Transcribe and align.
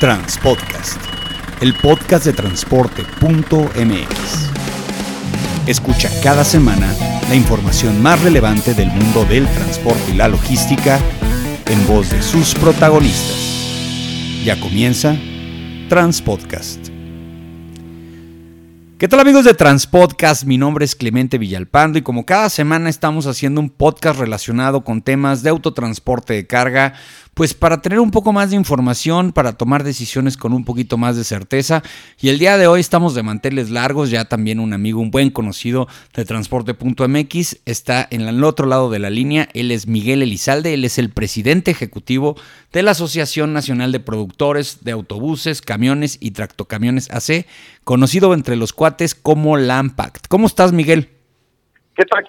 Transpodcast, 0.00 0.98
el 1.60 1.74
podcast 1.74 2.24
de 2.24 2.32
transporte.mx. 2.32 4.50
Escucha 5.66 6.08
cada 6.22 6.42
semana 6.42 6.90
la 7.28 7.34
información 7.34 8.00
más 8.00 8.22
relevante 8.22 8.72
del 8.72 8.88
mundo 8.88 9.26
del 9.26 9.46
transporte 9.46 10.10
y 10.10 10.16
la 10.16 10.28
logística 10.28 10.98
en 11.66 11.86
voz 11.86 12.08
de 12.08 12.22
sus 12.22 12.54
protagonistas. 12.54 14.42
Ya 14.42 14.58
comienza 14.58 15.18
Transpodcast. 15.90 17.00
¿Qué 19.00 19.08
tal 19.08 19.20
amigos 19.20 19.46
de 19.46 19.54
Transpodcast? 19.54 20.44
Mi 20.44 20.58
nombre 20.58 20.84
es 20.84 20.94
Clemente 20.94 21.38
Villalpando 21.38 21.98
y 21.98 22.02
como 22.02 22.26
cada 22.26 22.50
semana 22.50 22.90
estamos 22.90 23.26
haciendo 23.26 23.60
un 23.60 23.70
podcast 23.70 24.20
relacionado 24.20 24.84
con 24.84 25.00
temas 25.00 25.42
de 25.42 25.48
autotransporte 25.48 26.34
de 26.34 26.46
carga, 26.46 26.92
pues 27.40 27.54
para 27.54 27.80
tener 27.80 28.00
un 28.00 28.10
poco 28.10 28.34
más 28.34 28.50
de 28.50 28.56
información, 28.56 29.32
para 29.32 29.54
tomar 29.54 29.82
decisiones 29.82 30.36
con 30.36 30.52
un 30.52 30.66
poquito 30.66 30.98
más 30.98 31.16
de 31.16 31.24
certeza. 31.24 31.82
Y 32.20 32.28
el 32.28 32.38
día 32.38 32.58
de 32.58 32.66
hoy 32.66 32.80
estamos 32.80 33.14
de 33.14 33.22
manteles 33.22 33.70
largos, 33.70 34.10
ya 34.10 34.26
también 34.26 34.60
un 34.60 34.74
amigo, 34.74 35.00
un 35.00 35.10
buen 35.10 35.30
conocido 35.30 35.88
de 36.14 36.26
transporte.mx 36.26 37.62
está 37.64 38.06
en 38.10 38.28
el 38.28 38.44
otro 38.44 38.66
lado 38.66 38.90
de 38.90 38.98
la 38.98 39.08
línea, 39.08 39.48
él 39.54 39.70
es 39.70 39.86
Miguel 39.86 40.22
Elizalde, 40.22 40.74
él 40.74 40.84
es 40.84 40.98
el 40.98 41.08
presidente 41.08 41.70
ejecutivo 41.70 42.36
de 42.74 42.82
la 42.82 42.90
Asociación 42.90 43.54
Nacional 43.54 43.90
de 43.90 44.00
Productores 44.00 44.84
de 44.84 44.92
Autobuses, 44.92 45.62
Camiones 45.62 46.18
y 46.20 46.32
Tractocamiones 46.32 47.10
AC, 47.10 47.46
conocido 47.84 48.34
entre 48.34 48.56
los 48.56 48.74
cuates 48.74 49.14
como 49.14 49.56
LAMPACT. 49.56 50.26
¿Cómo 50.28 50.46
estás, 50.46 50.74
Miguel? 50.74 51.08
¿Qué 51.96 52.04
tal? 52.04 52.22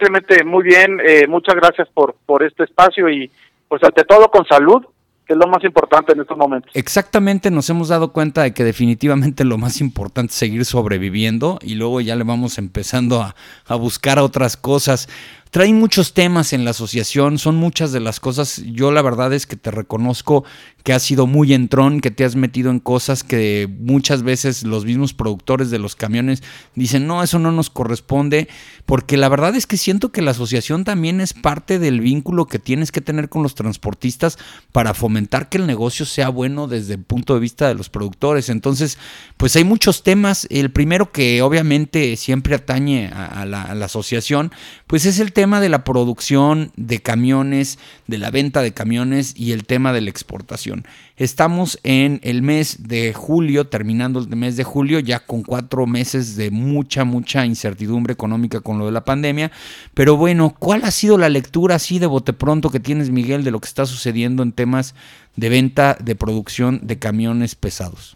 Muy 0.45 0.63
bien, 0.63 1.01
eh, 1.05 1.27
muchas 1.27 1.55
gracias 1.55 1.89
por, 1.93 2.15
por 2.25 2.43
este 2.43 2.63
espacio 2.63 3.09
y 3.09 3.29
pues 3.67 3.83
ante 3.83 4.05
todo 4.05 4.31
con 4.31 4.45
salud 4.45 4.85
es 5.31 5.37
lo 5.37 5.47
más 5.47 5.63
importante 5.63 6.13
en 6.13 6.21
estos 6.21 6.37
momentos. 6.37 6.71
Exactamente, 6.73 7.51
nos 7.51 7.69
hemos 7.69 7.89
dado 7.89 8.11
cuenta 8.11 8.43
de 8.43 8.53
que 8.53 8.63
definitivamente 8.63 9.43
lo 9.43 9.57
más 9.57 9.81
importante 9.81 10.31
es 10.31 10.37
seguir 10.37 10.65
sobreviviendo 10.65 11.59
y 11.61 11.75
luego 11.75 12.01
ya 12.01 12.15
le 12.15 12.23
vamos 12.23 12.57
empezando 12.57 13.21
a, 13.21 13.35
a 13.65 13.75
buscar 13.75 14.19
otras 14.19 14.57
cosas. 14.57 15.09
Traen 15.51 15.77
muchos 15.77 16.13
temas 16.13 16.53
en 16.53 16.63
la 16.63 16.71
asociación, 16.71 17.37
son 17.37 17.57
muchas 17.57 17.91
de 17.91 17.99
las 17.99 18.21
cosas. 18.21 18.63
Yo 18.67 18.93
la 18.93 19.01
verdad 19.01 19.33
es 19.33 19.45
que 19.45 19.57
te 19.57 19.69
reconozco 19.69 20.45
que 20.83 20.93
has 20.93 21.03
sido 21.03 21.27
muy 21.27 21.53
entrón, 21.53 21.99
que 21.99 22.09
te 22.09 22.23
has 22.23 22.37
metido 22.37 22.71
en 22.71 22.79
cosas 22.79 23.25
que 23.25 23.69
muchas 23.79 24.23
veces 24.23 24.63
los 24.63 24.85
mismos 24.85 25.13
productores 25.13 25.69
de 25.69 25.77
los 25.77 25.97
camiones 25.97 26.41
dicen, 26.73 27.05
no, 27.05 27.21
eso 27.21 27.37
no 27.37 27.51
nos 27.51 27.69
corresponde, 27.69 28.47
porque 28.85 29.17
la 29.17 29.27
verdad 29.27 29.53
es 29.53 29.67
que 29.67 29.75
siento 29.75 30.13
que 30.13 30.21
la 30.21 30.31
asociación 30.31 30.85
también 30.85 31.19
es 31.19 31.33
parte 31.33 31.79
del 31.79 31.99
vínculo 31.99 32.47
que 32.47 32.57
tienes 32.57 32.93
que 32.93 33.01
tener 33.01 33.27
con 33.27 33.43
los 33.43 33.53
transportistas 33.53 34.37
para 34.71 34.93
fomentar 34.93 35.49
que 35.49 35.57
el 35.57 35.67
negocio 35.67 36.05
sea 36.05 36.29
bueno 36.29 36.67
desde 36.67 36.93
el 36.93 37.03
punto 37.03 37.33
de 37.33 37.41
vista 37.41 37.67
de 37.67 37.75
los 37.75 37.89
productores. 37.89 38.47
Entonces, 38.47 38.97
pues 39.35 39.53
hay 39.57 39.65
muchos 39.65 40.01
temas. 40.01 40.47
El 40.49 40.71
primero 40.71 41.11
que 41.11 41.41
obviamente 41.41 42.15
siempre 42.15 42.55
atañe 42.55 43.07
a, 43.09 43.45
la, 43.45 43.63
a 43.63 43.75
la 43.75 43.85
asociación, 43.85 44.51
pues 44.87 45.05
es 45.05 45.19
el 45.19 45.33
tema 45.33 45.40
tema 45.41 45.59
de 45.59 45.69
la 45.69 45.83
producción 45.83 46.71
de 46.75 46.99
camiones, 46.99 47.79
de 48.05 48.19
la 48.19 48.29
venta 48.29 48.61
de 48.61 48.75
camiones 48.75 49.33
y 49.35 49.53
el 49.53 49.65
tema 49.65 49.91
de 49.91 50.01
la 50.01 50.11
exportación. 50.11 50.83
Estamos 51.17 51.79
en 51.81 52.19
el 52.21 52.43
mes 52.43 52.87
de 52.87 53.11
julio, 53.11 53.65
terminando 53.65 54.19
el 54.19 54.27
mes 54.35 54.55
de 54.55 54.63
julio, 54.63 54.99
ya 54.99 55.25
con 55.25 55.41
cuatro 55.41 55.87
meses 55.87 56.35
de 56.35 56.51
mucha, 56.51 57.05
mucha 57.05 57.43
incertidumbre 57.43 58.13
económica 58.13 58.59
con 58.59 58.77
lo 58.77 58.85
de 58.85 58.91
la 58.91 59.03
pandemia. 59.03 59.49
Pero 59.95 60.15
bueno, 60.15 60.53
¿cuál 60.59 60.83
ha 60.83 60.91
sido 60.91 61.17
la 61.17 61.27
lectura 61.27 61.77
así 61.77 61.97
de 61.97 62.05
bote 62.05 62.33
pronto 62.33 62.69
que 62.69 62.79
tienes, 62.79 63.09
Miguel, 63.09 63.43
de 63.43 63.49
lo 63.49 63.59
que 63.59 63.67
está 63.67 63.87
sucediendo 63.87 64.43
en 64.43 64.51
temas 64.51 64.93
de 65.37 65.49
venta, 65.49 65.97
de 65.99 66.13
producción 66.15 66.81
de 66.83 66.99
camiones 66.99 67.55
pesados? 67.55 68.15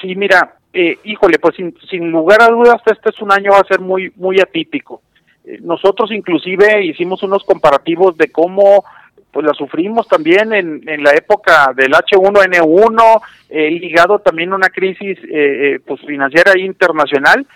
Sí, 0.00 0.16
mira, 0.16 0.56
eh, 0.72 0.98
híjole, 1.04 1.38
pues 1.38 1.54
sin, 1.54 1.72
sin, 1.88 2.10
lugar 2.10 2.42
a 2.42 2.48
dudas, 2.48 2.82
este 2.86 3.10
es 3.10 3.22
un 3.22 3.30
año 3.30 3.52
va 3.52 3.60
a 3.60 3.68
ser 3.68 3.78
muy, 3.78 4.12
muy 4.16 4.40
atípico. 4.40 5.00
Eh, 5.44 5.58
nosotros 5.62 6.10
inclusive 6.12 6.84
hicimos 6.84 7.22
unos 7.22 7.44
comparativos 7.44 8.16
de 8.16 8.30
cómo 8.30 8.84
pues 9.32 9.46
la 9.46 9.54
sufrimos 9.54 10.06
también 10.06 10.52
en, 10.52 10.86
en 10.86 11.02
la 11.02 11.12
época 11.12 11.72
del 11.74 11.92
H1N1, 11.92 13.20
eh, 13.48 13.70
ligado 13.70 14.18
también 14.18 14.52
a 14.52 14.56
una 14.56 14.68
crisis 14.68 15.18
eh, 15.24 15.30
eh, 15.32 15.80
pues 15.84 16.00
financiera 16.02 16.56
internacional 16.58 17.46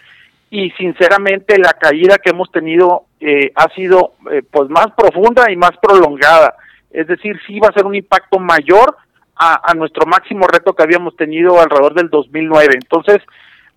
y 0.51 0.71
sinceramente 0.71 1.59
la 1.59 1.75
caída 1.75 2.17
que 2.17 2.31
hemos 2.31 2.51
tenido 2.51 3.05
eh, 3.21 3.53
ha 3.55 3.69
sido 3.75 4.15
eh, 4.33 4.43
pues 4.51 4.71
más 4.71 4.87
profunda 4.97 5.51
y 5.53 5.57
más 5.57 5.73
prolongada. 5.83 6.55
Es 6.91 7.09
decir, 7.09 7.39
sí 7.47 7.61
va 7.61 7.69
a 7.69 7.75
ser 7.75 7.85
un 7.85 7.95
impacto 7.95 8.39
mayor 8.39 8.97
a, 9.35 9.71
a 9.71 9.75
nuestro 9.75 10.07
máximo 10.07 10.47
reto 10.47 10.73
que 10.73 10.83
habíamos 10.83 11.15
tenido 11.15 11.61
alrededor 11.61 11.93
del 11.95 12.09
2009. 12.09 12.75
Entonces, 12.75 13.19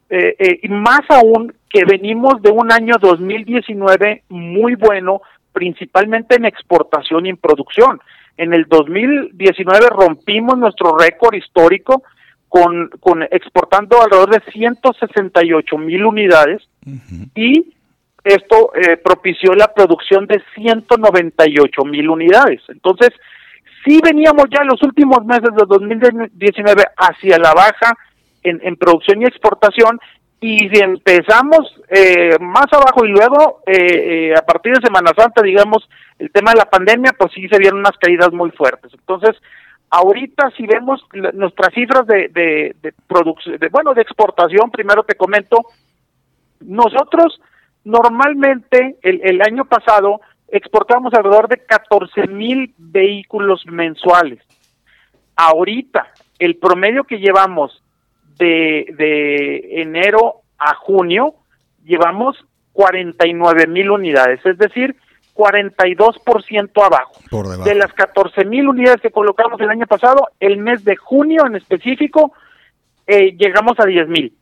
y 0.10 0.70
más 0.70 1.02
aún 1.10 1.54
que 1.70 1.86
venimos 1.86 2.42
de 2.42 2.50
un 2.52 2.72
año 2.72 2.96
2019 3.00 4.24
muy 4.30 4.76
bueno, 4.76 5.22
principalmente 5.54 6.36
en 6.36 6.46
exportación 6.46 7.26
y 7.26 7.30
en 7.30 7.38
producción. 7.38 8.00
En 8.38 8.54
el 8.54 8.66
2019 8.66 9.88
rompimos 9.90 10.58
nuestro 10.58 10.98
récord 10.98 11.36
histórico 11.36 12.04
con, 12.48 12.90
con 13.00 13.22
exportando 13.24 14.02
alrededor 14.02 14.32
de 14.32 14.52
168 14.52 15.78
mil 15.78 16.06
unidades 16.06 16.68
uh 16.86 16.90
-huh. 16.90 17.30
y 17.36 17.74
esto 18.24 18.72
eh, 18.76 18.98
propició 18.98 19.54
la 19.54 19.72
producción 19.74 20.26
de 20.26 20.42
198 20.56 21.86
mil 21.86 22.10
unidades. 22.10 22.62
Entonces, 22.68 23.12
sí 23.86 24.00
veníamos 24.04 24.46
ya 24.50 24.62
en 24.62 24.68
los 24.68 24.82
últimos 24.84 25.24
meses 25.26 25.50
de 25.56 25.66
2019 25.68 26.84
hacia 26.98 27.38
la 27.38 27.54
baja, 27.54 27.96
en, 28.44 28.60
en 28.64 28.76
producción 28.76 29.22
y 29.22 29.26
exportación 29.26 30.00
y 30.42 30.70
si 30.70 30.80
empezamos 30.82 31.82
eh, 31.90 32.38
más 32.40 32.68
abajo 32.72 33.06
y 33.06 33.10
luego 33.10 33.62
eh, 33.66 34.32
eh, 34.32 34.34
a 34.38 34.42
partir 34.42 34.74
de 34.74 34.86
Semana 34.86 35.12
Santa, 35.18 35.42
digamos, 35.42 35.90
el 36.18 36.32
tema 36.32 36.52
de 36.52 36.58
la 36.58 36.70
pandemia, 36.70 37.14
pues 37.18 37.32
sí 37.34 37.48
se 37.50 37.58
vieron 37.58 37.80
unas 37.80 37.98
caídas 37.98 38.32
muy 38.32 38.52
fuertes. 38.52 38.94
Entonces, 38.94 39.36
ahorita 39.90 40.52
si 40.56 40.66
vemos 40.66 41.06
nuestras 41.34 41.74
cifras 41.74 42.08
de, 42.08 42.30
de, 42.30 42.76
de 42.82 42.94
producción, 43.08 43.58
de, 43.58 43.70
bueno, 43.70 43.94
de 43.94 44.02
exportación, 44.02 44.72
primero 44.72 45.04
te 45.04 45.16
comento, 45.16 45.66
nosotros 46.62 47.42
normalmente 47.84 48.98
el, 49.02 49.42
año 49.42 49.66
pasado 49.66 50.22
exportamos 50.48 51.14
alrededor 51.14 51.48
de 51.48 51.58
14 51.66 52.28
mil 52.28 52.74
vehículos 52.78 53.66
mensuales. 53.66 54.40
Ahorita, 55.36 56.08
el 56.38 56.58
promedio 56.58 57.04
que 57.04 57.20
llevamos 57.20 57.82
de, 58.40 58.86
de 58.98 59.82
enero 59.82 60.42
a 60.58 60.74
junio 60.76 61.36
llevamos 61.86 62.38
49 62.74 63.68
mil 63.68 63.92
unidades, 63.92 64.40
es 64.46 64.58
decir, 64.58 64.96
42% 65.36 66.86
abajo. 66.86 67.14
Por 67.30 67.48
de 67.48 67.76
las 67.76 67.94
14 67.94 68.46
mil 68.46 68.68
unidades 68.68 69.02
que 69.02 69.12
colocamos 69.12 69.60
el 69.62 69.70
año 69.70 69.88
pasado, 69.88 70.30
el 70.40 70.58
mes 70.58 70.84
de 70.84 70.96
junio 70.96 71.46
en 71.46 71.56
específico, 71.56 72.34
eh, 73.08 73.36
llegamos 73.38 73.80
a 73.80 73.86
10 73.86 74.08
mil. 74.10 74.34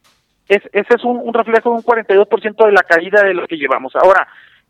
Es, 0.47 0.61
ese 0.71 0.95
es 0.95 1.03
un, 1.03 1.17
un 1.17 1.33
reflejo 1.33 1.69
de 1.69 1.75
un 1.75 1.83
42% 1.83 2.65
de 2.65 2.71
la 2.71 2.83
caída 2.83 3.23
de 3.23 3.33
lo 3.33 3.47
que 3.47 3.57
llevamos. 3.57 3.95
Ahora, 3.95 4.27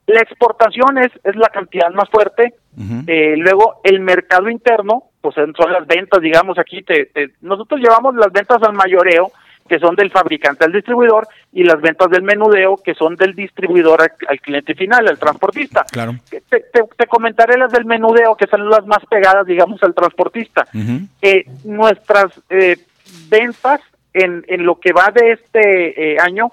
la 0.07 0.21
exportación 0.21 0.97
es, 0.97 1.11
es 1.23 1.35
la 1.35 1.49
cantidad 1.49 1.89
más 1.91 2.09
fuerte. 2.09 2.53
Uh 2.75 2.81
-huh. 2.81 3.03
eh, 3.07 3.35
luego, 3.37 3.81
el 3.83 3.99
mercado 3.99 4.49
interno, 4.49 5.06
pues 5.21 5.35
son 5.35 5.73
las 5.73 5.85
ventas, 5.87 6.21
digamos, 6.21 6.57
aquí 6.57 6.83
te, 6.83 7.05
te, 7.07 7.31
nosotros 7.41 7.79
llevamos 7.79 8.15
las 8.15 8.31
ventas 8.31 8.61
al 8.63 8.73
mayoreo, 8.73 9.31
que 9.67 9.79
son 9.79 9.95
del 9.95 10.11
fabricante 10.11 10.63
al 10.63 10.71
distribuidor, 10.71 11.27
y 11.51 11.63
las 11.63 11.81
ventas 11.81 12.09
del 12.09 12.21
menudeo, 12.21 12.77
que 12.77 12.93
son 12.93 13.15
del 13.17 13.33
distribuidor 13.33 14.01
al, 14.01 14.11
al 14.29 14.39
cliente 14.39 14.73
final, 14.75 15.07
al 15.07 15.19
transportista. 15.19 15.83
Claro. 15.91 16.15
Te, 16.29 16.41
te, 16.41 16.61
te, 16.71 17.07
comentaré 17.07 17.57
las 17.57 17.71
del 17.71 17.83
menudeo, 17.83 18.35
que 18.35 18.47
son 18.47 18.69
las 18.69 18.85
más 18.85 19.05
pegadas, 19.09 19.45
digamos, 19.45 19.83
al 19.83 19.93
transportista. 19.93 20.67
Uh 20.73 20.77
-huh. 20.77 21.07
eh, 21.21 21.45
nuestras 21.65 22.31
eh, 22.49 22.77
ventas 23.29 23.81
en, 24.13 24.45
en 24.47 24.65
lo 24.65 24.79
que 24.79 24.93
va 24.93 25.11
de 25.13 25.33
este 25.33 26.13
eh, 26.13 26.17
año, 26.19 26.49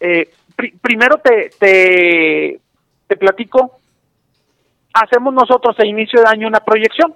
eh, 0.00 0.28
pr 0.56 0.72
primero 0.80 1.18
te, 1.18 1.50
te, 1.58 2.60
te 3.06 3.16
platico, 3.16 3.78
hacemos 4.92 5.32
nosotros 5.32 5.78
a 5.78 5.86
inicio 5.86 6.20
de 6.20 6.28
año 6.28 6.48
una 6.48 6.60
proyección 6.60 7.14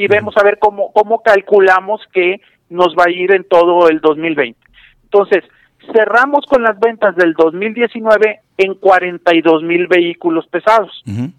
y 0.00 0.08
vemos 0.08 0.34
a 0.38 0.42
ver 0.42 0.58
cómo, 0.58 0.92
cómo 0.94 1.22
calculamos 1.22 2.00
que 2.10 2.40
nos 2.70 2.94
va 2.98 3.04
a 3.06 3.10
ir 3.10 3.32
en 3.34 3.44
todo 3.44 3.86
el 3.90 4.00
2020. 4.00 4.58
Entonces, 5.02 5.44
cerramos 5.92 6.46
con 6.46 6.62
las 6.62 6.80
ventas 6.80 7.14
del 7.16 7.34
2019 7.34 8.40
en 8.56 8.74
42 8.76 9.62
mil 9.62 9.88
vehículos 9.88 10.46
pesados. 10.46 11.02
Uh 11.06 11.10
-huh. 11.10 11.32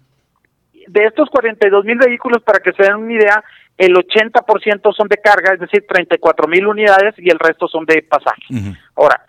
De 0.86 1.04
estos 1.06 1.28
42 1.30 1.84
mil 1.84 1.98
vehículos, 1.98 2.40
para 2.44 2.60
que 2.60 2.72
se 2.72 2.84
den 2.84 2.94
una 2.94 3.14
idea, 3.14 3.42
el 3.76 3.94
80% 3.96 4.94
son 4.94 5.08
de 5.08 5.16
carga, 5.16 5.54
es 5.54 5.58
decir, 5.58 5.84
34 5.88 6.46
mil 6.46 6.64
unidades 6.68 7.16
y 7.18 7.30
el 7.30 7.40
resto 7.40 7.66
son 7.66 7.84
de 7.84 8.00
pasaje. 8.02 8.42
Uh 8.50 8.54
-huh. 8.54 8.78
Ahora, 8.94 9.26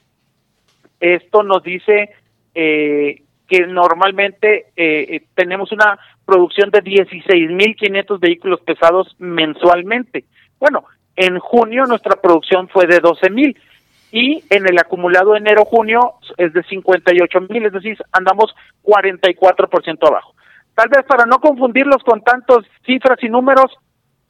Esto 1.00 1.42
nos 1.42 1.62
dice 1.62 2.10
eh, 2.54 3.22
que 3.50 3.66
normalmente 3.66 4.66
eh, 4.76 5.06
eh, 5.10 5.22
tenemos 5.34 5.72
una 5.72 5.98
producción 6.24 6.70
de 6.70 6.84
16.500 6.84 8.20
vehículos 8.20 8.60
pesados 8.60 9.16
mensualmente. 9.18 10.24
Bueno, 10.60 10.84
en 11.16 11.40
junio 11.40 11.84
nuestra 11.86 12.14
producción 12.20 12.68
fue 12.68 12.86
de 12.86 13.02
12.000 13.02 13.56
y 14.12 14.44
en 14.50 14.68
el 14.68 14.78
acumulado 14.78 15.34
enero-junio 15.34 16.14
es 16.36 16.52
de 16.52 16.62
58.000, 16.62 17.66
es 17.66 17.72
decir, 17.72 17.98
andamos 18.12 18.54
44% 18.84 20.06
abajo. 20.06 20.34
Tal 20.76 20.88
vez 20.88 21.02
para 21.02 21.26
no 21.26 21.40
confundirlos 21.40 22.04
con 22.04 22.22
tantas 22.22 22.58
cifras 22.86 23.18
y 23.22 23.28
números, 23.28 23.76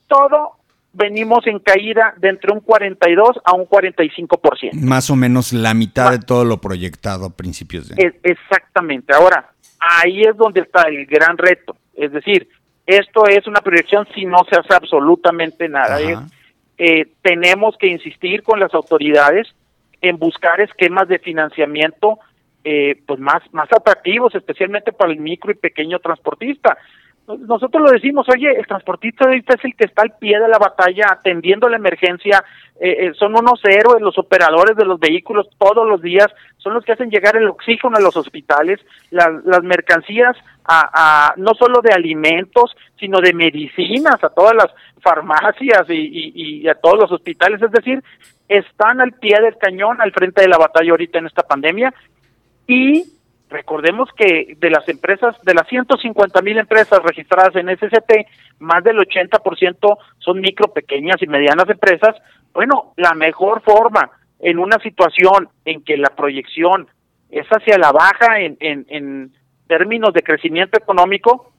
todo 0.08 0.59
venimos 0.92 1.46
en 1.46 1.58
caída 1.60 2.14
de 2.18 2.28
entre 2.28 2.52
un 2.52 2.60
42 2.60 3.40
a 3.44 3.54
un 3.54 3.66
45%. 3.66 4.72
Más 4.72 5.10
o 5.10 5.16
menos 5.16 5.52
la 5.52 5.74
mitad 5.74 6.10
de 6.10 6.18
todo 6.18 6.44
lo 6.44 6.60
proyectado 6.60 7.26
a 7.26 7.30
principios 7.30 7.88
de 7.88 8.14
Exactamente. 8.22 9.14
Ahora, 9.14 9.50
ahí 9.78 10.22
es 10.22 10.36
donde 10.36 10.60
está 10.60 10.82
el 10.88 11.06
gran 11.06 11.38
reto. 11.38 11.76
Es 11.94 12.12
decir, 12.12 12.48
esto 12.86 13.26
es 13.26 13.46
una 13.46 13.60
proyección 13.60 14.06
si 14.14 14.24
no 14.24 14.38
se 14.50 14.56
hace 14.56 14.74
absolutamente 14.74 15.68
nada. 15.68 15.98
Eh, 16.78 17.06
tenemos 17.22 17.76
que 17.78 17.88
insistir 17.88 18.42
con 18.42 18.58
las 18.58 18.72
autoridades 18.74 19.46
en 20.00 20.18
buscar 20.18 20.60
esquemas 20.60 21.08
de 21.08 21.18
financiamiento 21.18 22.18
eh, 22.64 23.00
pues 23.06 23.20
más, 23.20 23.42
más 23.52 23.68
atractivos, 23.72 24.34
especialmente 24.34 24.92
para 24.92 25.12
el 25.12 25.18
micro 25.18 25.50
y 25.50 25.54
pequeño 25.54 25.98
transportista 25.98 26.76
nosotros 27.26 27.82
lo 27.82 27.90
decimos, 27.92 28.26
oye, 28.28 28.50
el 28.58 28.66
transportista 28.66 29.24
ahorita 29.24 29.54
es 29.54 29.64
el 29.64 29.76
que 29.76 29.84
está 29.84 30.02
al 30.02 30.16
pie 30.18 30.38
de 30.40 30.48
la 30.48 30.58
batalla 30.58 31.06
atendiendo 31.10 31.68
la 31.68 31.76
emergencia, 31.76 32.44
eh, 32.80 33.06
eh, 33.06 33.12
son 33.14 33.36
unos 33.36 33.60
héroes 33.64 34.02
los 34.02 34.18
operadores 34.18 34.76
de 34.76 34.84
los 34.84 34.98
vehículos 34.98 35.48
todos 35.58 35.86
los 35.86 36.02
días, 36.02 36.26
son 36.58 36.74
los 36.74 36.84
que 36.84 36.92
hacen 36.92 37.10
llegar 37.10 37.36
el 37.36 37.48
oxígeno 37.48 37.96
a 37.96 38.00
los 38.00 38.16
hospitales, 38.16 38.80
las 39.10 39.62
mercancías 39.62 40.36
a, 40.64 41.34
no 41.36 41.54
solo 41.54 41.80
de 41.82 41.92
alimentos, 41.92 42.76
sino 42.98 43.20
de 43.20 43.32
medicinas 43.32 44.22
a 44.22 44.30
todas 44.30 44.54
las 44.54 44.68
farmacias 45.00 45.86
y 45.88 46.68
a 46.68 46.74
todos 46.74 46.98
los 46.98 47.12
hospitales, 47.12 47.62
es 47.62 47.70
decir, 47.70 48.02
están 48.50 49.00
al 49.00 49.12
pie 49.12 49.36
del 49.40 49.56
cañón 49.56 50.00
al 50.00 50.12
frente 50.12 50.42
de 50.42 50.48
la 50.48 50.58
batalla 50.58 50.90
ahorita 50.90 51.20
en 51.20 51.26
esta 51.26 51.42
pandemia. 51.44 51.94
Y 52.66 53.04
Recordemos 53.50 54.08
que 54.16 54.56
de 54.58 54.70
las 54.70 54.88
empresas, 54.88 55.34
de 55.42 55.54
las 55.54 55.66
150 55.66 56.40
mil 56.40 56.56
empresas 56.56 57.00
registradas 57.02 57.54
en 57.56 57.68
SCT, 57.68 58.28
más 58.60 58.84
del 58.84 58.98
80% 58.98 59.98
son 60.18 60.40
micro, 60.40 60.68
pequeñas 60.68 61.20
y 61.20 61.26
medianas 61.26 61.68
empresas. 61.68 62.14
Bueno, 62.54 62.92
la 62.96 63.12
mejor 63.14 63.60
forma 63.62 64.08
en 64.38 64.60
una 64.60 64.78
situación 64.78 65.48
en 65.64 65.82
que 65.82 65.96
la 65.96 66.10
proyección 66.10 66.86
es 67.28 67.46
hacia 67.48 67.76
la 67.76 67.90
baja 67.90 68.38
en, 68.40 68.56
en, 68.60 69.32
términos 69.66 70.12
de 70.12 70.22
crecimiento 70.22 70.78
económico, 70.78 71.52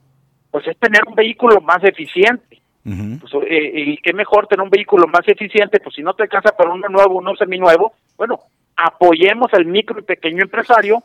pues 0.49 0.67
es 0.67 0.77
tener 0.77 1.01
un 1.07 1.15
vehículo 1.15 1.61
más 1.61 1.83
eficiente. 1.83 2.61
pues, 2.83 3.33
eh, 3.49 3.71
y 3.73 3.97
qué 3.97 4.13
mejor 4.13 4.47
tener 4.47 4.63
un 4.63 4.69
vehículo 4.69 5.07
más 5.07 5.27
eficiente, 5.27 5.79
pues 5.79 5.95
si 5.95 6.03
no 6.03 6.13
te 6.13 6.23
alcanza 6.23 6.51
para 6.51 6.71
uno 6.71 6.87
nuevo, 6.89 7.19
uno 7.19 7.35
seminuevo, 7.35 7.93
bueno, 8.17 8.39
apoyemos 8.75 9.53
al 9.53 9.65
micro 9.65 9.99
y 9.99 10.03
pequeño 10.03 10.43
empresario 10.43 11.03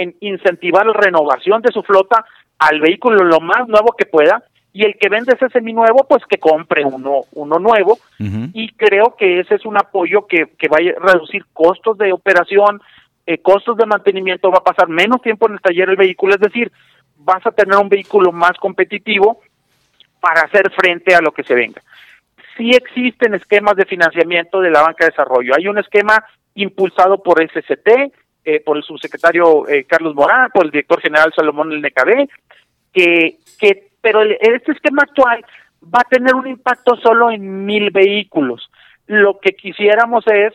en 0.00 0.14
incentivar 0.20 0.86
la 0.86 0.92
renovación 0.92 1.62
de 1.62 1.72
su 1.72 1.82
flota 1.82 2.24
al 2.58 2.80
vehículo 2.80 3.24
lo 3.24 3.40
más 3.40 3.68
nuevo 3.68 3.94
que 3.96 4.06
pueda 4.06 4.42
y 4.72 4.84
el 4.84 4.96
que 4.98 5.08
vende 5.08 5.34
ese 5.34 5.48
seminuevo 5.48 6.06
pues 6.08 6.22
que 6.28 6.38
compre 6.38 6.84
uno 6.84 7.22
uno 7.32 7.58
nuevo. 7.58 7.98
Y 8.18 8.72
creo 8.72 9.16
que 9.16 9.40
ese 9.40 9.56
es 9.56 9.64
un 9.64 9.76
apoyo 9.76 10.26
que, 10.26 10.52
que 10.58 10.68
va 10.68 10.78
a 10.78 11.12
reducir 11.12 11.44
costos 11.52 11.98
de 11.98 12.12
operación 12.12 12.80
eh, 13.26 13.38
costos 13.38 13.76
de 13.76 13.86
mantenimiento 13.86 14.50
va 14.50 14.58
a 14.58 14.64
pasar 14.64 14.88
menos 14.88 15.20
tiempo 15.20 15.46
en 15.46 15.54
el 15.54 15.60
taller 15.60 15.88
del 15.88 15.96
vehículo 15.96 16.34
es 16.34 16.40
decir 16.40 16.72
vas 17.16 17.44
a 17.46 17.50
tener 17.50 17.76
un 17.76 17.88
vehículo 17.88 18.32
más 18.32 18.52
competitivo 18.58 19.40
para 20.20 20.42
hacer 20.42 20.70
frente 20.72 21.14
a 21.14 21.20
lo 21.20 21.32
que 21.32 21.44
se 21.44 21.54
venga. 21.54 21.82
Sí 22.56 22.70
existen 22.70 23.34
esquemas 23.34 23.76
de 23.76 23.84
financiamiento 23.84 24.60
de 24.60 24.70
la 24.70 24.82
banca 24.82 25.04
de 25.04 25.10
desarrollo. 25.10 25.52
Hay 25.56 25.68
un 25.68 25.78
esquema 25.78 26.24
impulsado 26.54 27.22
por 27.22 27.42
SCT 27.42 28.12
eh, 28.50 28.62
por 28.64 28.78
el 28.78 28.82
subsecretario 28.82 29.68
eh, 29.68 29.84
Carlos 29.84 30.14
Morán, 30.14 30.48
por 30.54 30.64
el 30.64 30.70
director 30.70 31.02
general 31.02 31.34
Salomón 31.36 31.70
El 31.70 31.82
NKB, 31.82 32.30
que, 32.94 33.36
que, 33.58 33.90
pero 34.00 34.22
este 34.22 34.72
esquema 34.72 35.02
actual 35.02 35.44
va 35.84 36.00
a 36.00 36.08
tener 36.08 36.34
un 36.34 36.46
impacto 36.46 36.96
solo 36.96 37.30
en 37.30 37.66
mil 37.66 37.90
vehículos. 37.90 38.70
Lo 39.06 39.38
que 39.38 39.52
quisiéramos 39.52 40.24
es, 40.28 40.54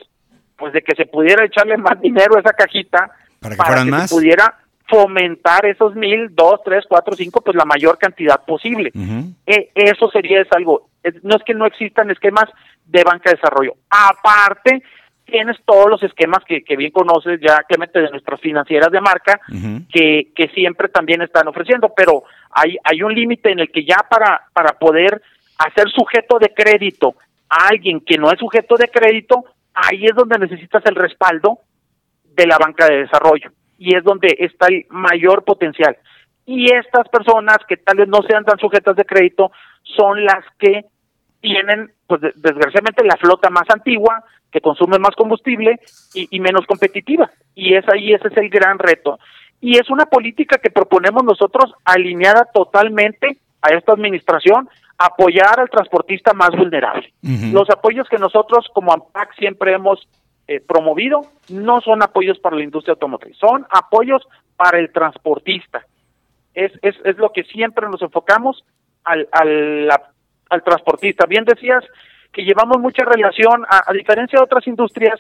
pues, 0.58 0.74
de 0.74 0.82
que 0.82 0.96
se 0.96 1.06
pudiera 1.06 1.46
echarle 1.46 1.78
más 1.78 2.02
dinero 2.02 2.36
a 2.36 2.40
esa 2.40 2.54
cajita 2.54 3.12
para 3.40 3.56
que, 3.56 4.08
se 4.08 4.16
pudiera 4.16 4.58
fomentar 4.88 5.64
esos 5.68 5.94
mil, 5.94 6.34
dos, 6.34 6.62
tres, 6.66 6.86
cuatro, 6.90 7.16
cinco, 7.16 7.42
pues 7.42 7.56
la 7.56 7.66
mayor 7.66 8.00
cantidad 8.00 8.44
posible. 8.44 8.92
E, 9.46 9.70
eso 9.76 10.10
sería 10.10 10.42
es 10.42 10.52
algo. 10.52 10.90
no 11.22 11.36
es 11.36 11.44
que 11.44 11.54
no 11.54 11.68
existan 11.68 12.10
esquemas 12.10 12.46
de 12.88 13.04
banca 13.04 13.30
de 13.30 13.36
desarrollo. 13.36 13.76
Aparte 13.88 14.82
tienes 15.26 15.58
todos 15.66 15.90
los 15.90 16.04
esquemas 16.04 16.44
que, 16.46 16.64
que 16.64 16.76
bien 16.76 16.92
conoces 16.92 17.40
ya, 17.42 17.64
Clemente, 17.68 18.02
de 18.02 18.10
nuestras 18.10 18.40
financieras 18.42 18.92
de 18.92 19.02
marca, 19.02 19.40
que, 19.92 20.32
que 20.36 20.48
siempre 20.50 20.90
también 20.90 21.22
están 21.22 21.48
ofreciendo, 21.48 21.94
pero 21.96 22.24
hay, 22.52 22.78
hay 22.84 23.02
un 23.04 23.14
límite 23.14 23.52
en 23.52 23.60
el 23.60 23.72
que 23.72 23.86
ya 23.86 23.98
para, 24.10 24.42
para 24.54 24.74
poder 24.74 25.22
hacer 25.58 25.90
sujeto 25.90 26.40
de 26.40 26.54
crédito 26.54 27.16
a 27.50 27.68
alguien 27.68 28.02
que 28.02 28.18
no 28.18 28.32
es 28.32 28.40
sujeto 28.40 28.76
de 28.76 28.90
crédito, 28.90 29.46
ahí 29.74 30.06
es 30.06 30.16
donde 30.16 30.40
necesitas 30.40 30.84
el 30.86 30.96
respaldo 30.96 31.60
de 32.24 32.48
la 32.48 32.58
banca 32.58 32.88
de 32.88 33.00
desarrollo 33.00 33.52
y 33.78 33.96
es 33.96 34.04
donde 34.04 34.36
está 34.40 34.68
el 34.68 34.86
mayor 34.90 35.44
potencial. 35.44 35.98
Y 36.46 36.74
estas 36.74 37.08
personas 37.10 37.58
que 37.68 37.78
tal 37.78 37.98
vez 37.98 38.08
no 38.08 38.22
sean 38.28 38.44
tan 38.44 38.60
sujetas 38.60 38.96
de 38.96 39.06
crédito 39.06 39.52
son 39.84 40.24
las 40.24 40.44
que 40.60 40.86
tienen, 41.44 41.92
pues 42.08 42.22
desgraciadamente, 42.22 43.04
la 43.04 43.18
flota 43.18 43.50
más 43.50 43.70
antigua, 43.70 44.24
que 44.50 44.62
consume 44.62 44.98
más 44.98 45.14
combustible 45.16 45.78
y, 46.14 46.40
menos 46.40 46.66
competitiva. 46.66 47.30
Y 47.54 47.74
es 47.76 47.84
ahí, 47.90 48.14
ese 48.14 48.30
es 48.30 48.38
el 48.38 48.50
gran 48.50 48.80
reto. 48.80 49.20
Y 49.60 49.78
es 49.78 49.90
una 49.90 50.06
política 50.06 50.58
que 50.58 50.72
proponemos 50.72 51.24
nosotros 51.24 51.74
alineada 51.84 52.46
totalmente 52.54 53.40
a 53.62 53.74
esta 53.74 53.92
administración, 53.92 54.70
apoyar 54.98 55.60
al 55.60 55.70
transportista 55.70 56.34
más 56.34 56.52
vulnerable. 56.52 57.14
Los 57.52 57.70
apoyos 57.70 58.08
que 58.08 58.18
nosotros 58.18 58.68
como 58.74 58.94
AMPAC 58.94 59.36
siempre 59.36 59.74
hemos 59.74 60.08
eh, 60.48 60.62
promovido 60.62 61.22
no 61.50 61.82
son 61.82 62.04
apoyos 62.04 62.40
para 62.40 62.56
la 62.56 62.64
industria 62.64 62.94
automotriz, 62.94 63.36
son 63.38 63.66
apoyos 63.70 64.22
para 64.56 64.80
el 64.80 64.94
transportista. 64.94 65.86
Es, 66.54 66.72
es, 66.82 66.96
es 67.04 67.18
lo 67.18 67.32
que 67.34 67.44
siempre 67.44 67.88
nos 67.90 68.02
enfocamos 68.02 68.64
al, 69.04 69.28
al, 69.32 69.90
al 70.54 70.64
transportista. 70.64 71.26
Bien 71.26 71.46
decías 71.46 71.84
que 72.32 72.44
llevamos 72.44 72.80
mucha 72.80 73.04
relación, 73.04 73.64
a, 73.68 73.92
diferencia 73.94 74.40
de 74.40 74.46
otras 74.46 74.66
industrias, 74.68 75.20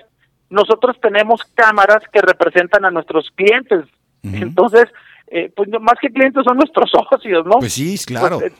nosotros 0.50 0.98
tenemos 1.02 1.44
cámaras 1.56 2.04
que 2.12 2.22
representan 2.22 2.86
a 2.86 2.92
nuestros 2.92 3.30
clientes. 3.36 3.86
Entonces, 4.24 4.86
eh, 5.28 5.52
pues 5.54 5.68
más 5.82 5.96
que 6.00 6.10
clientes 6.10 6.44
son 6.46 6.58
nuestros 6.58 6.90
socios, 7.10 7.46
¿no? 7.46 7.60
Pues 7.60 7.74
sí, 7.74 7.98
claro. 8.06 8.40
Pues, 8.40 8.54
eh, 8.54 8.56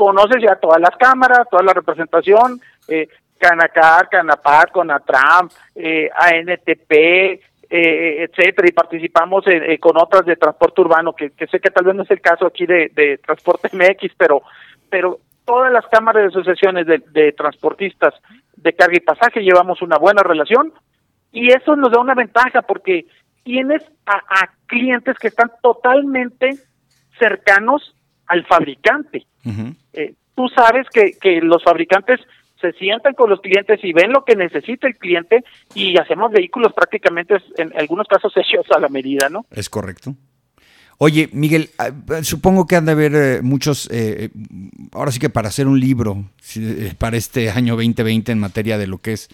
conoces 0.00 0.42
ya 0.42 0.56
todas 0.56 0.80
las 0.80 0.96
cámaras, 0.96 1.46
toda 1.50 1.62
la 1.62 1.74
representación, 1.74 2.58
eh, 2.88 3.06
Canacar, 3.38 4.08
Canapar, 4.08 4.72
Conatram, 4.72 5.50
eh, 5.74 6.08
ANTP, 6.14 6.90
eh, 7.68 8.24
etcétera, 8.24 8.66
y 8.66 8.72
participamos 8.72 9.44
con 9.78 9.98
otras 9.98 10.24
de 10.24 10.36
transporte 10.36 10.80
urbano, 10.80 11.12
que, 11.12 11.30
sé 11.50 11.60
que 11.60 11.70
tal 11.70 11.84
vez 11.84 11.94
no 11.94 12.04
es 12.04 12.10
el 12.10 12.22
caso 12.22 12.46
aquí 12.46 12.64
de, 12.64 12.90
de 12.94 13.18
Transporte 13.18 13.68
MX, 13.72 14.14
pero, 14.16 14.42
pero 14.88 15.18
todas 15.50 15.72
las 15.72 15.84
cámaras 15.88 16.22
de 16.22 16.28
asociaciones 16.28 16.86
de, 16.86 17.32
transportistas 17.32 18.14
de 18.54 18.72
carga 18.72 18.96
y 18.96 19.00
pasaje 19.00 19.40
llevamos 19.40 19.82
una 19.82 19.98
buena 19.98 20.22
relación 20.22 20.72
y 21.32 21.48
eso 21.48 21.74
nos 21.74 21.90
da 21.90 21.98
una 21.98 22.14
ventaja 22.14 22.62
porque 22.62 23.06
tienes 23.42 23.82
a, 24.06 24.48
clientes 24.66 25.18
que 25.18 25.26
están 25.26 25.50
totalmente 25.60 26.50
cercanos 27.18 27.96
al 28.26 28.46
fabricante. 28.46 29.26
Eh, 29.92 30.14
tú 30.36 30.46
sabes 30.54 30.86
que, 30.88 31.14
que 31.20 31.40
los 31.40 31.64
fabricantes 31.64 32.20
se 32.60 32.70
sientan 32.74 33.14
con 33.14 33.28
los 33.28 33.40
clientes 33.40 33.80
y 33.82 33.92
ven 33.92 34.12
lo 34.12 34.24
que 34.24 34.36
necesita 34.36 34.86
el 34.86 34.96
cliente 34.98 35.42
y 35.74 35.98
hacemos 35.98 36.30
vehículos 36.30 36.72
prácticamente 36.72 37.38
en 37.56 37.72
algunos 37.76 38.06
casos 38.06 38.32
hechos 38.36 38.66
a 38.70 38.78
la 38.78 38.88
medida, 38.88 39.28
¿no? 39.28 39.46
Es 39.50 39.68
correcto. 39.68 40.14
Oye, 41.02 41.30
Miguel, 41.32 41.70
ah, 41.78 41.92
supongo 42.22 42.66
que 42.66 42.76
han 42.76 42.84
de 42.84 42.92
haber 42.92 43.14
eh, 43.14 43.40
muchos, 43.40 43.88
eh, 43.90 44.28
ahora 44.92 45.10
sí 45.10 45.18
que 45.18 45.30
para 45.30 45.48
hacer 45.48 45.66
un 45.66 45.80
libro 45.80 46.26
eh, 46.56 46.92
para 46.98 47.16
este 47.16 47.48
año 47.48 47.74
2020 47.74 48.32
en 48.32 48.38
materia 48.38 48.76
de 48.76 48.86
lo 48.86 48.98
que 48.98 49.14
es 49.14 49.30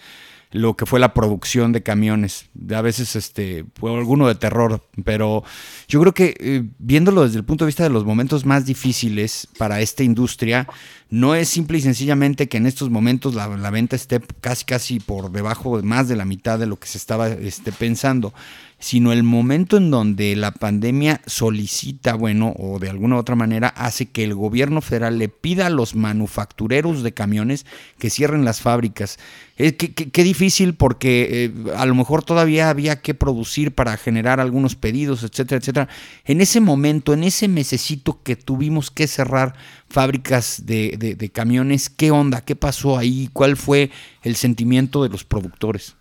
lo 0.51 0.75
que 0.75 0.85
fue 0.85 0.99
la 0.99 1.13
producción 1.13 1.73
de 1.73 1.83
camiones. 1.83 2.49
A 2.73 2.81
veces, 2.81 3.15
este, 3.15 3.65
fue 3.75 3.93
alguno 3.95 4.27
de 4.27 4.35
terror, 4.35 4.81
pero 5.03 5.43
yo 5.87 5.99
creo 5.99 6.13
que 6.13 6.35
eh, 6.39 6.63
viéndolo 6.79 7.23
desde 7.23 7.37
el 7.37 7.43
punto 7.43 7.65
de 7.65 7.67
vista 7.67 7.83
de 7.83 7.89
los 7.89 8.05
momentos 8.05 8.45
más 8.45 8.65
difíciles 8.65 9.47
para 9.57 9.81
esta 9.81 10.03
industria, 10.03 10.67
no 11.09 11.35
es 11.35 11.49
simple 11.49 11.77
y 11.77 11.81
sencillamente 11.81 12.47
que 12.47 12.57
en 12.57 12.65
estos 12.65 12.89
momentos 12.89 13.35
la, 13.35 13.47
venta 13.69 13.95
esté 13.95 14.21
casi 14.39 14.65
casi 14.65 14.99
por 14.99 15.31
debajo, 15.31 15.81
más 15.83 16.07
de 16.07 16.15
la 16.15 16.25
mitad 16.25 16.59
de 16.59 16.65
lo 16.65 16.77
que 16.77 16.87
se 16.87 16.97
estaba 16.97 17.27
este, 17.29 17.71
pensando 17.71 18.33
sino 18.79 19.11
el 19.11 19.23
momento 19.23 19.77
en 19.77 19.89
donde 19.89 20.35
la 20.35 20.51
pandemia 20.51 21.21
solicita, 21.25 22.13
bueno, 22.13 22.53
o 22.57 22.77
de 22.77 22.89
alguna 22.89 23.17
otra 23.17 23.35
manera 23.35 23.69
hace 23.69 24.05
que 24.05 24.23
el 24.23 24.35
gobierno 24.35 24.81
federal 24.81 25.17
le 25.17 25.29
pida 25.29 25.65
a 25.65 25.71
los 25.71 25.95
manufactureros 25.95 27.01
de 27.01 27.13
camiones 27.13 27.65
que 27.97 28.11
cierren 28.11 28.45
las 28.45 28.61
fábricas. 28.61 29.17
Eh, 29.57 29.75
qué, 29.75 30.23
difícil 30.23 30.75
porque 30.75 31.45
eh, 31.45 31.73
a 31.75 31.87
lo 31.87 31.95
mejor 31.95 32.23
todavía 32.23 32.69
había 32.69 33.01
que 33.01 33.15
producir 33.15 33.73
para 33.73 33.97
generar 33.97 34.39
algunos 34.39 34.75
pedidos, 34.75 35.23
etcétera, 35.23 35.57
etcétera. 35.57 35.87
En 36.25 36.39
ese 36.39 36.59
momento, 36.59 37.13
en 37.13 37.23
ese 37.23 37.47
mesecito 37.47 38.21
que 38.21 38.35
tuvimos 38.35 38.91
que 38.91 39.07
cerrar 39.07 39.55
fábricas 39.89 40.67
de, 40.67 41.15
de 41.17 41.29
camiones, 41.29 41.89
¿qué 41.89 42.11
onda? 42.11 42.41
¿Qué 42.41 42.55
pasó 42.55 42.99
ahí? 42.99 43.29
¿Cuál 43.33 43.57
fue 43.57 43.89
el 44.21 44.35
sentimiento 44.35 45.01
de 45.01 45.09
los 45.09 45.23
productores? 45.23 45.95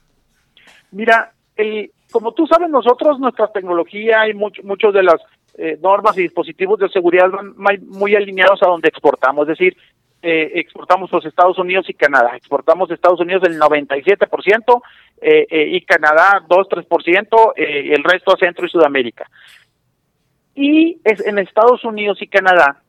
Mira, 0.90 1.33
el, 1.56 1.90
como 2.16 2.32
tú 2.32 2.46
sabes, 2.46 2.70
nosotros, 2.70 3.20
nuestra 3.20 3.49
tecnología 3.49 4.26
y 4.26 4.32
muchos 4.32 4.94
de 4.94 5.02
las 5.02 5.20
eh, 5.58 5.78
normas 5.82 6.16
y 6.16 6.23
dispositivos 6.23 6.78
de 6.78 6.88
seguridad 6.88 7.28
van 7.30 7.87
muy 7.88 8.14
alineados 8.14 8.62
a 8.62 8.68
donde 8.68 8.88
exportamos, 8.88 9.42
es 9.42 9.58
decir, 9.58 9.76
eh, 10.23 10.52
exportamos 10.54 11.12
los 11.12 11.26
Estados 11.26 11.58
Unidos 11.58 11.85
y 11.90 11.92
Canadá. 11.92 12.35
Exportamos 12.35 12.90
Estados 12.90 13.20
Unidos 13.20 13.42
el 13.44 13.61
97% 13.61 14.82
eh, 15.20 15.46
eh, 15.50 15.68
y 15.73 15.82
Canadá 15.82 16.42
2-3%, 16.49 17.52
eh, 17.54 17.92
el 17.92 18.02
resto 18.02 18.32
a 18.32 18.38
Centro 18.38 18.64
y 18.64 18.70
Sudamérica. 18.70 19.28
Y 20.54 20.99
es 21.04 21.20
en 21.20 21.38
Estados 21.38 21.85
Unidos 21.85 22.23
y 22.23 22.28
Canadá, 22.28 22.80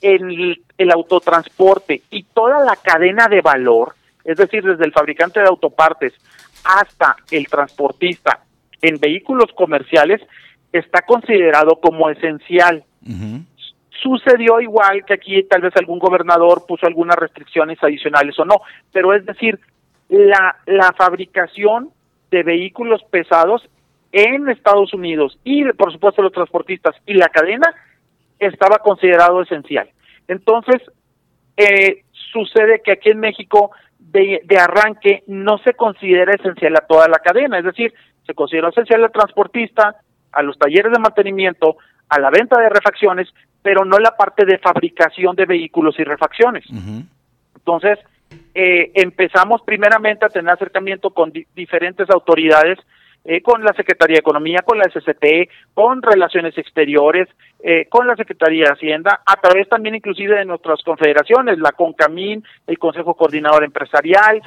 el, 0.00 0.62
el 0.78 0.90
autotransporte 0.90 2.00
y 2.08 2.22
toda 2.22 2.64
la 2.64 2.76
cadena 2.76 3.28
de 3.28 3.42
valor, 3.42 3.94
es 4.24 4.38
decir, 4.38 4.64
desde 4.64 4.86
el 4.86 4.92
fabricante 4.92 5.38
de 5.38 5.48
autopartes 5.48 6.14
hasta 6.64 7.16
el 7.30 7.46
transportista 7.46 8.40
en 8.82 8.98
vehículos 8.98 9.52
comerciales 9.54 10.20
está 10.72 11.02
considerado 11.02 11.80
como 11.80 12.10
esencial. 12.10 12.84
Sucedió 14.02 14.60
igual 14.60 15.04
que 15.04 15.14
aquí 15.14 15.42
tal 15.44 15.62
vez 15.62 15.74
algún 15.76 15.98
gobernador 15.98 16.64
puso 16.66 16.86
algunas 16.86 17.16
restricciones 17.16 17.78
adicionales 17.82 18.38
o 18.38 18.44
no, 18.44 18.62
pero 18.92 19.12
es 19.12 19.26
decir, 19.26 19.58
la, 20.08 20.56
la 20.66 20.92
fabricación 20.96 21.90
de 22.30 22.42
vehículos 22.42 23.02
pesados 23.10 23.68
en 24.12 24.48
Estados 24.48 24.92
Unidos 24.94 25.38
y 25.44 25.64
por 25.72 25.92
supuesto 25.92 26.22
los 26.22 26.32
transportistas 26.32 26.96
y 27.06 27.14
la 27.14 27.28
cadena 27.28 27.74
estaba 28.38 28.78
considerado 28.78 29.42
esencial. 29.42 29.90
Entonces, 30.26 30.80
eh, 31.56 32.02
sucede 32.32 32.80
que 32.82 32.92
aquí 32.92 33.10
en 33.10 33.20
México 33.20 33.70
de, 33.98 34.40
de 34.44 34.58
arranque 34.58 35.22
no 35.26 35.58
se 35.58 35.74
considera 35.74 36.32
esencial 36.32 36.74
a 36.76 36.86
toda 36.86 37.06
la 37.08 37.18
cadena, 37.18 37.58
es 37.58 37.64
decir, 37.64 37.92
se 38.30 38.34
considera 38.34 38.68
esencial 38.68 39.02
al 39.02 39.10
transportista, 39.10 39.96
a 40.30 40.42
los 40.42 40.56
talleres 40.56 40.92
de 40.92 41.00
mantenimiento, 41.00 41.78
a 42.08 42.20
la 42.20 42.30
venta 42.30 42.60
de 42.60 42.68
refacciones, 42.68 43.28
pero 43.60 43.84
no 43.84 43.98
la 43.98 44.16
parte 44.16 44.44
de 44.44 44.58
fabricación 44.58 45.34
de 45.34 45.46
vehículos 45.46 45.98
y 45.98 46.04
refacciones. 46.04 46.64
Entonces, 47.56 47.98
eh, 48.54 48.92
empezamos 48.94 49.62
primeramente 49.62 50.24
a 50.24 50.28
tener 50.28 50.52
acercamiento 50.52 51.10
con 51.10 51.32
diferentes 51.56 52.08
autoridades, 52.08 52.78
eh, 53.24 53.42
con 53.42 53.64
la 53.64 53.72
Secretaría 53.74 54.14
de 54.14 54.20
Economía, 54.20 54.60
con 54.64 54.78
la 54.78 54.84
SCT, 54.84 55.50
con 55.74 56.02
Relaciones 56.02 56.56
Exteriores, 56.56 57.28
eh, 57.64 57.86
con 57.88 58.06
la 58.06 58.14
Secretaría 58.14 58.66
de 58.66 58.72
Hacienda, 58.72 59.22
a 59.26 59.36
través 59.40 59.68
también 59.68 59.96
inclusive 59.96 60.38
de 60.38 60.44
nuestras 60.44 60.82
confederaciones, 60.84 61.58
la 61.58 61.72
CONCAMIN, 61.72 62.44
el 62.68 62.78
Consejo 62.78 63.14
Coordinador 63.14 63.64
Empresarial, 63.64 64.40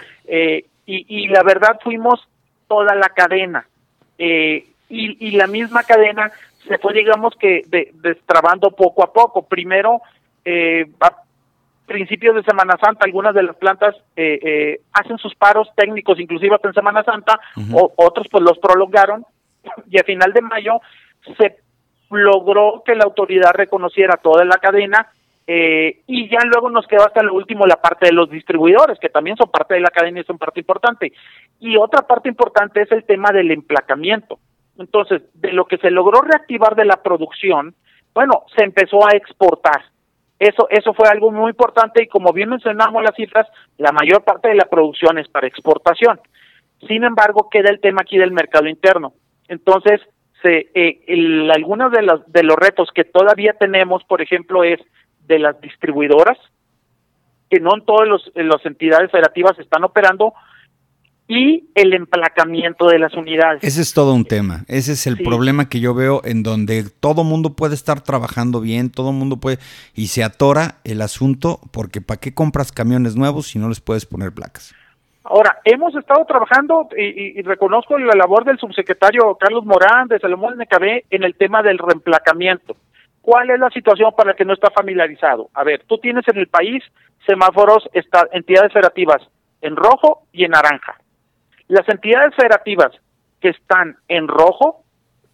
y, 0.85 1.05
y 1.07 1.27
la 1.27 1.43
verdad 1.43 1.79
fuimos 1.83 2.27
toda 2.67 2.95
la 2.95 3.09
cadena. 3.09 3.67
Eh, 4.17 4.65
y, 4.89 5.31
la 5.31 5.47
misma 5.47 5.83
cadena 5.83 6.31
se 6.67 6.77
fue, 6.77 6.93
digamos 6.93 7.33
que, 7.39 7.63
destrabando 7.93 8.71
poco 8.71 9.03
a 9.03 9.11
poco. 9.11 9.43
Primero, 9.43 10.01
eh, 10.45 10.85
a 10.99 11.23
principios 11.85 12.35
de 12.35 12.43
Semana 12.43 12.77
Santa, 12.81 13.05
algunas 13.05 13.33
de 13.33 13.43
las 13.43 13.55
plantas 13.55 13.95
eh, 14.15 14.39
eh, 14.41 14.81
hacen 14.93 15.17
sus 15.17 15.35
paros 15.35 15.67
técnicos, 15.75 16.19
inclusive 16.19 16.55
hasta 16.55 16.69
en 16.69 16.73
Semana 16.73 17.03
Santa, 17.03 17.39
o, 17.73 17.91
otros 17.97 18.27
pues 18.31 18.43
los 18.43 18.57
prolongaron, 18.59 19.25
y 19.89 19.99
a 19.99 20.03
final 20.03 20.31
de 20.33 20.41
mayo 20.41 20.79
se 21.37 21.57
logró 22.09 22.83
que 22.85 22.95
la 22.95 23.05
autoridad 23.05 23.53
reconociera 23.53 24.17
toda 24.17 24.45
la 24.45 24.57
cadena 24.57 25.07
eh, 25.45 26.01
y 26.07 26.29
ya 26.29 26.39
luego 26.45 26.69
nos 26.69 26.87
quedó 26.87 27.05
hasta 27.05 27.21
lo 27.21 27.33
último 27.33 27.65
la 27.65 27.81
parte 27.81 28.07
de 28.07 28.13
los 28.13 28.29
distribuidores, 28.29 28.97
que 28.99 29.09
también 29.09 29.35
son 29.35 29.51
parte 29.51 29.73
de 29.73 29.81
la 29.81 29.89
cadena 29.89 30.21
y 30.21 30.23
son 30.23 30.37
parte 30.37 30.61
importante. 30.61 31.11
Y 31.59 31.75
otra 31.77 32.03
parte 32.07 32.29
importante 32.29 32.81
es 32.81 32.91
el 32.91 33.03
tema 33.03 33.31
del 33.31 33.51
emplacamiento. 33.51 34.39
Entonces, 34.77 35.21
de 35.33 35.51
lo 35.51 35.65
que 35.65 35.77
se 35.77 35.91
logró 35.91 36.21
reactivar 36.21 36.75
de 36.75 36.85
la 36.85 37.03
producción, 37.03 37.75
bueno, 38.13 38.43
se 38.55 38.63
empezó 38.63 39.05
a 39.05 39.15
exportar. 39.15 39.83
Eso, 40.39 40.67
eso 40.69 40.93
fue 40.93 41.07
algo 41.07 41.31
muy 41.31 41.51
importante 41.51 42.03
y 42.03 42.07
como 42.07 42.33
bien 42.33 42.49
mencionamos 42.49 43.03
las 43.03 43.15
cifras, 43.15 43.47
la 43.77 43.91
mayor 43.91 44.23
parte 44.23 44.49
de 44.49 44.55
la 44.55 44.65
producción 44.65 45.17
es 45.17 45.27
para 45.27 45.47
exportación. 45.47 46.19
Sin 46.87 47.03
embargo, 47.03 47.49
queda 47.49 47.69
el 47.69 47.79
tema 47.79 48.01
aquí 48.01 48.17
del 48.17 48.31
mercado 48.31 48.67
interno. 48.67 49.13
Entonces, 49.47 50.01
se, 50.41 50.69
eh, 50.73 51.49
algunos 51.53 51.91
de 51.91 52.01
los, 52.01 52.29
de 52.31 52.43
los 52.43 52.57
retos 52.57 52.89
que 52.93 53.05
todavía 53.05 53.53
tenemos, 53.53 54.03
por 54.03 54.21
ejemplo, 54.21 54.63
es 54.63 54.79
de 55.27 55.39
las 55.39 55.59
distribuidoras, 55.61 56.37
que 57.49 57.59
no 57.59 57.75
en 57.75 57.85
todas 57.85 58.07
las 58.35 58.65
entidades 58.65 59.11
federativas 59.11 59.57
están 59.59 59.83
operando, 59.83 60.33
y 61.27 61.69
el 61.75 61.93
emplacamiento 61.93 62.87
de 62.87 62.99
las 62.99 63.13
unidades. 63.13 63.63
Ese 63.63 63.81
es 63.81 63.93
todo 63.93 64.13
un 64.13 64.25
tema. 64.25 64.65
Ese 64.67 64.91
es 64.91 65.07
el 65.07 65.17
problema 65.17 65.69
que 65.69 65.79
yo 65.79 65.93
veo 65.93 66.21
en 66.25 66.43
donde 66.43 66.83
todo 66.99 67.23
mundo 67.23 67.55
puede 67.55 67.75
estar 67.75 68.01
trabajando 68.01 68.59
bien, 68.59 68.91
todo 68.91 69.11
mundo 69.11 69.37
puede 69.37 69.57
y 69.95 70.07
se 70.07 70.23
atora 70.23 70.79
el 70.83 71.01
asunto 71.01 71.59
porque 71.71 72.01
¿para 72.01 72.19
qué 72.19 72.33
compras 72.33 72.71
camiones 72.71 73.15
nuevos 73.15 73.47
si 73.47 73.59
no 73.59 73.69
les 73.69 73.79
puedes 73.79 74.05
poner 74.05 74.33
placas? 74.33 74.75
Ahora, 75.23 75.59
hemos 75.63 75.95
estado 75.95 76.25
trabajando 76.25 76.89
y, 76.97 77.41
reconozco 77.43 77.97
la 77.97 78.13
labor 78.13 78.43
del 78.43 78.59
subsecretario 78.59 79.37
Carlos 79.39 79.65
Morán 79.65 80.09
de 80.09 80.19
Salomón 80.19 80.57
NKB 80.57 81.05
en 81.09 81.23
el 81.23 81.35
tema 81.35 81.63
del 81.63 81.77
reemplacamiento. 81.77 82.75
¿Cuál 83.23 83.49
es 83.51 83.57
la 83.57 83.69
situación 83.69 84.11
para 84.17 84.31
el 84.31 84.35
que 84.35 84.43
no 84.43 84.51
está 84.51 84.69
familiarizado? 84.69 85.49
A 85.53 85.63
ver, 85.63 85.85
tú 85.87 85.97
tienes 85.97 86.27
en 86.27 86.39
el 86.39 86.47
país 86.47 86.83
semáforos, 87.25 87.89
entidades 88.33 88.73
federativas 88.73 89.21
en 89.61 89.77
rojo 89.77 90.27
y 90.33 90.43
en 90.43 90.51
naranja. 90.51 90.99
Las 91.69 91.87
entidades 91.87 92.35
federativas 92.35 92.91
que 93.39 93.47
están 93.47 93.95
en 94.09 94.27
rojo, 94.27 94.83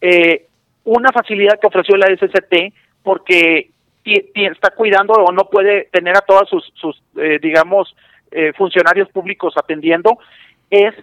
eh, 0.00 0.46
una 0.84 1.10
facilidad 1.10 1.58
que 1.58 1.66
ofreció 1.66 1.96
la 1.96 2.06
SCT 2.06 2.72
porque 3.02 3.72
está 4.04 4.70
cuidando 4.70 5.14
o 5.14 5.32
no 5.32 5.46
puede 5.50 5.88
tener 5.90 6.16
a 6.16 6.20
todos 6.20 6.48
sus, 6.48 6.72
sus 6.76 7.02
eh, 7.16 7.40
digamos, 7.42 7.92
eh, 8.30 8.52
funcionarios 8.52 9.08
públicos 9.08 9.54
atendiendo, 9.56 10.16
es 10.70 10.94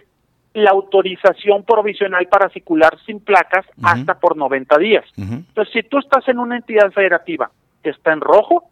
la 0.64 0.70
autorización 0.70 1.64
provisional 1.64 2.26
para 2.28 2.48
circular 2.50 2.98
sin 3.06 3.20
placas 3.20 3.66
hasta 3.82 4.18
por 4.18 4.36
90 4.36 4.78
días. 4.78 5.04
Entonces, 5.16 5.72
si 5.72 5.82
tú 5.82 5.98
estás 5.98 6.26
en 6.28 6.38
una 6.38 6.56
entidad 6.56 6.90
federativa 6.92 7.50
que 7.82 7.90
está 7.90 8.12
en 8.12 8.20
rojo, 8.20 8.64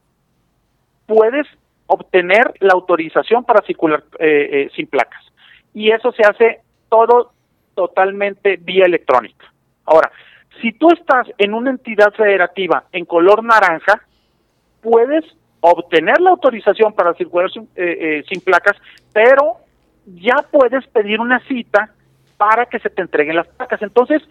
puedes 1.06 1.46
obtener 1.86 2.54
la 2.60 2.72
autorización 2.72 3.44
para 3.44 3.64
circular 3.64 4.02
eh, 4.18 4.48
eh, 4.52 4.70
sin 4.74 4.86
placas. 4.86 5.24
Y 5.72 5.90
eso 5.90 6.12
se 6.12 6.22
hace 6.22 6.60
todo 6.88 7.32
totalmente 7.74 8.56
vía 8.56 8.84
electrónica. 8.86 9.52
Ahora, 9.84 10.10
si 10.60 10.72
tú 10.72 10.88
estás 10.90 11.28
en 11.38 11.54
una 11.54 11.70
entidad 11.70 12.12
federativa 12.14 12.84
en 12.92 13.04
color 13.04 13.44
naranja, 13.44 14.02
puedes 14.80 15.24
obtener 15.60 16.20
la 16.20 16.30
autorización 16.30 16.92
para 16.92 17.14
circular 17.14 17.50
sin, 17.50 17.68
eh, 17.76 18.24
sin 18.28 18.40
placas, 18.40 18.76
pero 19.12 19.65
ya 20.06 20.36
puedes 20.50 20.86
pedir 20.88 21.20
una 21.20 21.40
cita 21.40 21.90
para 22.36 22.66
que 22.66 22.78
se 22.78 22.90
te 22.90 23.02
entreguen 23.02 23.36
las 23.36 23.48
placas. 23.48 23.82
Entonces, 23.82 24.22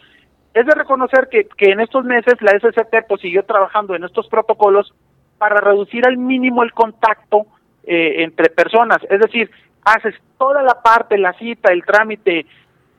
es 0.53 0.65
de 0.65 0.73
reconocer 0.73 1.27
que, 1.29 1.47
que 1.57 1.71
en 1.71 1.81
estos 1.81 2.05
meses 2.05 2.35
la 2.41 2.51
SCT 2.51 3.07
pues, 3.07 3.21
siguió 3.21 3.43
trabajando 3.43 3.95
en 3.95 4.03
estos 4.03 4.27
protocolos 4.27 4.93
para 5.37 5.59
reducir 5.59 6.07
al 6.07 6.17
mínimo 6.17 6.63
el 6.63 6.71
contacto 6.71 7.45
eh, 7.83 8.23
entre 8.23 8.49
personas. 8.49 8.99
Es 9.09 9.19
decir, 9.19 9.51
haces 9.83 10.15
toda 10.37 10.63
la 10.63 10.81
parte, 10.81 11.17
la 11.17 11.33
cita, 11.33 11.71
el 11.71 11.83
trámite 11.83 12.45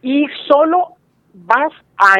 y 0.02 0.26
solo 0.46 0.90
vas 1.34 1.72
a, 1.98 2.14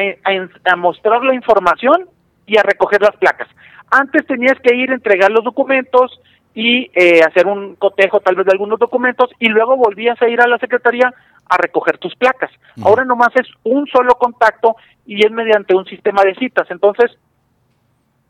a, 0.69 0.75
mostrar 0.75 1.23
la 1.23 1.33
información 1.33 2.09
y 2.45 2.57
a 2.57 2.63
recoger 2.63 3.01
las 3.01 3.15
placas. 3.17 3.47
Antes 3.89 4.25
tenías 4.27 4.59
que 4.61 4.75
ir 4.75 4.91
a 4.91 4.95
entregar 4.95 5.31
los 5.31 5.43
documentos 5.43 6.19
y 6.59 6.89
eh, 6.95 7.21
hacer 7.23 7.45
un 7.45 7.75
cotejo 7.75 8.19
tal 8.19 8.33
vez 8.33 8.47
de 8.47 8.51
algunos 8.51 8.79
documentos 8.79 9.29
y 9.37 9.47
luego 9.47 9.77
volvías 9.77 10.19
a 10.19 10.27
ir 10.27 10.41
a 10.41 10.47
la 10.47 10.57
secretaría 10.57 11.13
a 11.47 11.57
recoger 11.57 11.99
tus 11.99 12.15
placas. 12.15 12.49
Ahora 12.83 13.05
nomás 13.05 13.29
es 13.35 13.47
un 13.63 13.85
solo 13.85 14.15
contacto 14.15 14.75
y 15.05 15.23
es 15.23 15.31
mediante 15.31 15.75
un 15.75 15.85
sistema 15.85 16.23
de 16.23 16.33
citas. 16.33 16.65
Entonces, 16.71 17.15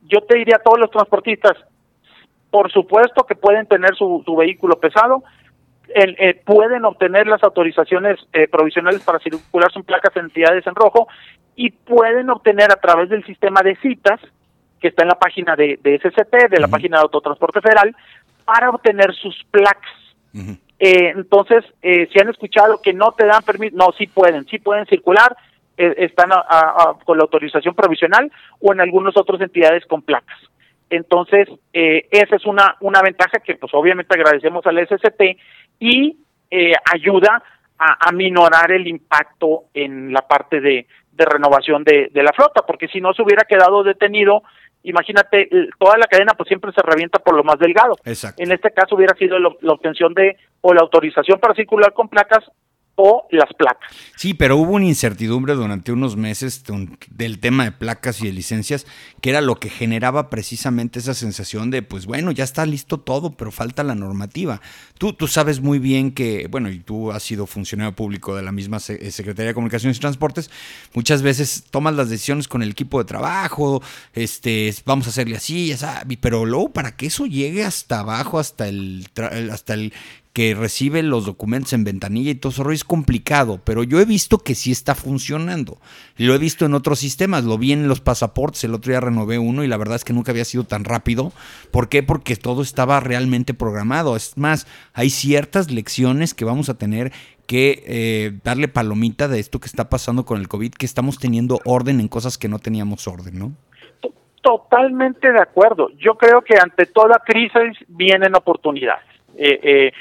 yo 0.10 0.20
te 0.28 0.40
diría 0.40 0.58
a 0.58 0.62
todos 0.62 0.78
los 0.78 0.92
transportistas, 0.92 1.54
por 2.52 2.70
supuesto 2.70 3.24
que 3.24 3.36
pueden 3.36 3.66
tener 3.66 3.96
su, 3.96 4.22
vehículo 4.38 4.78
pesado, 4.78 5.24
eh, 5.96 6.42
pueden 6.46 6.84
obtener 6.84 7.28
las 7.28 7.42
autorizaciones 7.44 8.20
eh, 8.34 8.50
provisionales 8.50 9.04
para 9.06 9.20
circular 9.20 9.72
sus 9.72 9.86
placas 9.86 10.14
en 10.18 10.26
entidades 10.26 10.68
en 10.68 10.76
rojo 10.76 11.08
y 11.56 11.70
pueden 11.70 12.30
obtener 12.30 12.74
a 12.74 12.82
través 12.82 13.08
del 13.08 13.26
sistema 13.26 13.62
de 13.62 13.78
citas 13.78 14.20
que 14.80 14.90
está 14.90 15.04
en 15.04 15.10
la 15.10 15.20
página 15.20 15.56
de, 15.56 15.80
de 15.82 15.98
SCT, 16.00 16.50
de 16.50 16.60
la 16.60 16.68
página 16.68 16.98
de 16.98 17.04
Autotransporte 17.04 17.62
Federal, 17.62 17.96
para 18.46 18.70
obtener 18.70 19.14
sus 19.16 19.44
placas. 19.52 19.92
eh, 20.80 21.14
entonces, 21.16 21.66
eh, 21.82 22.08
si 22.12 22.20
han 22.20 22.30
escuchado 22.30 22.82
que 22.82 22.94
no 22.94 23.12
te 23.12 23.26
dan 23.26 23.44
permiso, 23.44 23.76
no, 23.76 23.92
sí 23.98 24.08
pueden, 24.08 24.46
sí 24.48 24.60
pueden 24.60 24.86
circular, 24.86 25.36
están 25.78 26.32
con 27.06 27.18
la 27.20 27.24
autorización 27.24 27.76
provisional 27.76 28.32
o 28.60 28.74
en 28.74 28.82
algunas 28.82 29.16
otras 29.16 29.40
entidades 29.42 29.86
con 29.86 30.02
placas. 30.02 30.40
Entonces, 30.90 31.50
eh, 31.74 32.08
esa 32.12 32.36
es 32.36 32.46
una, 32.46 32.76
una 32.80 33.02
ventaja 33.02 33.40
que 33.40 33.56
pues 33.56 33.74
obviamente 33.74 34.14
agradecemos 34.16 34.66
al 34.66 34.80
SCT 34.88 35.22
y 35.80 36.18
eh, 36.50 36.74
ayuda 36.94 37.44
a, 37.78 38.08
a, 38.08 38.12
minorar 38.12 38.72
el 38.72 38.88
impacto 38.88 39.66
en 39.74 40.14
la 40.14 40.22
parte 40.22 40.62
de, 40.62 40.88
de 41.12 41.26
renovación 41.26 41.84
de, 41.84 42.10
de, 42.12 42.24
la 42.24 42.32
flota, 42.32 42.64
porque 42.66 42.88
si 42.88 43.02
no 43.02 43.14
se 43.14 43.22
hubiera 43.22 43.44
quedado 43.44 43.84
detenido, 43.84 44.44
imagínate, 44.84 45.50
toda 45.80 45.98
la 45.98 46.08
cadena 46.08 46.34
pues 46.34 46.48
siempre 46.48 46.72
se 46.72 46.82
revienta 46.82 47.20
por 47.20 47.36
lo 47.36 47.44
más 47.44 47.60
delgado. 47.60 47.96
En 48.06 48.52
este 48.52 48.72
caso 48.72 48.96
hubiera 48.96 49.16
sido 49.16 49.40
la 49.40 49.74
obtención 49.74 50.14
de 50.14 50.38
o 50.62 50.74
la 50.74 50.82
autorización 50.82 51.40
para 51.40 51.54
circular 51.54 51.94
con 51.94 52.10
placas 52.10 52.44
o 52.98 53.28
las 53.32 53.54
placas. 53.54 53.96
Sí, 54.16 54.34
pero 54.34 54.58
hubo 54.58 54.72
una 54.72 54.86
incertidumbre 54.86 55.54
durante 55.54 55.92
unos 55.92 56.18
meses 56.18 56.64
del 57.12 57.40
tema 57.40 57.64
de 57.64 57.72
placas 57.72 58.22
y 58.22 58.26
de 58.26 58.34
licencias, 58.34 58.88
que 59.22 59.30
era 59.30 59.40
lo 59.40 59.56
que 59.60 59.70
generaba 59.70 60.30
precisamente 60.30 61.00
esa 61.00 61.14
sensación 61.14 61.70
de, 61.70 61.84
pues 61.84 62.08
bueno, 62.08 62.32
ya 62.32 62.44
está 62.44 62.66
listo 62.66 63.00
todo, 63.00 63.32
pero 63.38 63.52
falta 63.52 63.84
la 63.84 63.94
normativa. 63.94 64.62
Tú, 64.98 65.14
tú 65.14 65.28
sabes 65.28 65.62
muy 65.62 65.78
bien 65.78 66.12
que, 66.12 66.48
bueno, 66.50 66.70
y 66.70 66.80
tú 66.80 67.12
has 67.12 67.22
sido 67.22 67.46
funcionario 67.46 67.96
público 67.96 68.36
de 68.36 68.42
la 68.42 68.52
misma 68.52 68.78
eh, 68.90 69.12
Secretaría 69.12 69.50
de 69.50 69.54
Comunicaciones 69.54 69.98
y 69.98 70.02
Transportes, 70.02 70.50
muchas 70.94 71.22
veces 71.22 71.66
tomas 71.70 71.94
las 71.94 72.10
decisiones 72.10 72.48
con 72.48 72.64
el 72.64 72.72
equipo 72.72 72.98
de 72.98 73.06
trabajo, 73.06 73.84
este, 74.14 74.74
vamos 74.86 75.06
a 75.06 75.12
hacerle 75.12 75.38
así, 75.38 75.68
ya 75.68 76.04
pero 76.20 76.46
luego 76.46 76.70
para 76.70 76.96
que 76.96 77.06
eso 77.06 77.28
llegue 77.28 77.64
hasta 77.64 78.00
abajo, 78.00 78.40
hasta 78.40 78.68
el, 78.68 79.08
hasta 79.52 79.76
el 79.76 79.94
que 80.38 80.54
recibe 80.54 81.02
los 81.02 81.26
documentos 81.26 81.74
en 81.74 81.84
ventanilla 81.84 82.30
y 82.30 82.36
todo 82.36 82.52
eso 82.52 82.70
es 82.70 82.84
complicado, 82.84 83.60
pero 83.64 83.82
yo 83.82 84.00
he 84.00 84.06
visto 84.06 84.38
que 84.38 84.54
sí 84.54 84.72
está 84.72 84.94
funcionando. 84.94 85.80
Lo 86.16 86.36
he 86.36 86.38
visto 86.38 86.64
en 86.64 86.76
otros 86.76 87.00
sistemas, 87.00 87.44
lo 87.44 87.58
vi 87.58 87.72
en 87.72 87.88
los 87.88 88.02
pasaportes, 88.02 88.64
el 88.64 88.76
otro 88.76 88.92
día 88.92 89.00
renové 89.00 89.40
uno 89.40 89.64
y 89.64 89.68
la 89.68 89.78
verdad 89.78 89.96
es 89.96 90.04
que 90.04 90.14
nunca 90.14 90.32
había 90.32 90.46
sido 90.46 90.64
tan 90.64 90.84
rápido. 90.84 91.32
¿Por 91.72 91.90
qué? 91.90 92.04
Porque 92.04 92.36
todo 92.36 92.62
estaba 92.62 93.00
realmente 93.00 93.56
programado. 93.56 94.16
Es 94.16 94.38
más, 94.38 94.68
hay 94.94 95.10
ciertas 95.10 95.72
lecciones 95.72 96.36
que 96.36 96.46
vamos 96.46 96.70
a 96.70 96.78
tener 96.78 97.12
que 97.48 97.84
eh, 97.88 98.40
darle 98.44 98.68
palomita 98.68 99.28
de 99.28 99.40
esto 99.40 99.60
que 99.60 99.66
está 99.66 99.90
pasando 99.90 100.24
con 100.24 100.40
el 100.40 100.48
COVID, 100.48 100.72
que 100.74 100.86
estamos 100.86 101.18
teniendo 101.18 101.62
orden 101.66 102.00
en 102.00 102.10
cosas 102.10 102.38
que 102.38 102.48
no 102.48 102.60
teníamos 102.60 103.08
orden, 103.08 103.40
¿no? 103.40 103.54
Totalmente 104.44 105.32
de 105.32 105.42
acuerdo. 105.42 105.90
Yo 105.98 106.14
creo 106.14 106.44
que 106.44 106.60
ante 106.62 106.86
toda 106.86 107.24
crisis 107.26 107.84
vienen 107.88 108.36
oportunidades. 108.36 109.17
Eh, 109.38 109.60
eh, 109.62 109.92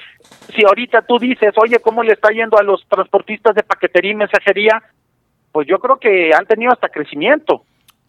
si 0.55 0.64
ahorita 0.64 1.03
tú 1.03 1.18
dices, 1.18 1.53
oye, 1.62 1.79
¿cómo 1.81 2.03
le 2.03 2.14
está 2.14 2.31
yendo 2.31 2.59
a 2.59 2.62
los 2.62 2.87
transportistas 2.88 3.55
de 3.55 3.62
paquetería 3.62 4.12
y 4.12 4.14
mensajería? 4.14 4.83
Pues 5.53 5.68
yo 5.68 5.79
creo 5.79 5.99
que 5.99 6.31
han 6.35 6.46
tenido 6.46 6.72
hasta 6.72 6.88
crecimiento. 6.88 7.64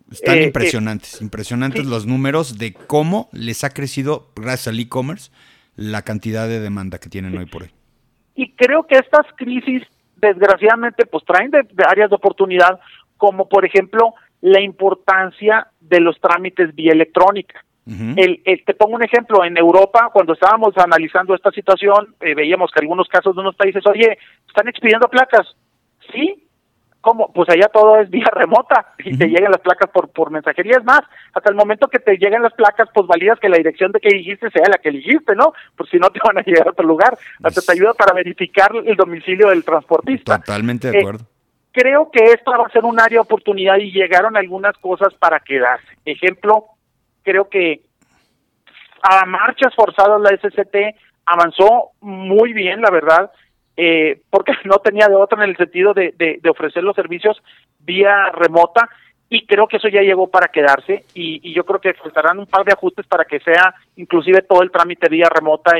Están 0.10 0.38
eh, 0.38 0.44
impresionantes, 0.44 1.22
impresionantes 1.22 1.86
los 1.86 2.06
números 2.06 2.58
de 2.58 2.74
cómo 2.74 3.30
les 3.34 3.66
ha 3.66 3.72
crecido, 3.72 4.30
gracias 4.38 4.70
al 4.70 4.80
e-commerce, 4.80 5.32
la 5.76 6.04
cantidad 6.04 6.48
de 6.48 6.62
demanda 6.62 6.98
que 6.98 7.10
tienen 7.10 7.38
hoy 7.38 7.46
por 7.46 7.64
hoy. 7.64 7.72
Y 8.34 8.52
creo 8.54 8.88
que 8.88 8.96
estas 8.96 9.26
crisis, 9.36 9.84
desgraciadamente, 10.16 11.06
pues 11.06 11.26
traen 11.26 11.52
de 11.52 11.66
áreas 11.86 12.10
de 12.10 12.16
oportunidad, 12.16 12.80
como 13.18 13.50
por 13.50 13.66
ejemplo 13.66 14.14
la 14.40 14.62
importancia 14.62 15.68
de 15.82 16.00
los 16.00 16.20
trámites 16.22 16.74
vía 16.74 16.94
electrónica 16.94 17.66
el, 17.88 18.42
te 18.66 18.74
pongo 18.74 18.96
un 18.96 19.04
ejemplo, 19.04 19.46
en 19.46 19.58
Europa, 19.58 20.10
cuando 20.12 20.34
estábamos 20.34 20.78
analizando 20.78 21.34
esta 21.34 21.52
situación, 21.52 22.16
eh, 22.20 22.36
veíamos 22.36 22.72
que 22.72 22.82
algunos 22.82 23.08
casos 23.08 23.34
de 23.34 23.42
unos 23.42 23.56
países, 23.56 23.86
oye, 23.88 24.18
están 24.48 24.68
expidiendo 24.68 25.08
placas. 25.08 25.56
¿Sí? 26.12 26.44
¿Cómo? 27.00 27.32
Pues 27.32 27.48
allá 27.50 27.70
todo 27.70 28.00
es 28.00 28.10
vía 28.10 28.28
remota 28.34 28.94
y 29.00 29.18
te 29.18 29.28
llegan 29.28 29.52
las 29.52 29.62
placas 29.62 29.90
por, 29.92 30.10
por 30.10 30.32
mensajería. 30.32 30.78
Es 30.78 30.84
más, 30.84 31.02
hasta 31.34 31.50
el 31.50 31.56
momento 31.56 31.88
que 31.88 32.00
te 32.00 32.18
lleguen 32.18 32.42
las 32.42 32.54
placas, 32.54 32.90
pues 32.94 33.08
validas 33.08 33.40
que 33.40 33.48
la 33.48 33.58
dirección 33.58 33.94
de 33.94 34.02
que 34.02 34.10
dijiste 34.10 34.50
sea 34.52 34.68
la 34.68 34.78
que 34.78 34.90
elegiste, 34.90 35.34
¿no? 35.36 35.54
Pues 35.78 35.90
si 35.90 35.98
no 35.98 36.10
te 36.12 36.20
van 36.24 36.40
a 36.40 36.42
llegar 36.42 36.68
a 36.68 36.72
otro 36.72 36.86
lugar. 36.86 37.18
Hasta 37.42 37.62
te 37.62 37.72
ayuda 37.72 37.94
para 37.94 38.14
verificar 38.14 38.72
el 38.76 38.96
domicilio 38.98 39.50
del 39.50 39.64
transportista. 39.64 40.40
Totalmente 40.40 40.92
de 40.92 40.98
eh, 40.98 41.00
acuerdo. 41.00 41.26
creo 41.72 42.12
que 42.12 42.24
esto 42.34 42.52
va 42.52 42.66
a 42.66 42.72
ser 42.72 42.84
un 42.84 43.00
área 43.00 43.18
de 43.18 43.24
oportunidad 43.24 43.78
y 43.78 43.92
llegaron 43.92 44.36
algunas 44.36 44.78
cosas 44.78 45.14
para 45.14 45.40
quedarse. 45.40 45.88
Ejemplo, 46.04 46.77
creo 47.28 47.50
que 47.50 47.82
a 49.04 49.26
marchas 49.26 49.76
forzadas 49.76 50.22
la 50.22 50.30
SCT 50.30 50.96
avanzó 51.26 51.90
muy 52.00 52.54
bien, 52.54 52.82
la 52.82 52.90
verdad, 52.90 53.32
eh, 53.76 54.22
porque 54.30 54.54
no 54.64 54.78
tenía 54.78 55.08
de 55.08 55.16
otra 55.16 55.44
en 55.44 55.50
el 55.50 55.58
sentido 55.58 55.94
de, 55.94 56.14
de, 56.18 56.50
ofrecer 56.50 56.84
los 56.84 56.96
servicios 56.96 57.38
vía 57.80 58.32
remota 58.32 58.90
y 59.30 59.46
creo 59.46 59.68
que 59.68 59.76
eso 59.76 59.90
ya 59.90 60.02
llegó 60.02 60.28
para 60.28 60.48
quedarse 60.48 61.04
y, 61.14 61.54
yo 61.54 61.66
creo 61.66 61.82
que 61.82 61.94
faltarán 61.96 62.40
un 62.40 62.46
par 62.46 62.64
de 62.64 62.72
ajustes 62.72 63.06
para 63.08 63.26
que 63.26 63.42
sea 63.42 63.76
inclusive 63.98 64.42
todo 64.44 64.64
el 64.64 64.72
trámite 64.72 65.10
vía 65.10 65.28
remota 65.30 65.74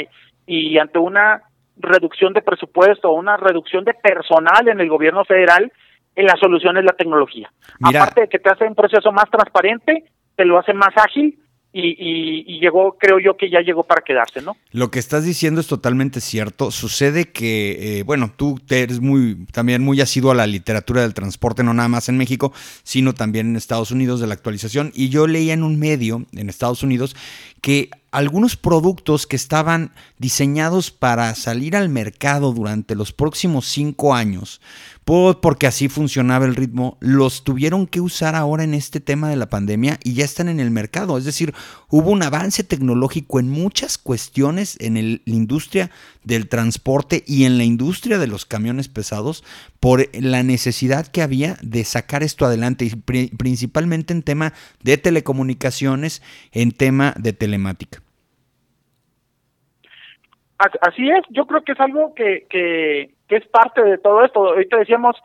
y, 0.46 0.78
ante 0.78 1.00
una 1.00 1.44
reducción 1.78 2.34
de 2.34 2.42
presupuesto 2.42 3.12
una 3.12 3.38
reducción 3.38 3.86
de 3.86 3.94
personal 3.94 4.68
en 4.68 4.82
el 4.82 4.90
gobierno 4.90 5.24
federal, 5.24 5.72
en 6.14 6.26
la 6.26 6.36
solución 6.36 6.76
es 6.78 6.84
la 6.84 6.94
tecnología. 6.94 7.50
Aparte 7.82 8.22
de 8.22 8.28
que 8.28 8.40
te 8.40 8.50
hace 8.50 8.66
un 8.66 8.76
proceso 8.76 9.12
más 9.14 9.30
transparente, 9.30 10.04
te 10.38 10.46
lo 10.46 10.58
hace 10.58 10.74
más 10.74 10.94
ágil 10.96 11.38
y, 11.74 12.60
llegó, 12.60 12.98
creo 12.98 13.20
yo 13.20 13.38
que 13.38 13.50
ya 13.50 13.60
llegó 13.62 13.84
para 13.84 14.02
quedarse, 14.02 14.42
¿no? 14.42 14.58
Lo 14.72 14.90
que 14.90 15.00
estás 15.00 15.24
diciendo 15.24 15.62
es 15.62 15.68
totalmente 15.68 16.22
cierto. 16.22 16.72
Sucede 16.72 17.26
que, 17.26 18.00
eh, 18.00 18.04
bueno, 18.04 18.32
tú 18.36 18.60
eres 18.70 19.00
muy, 19.00 19.46
también 19.52 19.84
muy 19.84 20.02
asiduo 20.02 20.32
a 20.32 20.36
la 20.36 20.48
literatura 20.48 21.02
del 21.02 21.14
transporte, 21.14 21.64
no 21.64 21.74
nada 21.74 21.90
más 21.90 22.10
en 22.10 22.18
México, 22.18 22.52
sino 22.84 23.14
también 23.14 23.50
en 23.50 23.56
Estados 23.58 23.92
Unidos 23.92 24.20
de 24.20 24.28
la 24.28 24.34
actualización. 24.34 24.92
Y 24.96 25.10
yo 25.10 25.28
leía 25.28 25.54
en 25.54 25.64
un 25.64 25.78
medio 25.78 26.26
en 26.32 26.50
Estados 26.50 26.82
Unidos 26.82 27.16
que 27.62 27.90
algunos 28.12 28.56
productos 28.56 29.28
que 29.28 29.36
estaban 29.36 29.92
diseñados 30.18 30.90
para 30.90 31.36
salir 31.36 31.76
al 31.76 31.90
mercado 31.90 32.54
durante 32.54 32.96
los 32.96 33.12
próximos 33.12 33.68
cinco 33.68 34.16
años, 34.16 34.62
porque 35.08 35.68
así 35.68 35.88
funcionaba 35.88 36.46
el 36.46 36.56
ritmo, 36.56 36.98
los 37.00 37.46
tuvieron 37.46 37.88
que 37.88 38.02
usar 38.02 38.36
ahora 38.36 38.66
en 38.66 38.74
este 38.74 39.00
tema 39.00 39.30
de 39.30 39.38
la 39.38 39.48
pandemia 39.48 40.00
y 40.04 40.16
ya 40.16 40.26
están 40.26 40.50
en 40.50 40.60
el 40.60 40.70
mercado. 40.70 41.18
Es 41.18 41.24
decir, 41.24 41.54
hubo 41.90 42.12
un 42.12 42.24
avance 42.24 42.66
tecnológico 42.66 43.40
en 43.40 43.50
muchas 43.50 43.98
cuestiones 43.98 44.78
en 44.82 45.22
la 45.26 45.34
industria 45.34 45.92
del 46.26 46.50
transporte 46.50 47.24
y 47.26 47.46
en 47.46 47.58
la 47.58 47.64
industria 47.64 48.18
de 48.18 48.28
los 48.28 48.46
camiones 48.46 48.90
pesados 48.90 49.46
por 49.80 50.04
la 50.14 50.44
necesidad 50.44 51.08
que 51.08 51.22
había 51.22 51.56
de 51.62 51.86
sacar 51.86 52.22
esto 52.22 52.46
adelante, 52.46 52.84
y 52.84 53.28
principalmente 53.38 54.12
en 54.12 54.24
tema 54.24 54.52
de 54.84 54.98
telecomunicaciones, 54.98 56.22
en 56.52 56.72
tema 56.72 57.14
de 57.18 57.32
telemática. 57.32 58.02
Así 60.58 61.08
es, 61.08 61.24
yo 61.30 61.46
creo 61.46 61.64
que 61.64 61.72
es 61.72 61.80
algo 61.80 62.14
que, 62.14 62.46
que, 62.50 63.14
es 63.36 63.48
parte 63.48 63.84
de 63.84 63.98
todo 63.98 64.24
esto. 64.24 64.48
Ahorita 64.48 64.78
decíamos, 64.78 65.16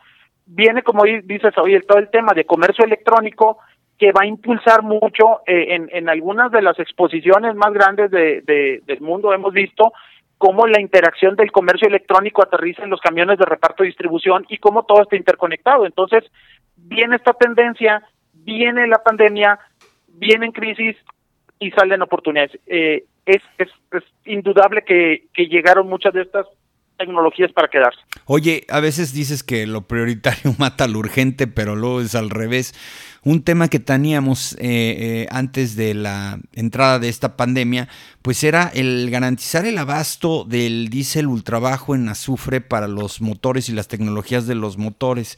viene 0.45 0.83
como 0.83 1.03
dices 1.03 1.57
hoy 1.57 1.79
todo 1.87 1.99
el 1.99 2.09
tema 2.09 2.33
de 2.33 2.45
comercio 2.45 2.85
electrónico 2.85 3.59
que 3.97 4.11
va 4.11 4.21
a 4.23 4.27
impulsar 4.27 4.83
mucho 4.83 5.41
eh, 5.45 5.75
en, 5.75 5.89
en 5.91 6.09
algunas 6.09 6.51
de 6.51 6.61
las 6.61 6.77
exposiciones 6.79 7.55
más 7.55 7.71
grandes 7.73 8.11
de, 8.11 8.81
del 8.85 9.01
mundo. 9.01 9.33
Hemos 9.33 9.53
visto 9.53 9.93
cómo 10.37 10.67
la 10.67 10.81
interacción 10.81 11.35
del 11.35 11.51
comercio 11.51 11.87
electrónico 11.87 12.43
aterriza 12.43 12.83
en 12.83 12.89
los 12.89 12.99
camiones 12.99 13.39
de 13.39 13.45
reparto 13.45 13.83
y 13.83 13.87
distribución 13.87 14.45
y 14.49 14.57
cómo 14.57 14.83
todo 14.83 15.03
está 15.03 15.15
interconectado. 15.15 15.85
Entonces, 15.85 16.23
viene 16.75 17.15
esta 17.15 17.33
tendencia, 17.33 18.03
viene 18.33 18.87
la 18.87 19.01
pandemia, 19.01 19.59
viene 20.09 20.47
en 20.47 20.51
crisis 20.51 20.97
y 21.59 21.71
salen 21.71 22.01
oportunidades. 22.01 22.59
Eh, 22.67 23.05
es, 23.25 23.41
es, 23.57 23.69
indudable 24.25 24.83
que, 24.83 25.27
que 25.33 25.47
llegaron 25.47 25.87
muchas 25.87 26.13
de 26.13 26.23
estas 26.23 26.45
tecnologías 26.97 27.51
para 27.51 27.67
quedarse. 27.67 27.99
Oye, 28.25 28.65
a 28.69 28.79
veces 28.79 29.13
dices 29.13 29.43
que 29.43 29.65
lo 29.67 29.87
prioritario 29.87 30.55
mata 30.59 30.87
lo 30.87 30.99
urgente, 30.99 31.47
pero 31.47 31.75
luego 31.75 32.01
es 32.01 32.15
al 32.15 32.29
revés. 32.29 32.73
Un 33.25 33.41
tema 33.41 33.69
que 33.69 33.79
teníamos 33.79 34.53
eh, 34.53 34.57
eh, 34.59 35.27
antes 35.31 35.77
de 35.77 35.93
la 35.93 36.41
entrada 36.51 36.99
de 36.99 37.07
esta 37.07 37.37
pandemia, 37.37 37.87
pues 38.21 38.43
era 38.43 38.69
el 38.73 39.09
garantizar 39.09 39.65
el 39.65 39.77
abasto 39.77 40.43
del 40.43 40.89
diésel 40.89 41.27
ultrabajo 41.27 41.95
en 41.95 42.09
azufre 42.09 42.59
para 42.59 42.89
los 42.89 43.21
motores 43.21 43.69
y 43.69 43.71
las 43.71 43.87
tecnologías 43.87 44.45
de 44.45 44.55
los 44.55 44.77
motores. 44.77 45.37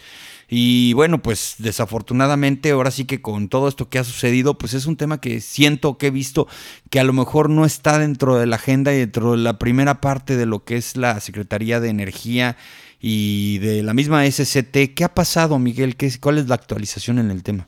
Y 0.50 0.94
bueno, 0.94 1.22
pues 1.22 1.56
desafortunadamente 1.60 2.72
ahora 2.72 2.90
sí 2.90 3.06
que 3.06 3.22
con 3.22 3.50
todo 3.50 3.68
esto 3.68 3.88
que 3.88 4.00
ha 4.00 4.04
sucedido, 4.04 4.58
pues 4.58 4.74
es 4.74 4.88
un 4.88 4.98
tema 4.98 5.22
que 5.22 5.40
siento 5.40 6.00
que 6.00 6.08
he 6.08 6.12
visto 6.12 6.48
que 6.90 7.00
a 7.00 7.04
lo 7.04 7.14
mejor 7.14 7.52
no 7.52 7.66
está 7.66 8.00
dentro 8.00 8.38
de 8.38 8.48
la 8.48 8.56
agenda 8.56 8.94
y 8.96 8.98
dentro 8.98 9.32
de 9.34 9.38
la 9.38 9.60
primera 9.60 10.02
parte 10.02 10.38
de 10.38 10.48
lo 10.48 10.64
que 10.64 10.78
es 10.78 10.98
la 10.98 11.20
Secretaría 11.20 11.80
de 11.80 11.90
Energía 11.90 12.58
y 13.08 13.60
de 13.60 13.84
la 13.84 13.94
misma 13.94 14.26
SCT. 14.26 14.96
¿Qué 14.96 15.04
ha 15.04 15.14
pasado, 15.14 15.60
Miguel? 15.60 15.96
¿Qué, 15.96 16.10
¿Cuál 16.20 16.40
es 16.40 16.50
la 16.50 16.56
actualización 16.56 17.20
en 17.20 17.30
el 17.30 17.44
tema? 17.44 17.66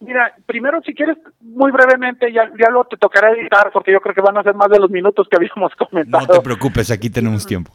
Mira, 0.00 0.34
primero, 0.44 0.80
si 0.82 0.94
quieres, 0.94 1.16
muy 1.40 1.72
brevemente, 1.72 2.30
ya, 2.32 2.50
ya 2.58 2.70
lo 2.70 2.84
te 2.84 2.96
tocará 2.98 3.32
editar, 3.32 3.70
porque 3.72 3.92
yo 3.92 4.00
creo 4.00 4.14
que 4.14 4.20
van 4.20 4.36
a 4.36 4.42
ser 4.42 4.54
más 4.54 4.68
de 4.68 4.78
los 4.78 4.90
minutos 4.90 5.26
que 5.30 5.36
habíamos 5.36 5.74
comentado. 5.78 6.26
No 6.26 6.34
te 6.34 6.40
preocupes, 6.40 6.90
aquí 6.90 7.08
tenemos 7.08 7.46
tiempo. 7.46 7.72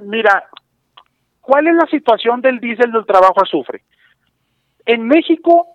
Mira, 0.00 0.48
¿Cuál 1.50 1.66
es 1.66 1.74
la 1.74 1.86
situación 1.86 2.40
del 2.42 2.60
diésel 2.60 2.92
del 2.92 3.04
trabajo 3.04 3.42
azufre? 3.42 3.82
En 4.86 5.08
México, 5.08 5.66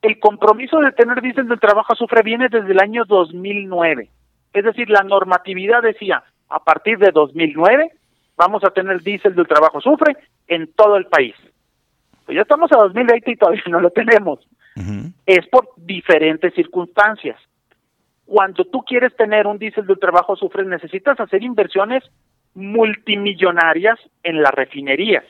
el 0.00 0.18
compromiso 0.18 0.78
de 0.78 0.92
tener 0.92 1.20
diésel 1.20 1.48
del 1.48 1.60
trabajo 1.60 1.92
azufre 1.92 2.22
viene 2.22 2.48
desde 2.48 2.72
el 2.72 2.80
año 2.80 3.04
2009. 3.04 4.08
Es 4.54 4.64
decir, 4.64 4.88
la 4.88 5.02
normatividad 5.02 5.82
decía, 5.82 6.24
a 6.48 6.64
partir 6.64 6.96
de 6.96 7.10
2009 7.12 7.92
vamos 8.36 8.64
a 8.64 8.70
tener 8.70 9.02
diésel 9.02 9.34
del 9.34 9.46
trabajo 9.46 9.78
azufre 9.78 10.16
en 10.46 10.72
todo 10.72 10.96
el 10.96 11.06
país. 11.06 11.34
Pues 12.24 12.36
ya 12.36 12.42
estamos 12.42 12.70
a 12.72 12.76
2020 12.76 13.30
y 13.30 13.36
todavía 13.36 13.62
no 13.68 13.80
lo 13.80 13.90
tenemos. 13.90 14.40
Es 15.24 15.46
por 15.48 15.68
diferentes 15.78 16.52
circunstancias. 16.54 17.40
Cuando 18.26 18.64
tú 18.66 18.82
quieres 18.82 19.16
tener 19.16 19.46
un 19.46 19.58
diésel 19.58 19.86
del 19.86 19.98
trabajo 19.98 20.34
azufre 20.34 20.64
necesitas 20.64 21.18
hacer 21.18 21.42
inversiones 21.42 22.04
multimillonarias 22.54 23.98
en 24.22 24.42
las 24.42 24.52
refinerías. 24.52 25.24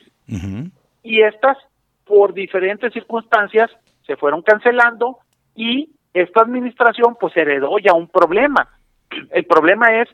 Y 1.03 1.21
estas, 1.21 1.57
por 2.05 2.33
diferentes 2.33 2.91
circunstancias, 2.91 3.71
se 4.05 4.17
fueron 4.17 4.41
cancelando 4.41 5.19
y 5.55 5.89
esta 6.13 6.41
administración 6.41 7.15
pues 7.19 7.35
heredó 7.37 7.77
ya 7.79 7.93
un 7.93 8.07
problema. 8.07 8.67
El 9.31 9.45
problema 9.45 10.01
es 10.01 10.09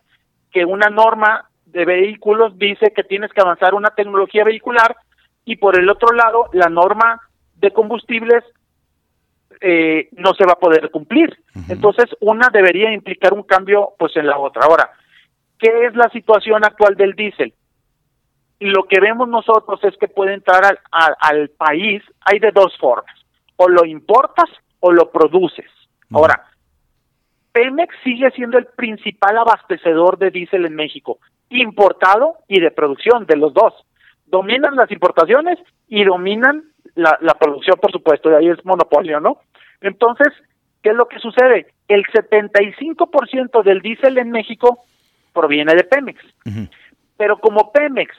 que 0.52 0.66
una 0.66 0.90
norma 0.90 1.50
de 1.74 1.86
vehículos 1.86 2.58
dice 2.58 2.94
que 2.96 3.04
tienes 3.04 3.32
que 3.34 3.42
avanzar 3.42 3.74
una 3.74 3.90
tecnología 3.90 4.46
vehicular 4.46 4.96
y 5.44 5.58
por 5.58 5.78
el 5.78 5.90
otro 5.90 6.14
lado 6.16 6.46
la 6.54 6.70
norma 6.70 7.20
de 7.56 7.72
combustibles 7.72 8.44
eh, 9.60 10.10
no 10.14 10.34
se 10.34 10.46
va 10.46 10.54
a 10.54 10.60
poder 10.60 10.90
cumplir. 10.92 11.38
Entonces 11.68 12.06
una 12.22 12.50
debería 12.52 12.94
implicar 12.94 13.34
un 13.34 13.44
cambio 13.44 13.94
pues 14.00 14.16
en 14.16 14.28
la 14.28 14.38
otra. 14.38 14.66
Ahora, 14.66 14.90
¿Qué 15.64 15.86
es 15.86 15.96
la 15.96 16.10
situación 16.10 16.66
actual 16.66 16.96
del 16.96 17.14
diésel? 17.14 17.54
Lo 18.60 18.84
que 18.84 19.00
vemos 19.00 19.30
nosotros 19.30 19.80
es 19.86 19.96
que 19.98 20.10
puede 20.10 20.34
entrar 20.34 20.78
al, 20.92 21.50
país, 21.52 22.04
hay 22.20 22.40
de 22.40 22.52
dos 22.52 22.78
formas, 22.78 23.16
o 23.56 23.70
lo 23.70 23.86
importas 23.86 24.50
o 24.82 24.92
lo 24.92 25.10
produces. 25.10 25.72
Ahora, 26.12 26.44
Pemex 27.54 27.96
sigue 28.04 28.30
siendo 28.32 28.58
el 28.58 28.66
principal 28.66 29.38
abastecedor 29.38 30.18
de 30.18 30.32
diésel 30.32 30.66
en 30.66 30.76
México, 30.76 31.20
importado 31.62 32.38
y 32.48 32.60
de 32.60 32.72
producción, 32.72 33.26
de 33.26 33.38
los 33.38 33.54
dos. 33.54 33.74
Dominan 34.26 34.76
las 34.76 34.92
importaciones 34.92 35.60
y 35.88 36.04
dominan 36.04 36.64
la, 36.96 37.18
la 37.22 37.34
producción, 37.36 37.78
por 37.80 37.92
supuesto, 37.92 38.32
y 38.32 38.36
ahí 38.36 38.48
es 38.48 38.64
monopolio, 38.66 39.20
¿no? 39.20 39.40
Entonces, 39.82 40.30
¿qué 40.82 40.90
es 40.90 40.96
lo 40.96 41.08
que 41.08 41.20
sucede? 41.20 41.68
El 41.88 42.04
75% 42.06 43.64
del 43.64 43.82
diésel 43.82 44.18
en 44.18 44.32
México 44.32 44.84
proviene 45.34 45.74
de 45.74 45.84
Pemex. 45.84 46.20
Pero 47.18 47.38
como 47.40 47.72
Pemex, 47.72 48.16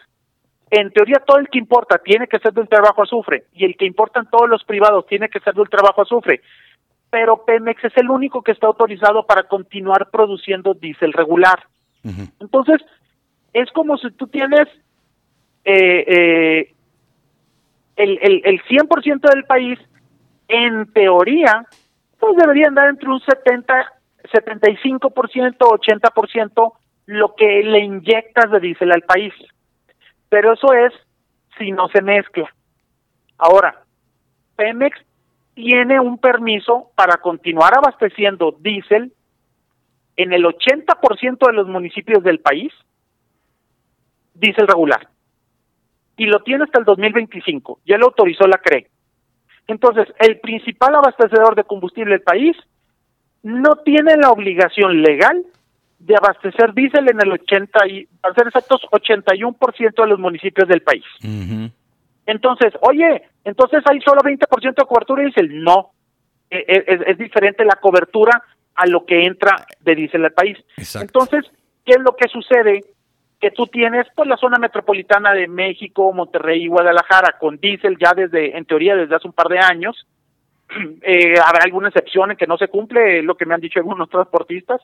en 0.70 0.90
teoría 0.90 1.22
todo 1.26 1.38
el 1.38 1.48
que 1.48 1.58
importa 1.58 1.98
tiene 1.98 2.26
que 2.26 2.38
ser 2.38 2.52
del 2.52 2.68
trabajo 2.68 3.02
azufre 3.02 3.44
y 3.52 3.64
el 3.64 3.76
que 3.76 3.86
importan 3.86 4.28
todos 4.30 4.48
los 4.48 4.64
privados 4.64 5.06
tiene 5.06 5.28
que 5.28 5.40
ser 5.40 5.54
del 5.54 5.68
trabajo 5.68 6.02
azufre, 6.02 6.42
pero 7.10 7.44
Pemex 7.44 7.84
es 7.84 7.96
el 7.96 8.10
único 8.10 8.42
que 8.42 8.52
está 8.52 8.66
autorizado 8.66 9.24
para 9.24 9.44
continuar 9.44 10.10
produciendo 10.10 10.74
diésel 10.74 11.12
regular. 11.12 11.64
Entonces, 12.38 12.82
es 13.54 13.70
como 13.70 13.96
si 13.96 14.10
tú 14.10 14.26
tienes 14.26 14.68
eh, 15.64 16.04
eh, 16.06 16.74
el, 17.96 18.18
el, 18.20 18.42
el 18.44 18.62
100% 18.64 19.20
del 19.20 19.44
país, 19.44 19.78
en 20.48 20.92
teoría, 20.92 21.66
pues 22.18 22.36
debería 22.36 22.66
andar 22.68 22.90
entre 22.90 23.08
un 23.08 23.20
70, 23.20 23.92
75%, 24.24 25.56
80% 25.58 26.72
lo 27.06 27.34
que 27.34 27.62
le 27.62 27.78
inyectas 27.80 28.50
de 28.50 28.60
diésel 28.60 28.92
al 28.92 29.02
país. 29.02 29.32
Pero 30.28 30.54
eso 30.54 30.72
es 30.72 30.92
si 31.58 31.70
no 31.70 31.88
se 31.88 32.02
mezcla. 32.02 32.52
Ahora, 33.38 33.82
Pemex 34.56 34.98
tiene 35.54 36.00
un 36.00 36.18
permiso 36.18 36.90
para 36.96 37.18
continuar 37.18 37.76
abasteciendo 37.76 38.56
diésel 38.58 39.12
en 40.16 40.32
el 40.32 40.44
80% 40.44 41.46
de 41.46 41.52
los 41.52 41.68
municipios 41.68 42.22
del 42.22 42.40
país, 42.40 42.72
diésel 44.34 44.66
regular. 44.66 45.08
Y 46.16 46.26
lo 46.26 46.40
tiene 46.40 46.64
hasta 46.64 46.78
el 46.78 46.84
2025, 46.84 47.80
ya 47.86 47.98
lo 47.98 48.06
autorizó 48.06 48.46
la 48.46 48.58
CRE. 48.58 48.88
Entonces, 49.66 50.06
el 50.20 50.38
principal 50.40 50.94
abastecedor 50.94 51.54
de 51.54 51.64
combustible 51.64 52.12
del 52.12 52.22
país 52.22 52.56
no 53.42 53.76
tiene 53.76 54.16
la 54.16 54.30
obligación 54.30 55.02
legal 55.02 55.44
de 55.98 56.14
abastecer 56.16 56.74
diésel 56.74 57.10
en 57.10 57.20
el 57.22 57.32
80 57.32 57.88
y, 57.88 58.06
para 58.20 58.34
ser 58.34 58.46
exactos, 58.48 58.82
81% 58.90 60.02
de 60.02 60.06
los 60.06 60.18
municipios 60.18 60.68
del 60.68 60.82
país. 60.82 61.04
Entonces, 62.26 62.72
oye, 62.80 63.22
entonces 63.44 63.82
hay 63.86 64.00
solo 64.00 64.20
20% 64.22 64.74
de 64.74 64.86
cobertura 64.86 65.22
de 65.22 65.28
diésel. 65.28 65.62
No, 65.62 65.92
e, 66.50 66.58
e, 66.58 67.10
es, 67.10 67.18
diferente 67.18 67.64
la 67.64 67.76
cobertura 67.80 68.42
a 68.74 68.86
lo 68.86 69.04
que 69.04 69.24
entra 69.24 69.66
de 69.80 69.94
diésel 69.94 70.24
al 70.24 70.32
país. 70.32 70.58
Entonces, 71.00 71.44
¿qué 71.84 71.92
es 71.92 72.00
lo 72.00 72.16
que 72.16 72.28
sucede? 72.28 72.80
Que 73.44 73.50
tú 73.50 73.66
tienes 73.66 74.06
pues 74.16 74.26
la 74.26 74.38
zona 74.38 74.56
metropolitana 74.56 75.34
de 75.34 75.48
México, 75.48 76.14
Monterrey 76.14 76.64
y 76.64 76.68
Guadalajara 76.68 77.36
con 77.38 77.58
diésel 77.58 77.98
ya 78.00 78.14
desde, 78.14 78.56
en 78.56 78.64
teoría, 78.64 78.96
desde 78.96 79.14
hace 79.14 79.28
un 79.28 79.34
par 79.34 79.48
de 79.48 79.58
años. 79.58 80.06
Eh, 81.02 81.34
habrá 81.38 81.60
alguna 81.62 81.88
excepción 81.88 82.30
en 82.30 82.38
que 82.38 82.46
no 82.46 82.56
se 82.56 82.68
cumple, 82.68 83.22
lo 83.22 83.34
que 83.36 83.44
me 83.44 83.52
han 83.52 83.60
dicho 83.60 83.80
algunos 83.80 84.08
transportistas, 84.08 84.80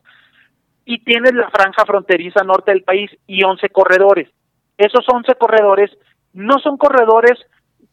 y 0.85 1.03
tienes 1.03 1.33
la 1.33 1.49
franja 1.49 1.87
fronteriza 1.87 2.45
norte 2.45 2.71
del 2.71 2.83
país 2.83 3.11
y 3.27 3.43
11 3.43 3.71
corredores. 3.71 4.29
Esos 4.77 5.07
11 5.09 5.37
corredores 5.37 5.91
no 6.35 6.59
son 6.59 6.77
corredores, 6.77 7.39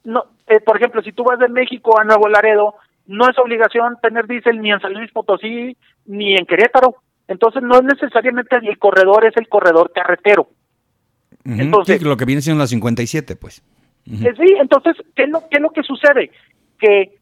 no, 0.03 0.25
eh, 0.47 0.59
por 0.59 0.75
ejemplo, 0.75 1.01
si 1.01 1.13
tú 1.13 1.23
vas 1.23 1.39
de 1.39 1.47
México 1.47 1.97
a 1.97 2.03
Nuevo 2.03 2.27
Laredo, 2.27 2.75
no 3.05 3.29
es 3.29 3.39
obligación 3.39 3.97
tener 4.01 4.27
diésel 4.27 4.61
ni 4.61 4.73
en 4.73 4.81
San 4.81 4.93
Luis 4.93 5.13
Potosí 5.13 5.77
ni 6.05 6.35
en 6.35 6.45
Querétaro. 6.45 6.97
Entonces 7.27 7.61
no 7.63 7.77
es 7.77 7.83
necesariamente 7.83 8.55
el 8.61 8.77
corredor, 8.77 9.25
es 9.25 9.35
el 9.37 9.47
corredor 9.47 9.91
carretero. 9.93 10.49
Entonces, 11.45 12.01
lo 12.01 12.17
que 12.17 12.25
viene 12.25 12.41
siendo 12.41 12.61
la 12.61 12.67
57, 12.67 13.35
pues. 13.35 13.63
Eh, 14.05 14.33
sí, 14.37 14.53
entonces, 14.59 14.95
¿qué 15.15 15.23
es, 15.23 15.29
lo, 15.29 15.41
¿qué 15.49 15.57
es 15.57 15.61
lo 15.61 15.71
que 15.71 15.83
sucede? 15.83 16.31
Que 16.79 17.17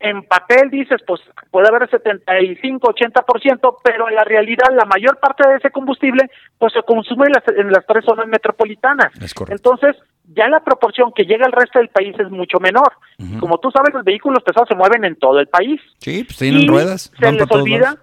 en 0.00 0.22
papel 0.22 0.70
dices, 0.70 1.00
pues 1.06 1.20
puede 1.50 1.68
haber 1.68 1.88
75, 1.88 2.88
80%, 2.88 3.76
pero 3.84 4.08
en 4.08 4.14
la 4.14 4.24
realidad 4.24 4.68
la 4.74 4.86
mayor 4.86 5.18
parte 5.20 5.46
de 5.46 5.56
ese 5.56 5.70
combustible 5.70 6.30
pues 6.58 6.72
se 6.72 6.82
consume 6.82 7.26
en 7.26 7.32
las, 7.32 7.44
en 7.48 7.70
las 7.70 7.84
tres 7.86 8.04
zonas 8.04 8.26
metropolitanas. 8.26 9.12
Entonces, 9.48 9.96
ya 10.24 10.48
la 10.48 10.60
proporción 10.60 11.12
que 11.14 11.24
llega 11.24 11.44
al 11.44 11.52
resto 11.52 11.78
del 11.78 11.88
país 11.88 12.14
es 12.18 12.30
mucho 12.30 12.58
menor. 12.60 12.92
Como 13.38 13.58
tú 13.58 13.70
sabes, 13.70 13.92
los 13.92 14.04
vehículos 14.04 14.42
pesados 14.42 14.68
se 14.68 14.76
mueven 14.76 15.04
en 15.04 15.16
todo 15.16 15.38
el 15.38 15.48
país. 15.48 15.80
Sí, 15.98 16.24
pues 16.24 16.38
tienen 16.38 16.66
ruedas. 16.66 17.12
Se 17.18 17.32
les 17.32 17.50
olvida 17.50 17.96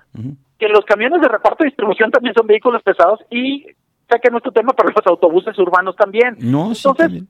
que 0.58 0.68
los 0.70 0.86
camiones 0.86 1.22
de 1.22 1.28
reparto 1.28 1.64
y 1.64 1.68
distribución 1.68 2.12
también 2.12 2.34
son 2.36 2.48
vehículos 2.48 2.82
pesados 2.84 3.20
y 3.30 3.66
sé 4.10 4.20
que 4.22 4.30
no 4.30 4.38
es 4.38 4.44
tu 4.44 4.52
tema, 4.52 4.74
pero 4.74 4.90
los 4.90 5.06
autobuses 5.08 5.58
urbanos 5.60 5.96
también. 5.96 6.36
No, 6.40 6.72
Entonces, 6.72 7.24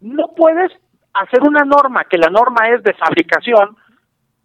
no 0.00 0.34
puedes 0.36 0.72
hacer 1.14 1.42
una 1.42 1.64
norma, 1.64 2.04
que 2.04 2.18
la 2.18 2.28
norma 2.28 2.68
es 2.68 2.82
de 2.82 2.94
fabricación, 2.94 3.76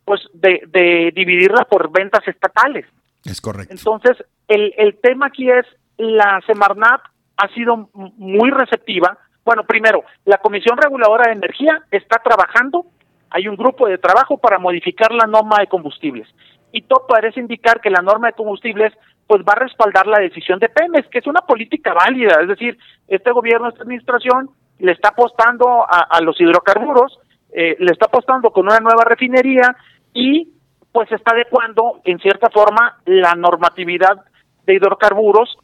pues 0.05 0.21
de, 0.33 0.63
de 0.67 1.11
dividirla 1.15 1.65
por 1.65 1.91
ventas 1.91 2.27
estatales. 2.27 2.85
Es 3.25 3.41
correcto. 3.41 3.73
Entonces, 3.73 4.25
el, 4.47 4.73
el 4.77 4.99
tema 4.99 5.27
aquí 5.27 5.49
es, 5.49 5.65
la 5.97 6.41
Semarnat 6.45 7.01
ha 7.37 7.47
sido 7.49 7.89
muy 7.93 8.51
receptiva. 8.51 9.17
Bueno, 9.45 9.63
primero, 9.63 10.03
la 10.25 10.37
Comisión 10.37 10.77
Reguladora 10.77 11.27
de 11.27 11.33
Energía 11.33 11.83
está 11.91 12.21
trabajando, 12.23 12.85
hay 13.29 13.47
un 13.47 13.55
grupo 13.55 13.87
de 13.87 13.97
trabajo 13.97 14.37
para 14.37 14.59
modificar 14.59 15.11
la 15.11 15.25
norma 15.25 15.57
de 15.59 15.67
combustibles. 15.67 16.27
Y 16.73 16.81
todo 16.81 17.05
parece 17.07 17.39
indicar 17.39 17.79
que 17.79 17.89
la 17.89 18.01
norma 18.01 18.27
de 18.27 18.33
combustibles 18.33 18.91
pues 19.27 19.41
va 19.43 19.53
a 19.53 19.63
respaldar 19.63 20.05
la 20.07 20.19
decisión 20.19 20.59
de 20.59 20.67
Pemex, 20.67 21.07
que 21.07 21.19
es 21.19 21.27
una 21.27 21.41
política 21.41 21.93
válida, 21.93 22.39
es 22.41 22.49
decir, 22.49 22.77
este 23.07 23.31
gobierno, 23.31 23.69
esta 23.69 23.83
administración 23.83 24.49
le 24.79 24.91
está 24.91 25.09
apostando 25.09 25.85
a, 25.87 26.19
los 26.19 26.39
hidrocarburos, 26.41 27.19
eh, 27.53 27.77
le 27.79 27.91
está 27.91 28.07
apostando 28.07 28.51
con 28.51 28.65
una 28.65 28.79
nueva 28.79 29.05
refinería, 29.05 29.77
y 30.13 30.49
pues 30.91 31.11
está 31.11 31.31
adecuando 31.31 32.01
en 32.03 32.19
cierta 32.19 32.49
forma 32.49 32.97
la 33.05 33.33
normatividad 33.33 34.23
de 34.65 34.75
hidrocarburos 34.75 35.57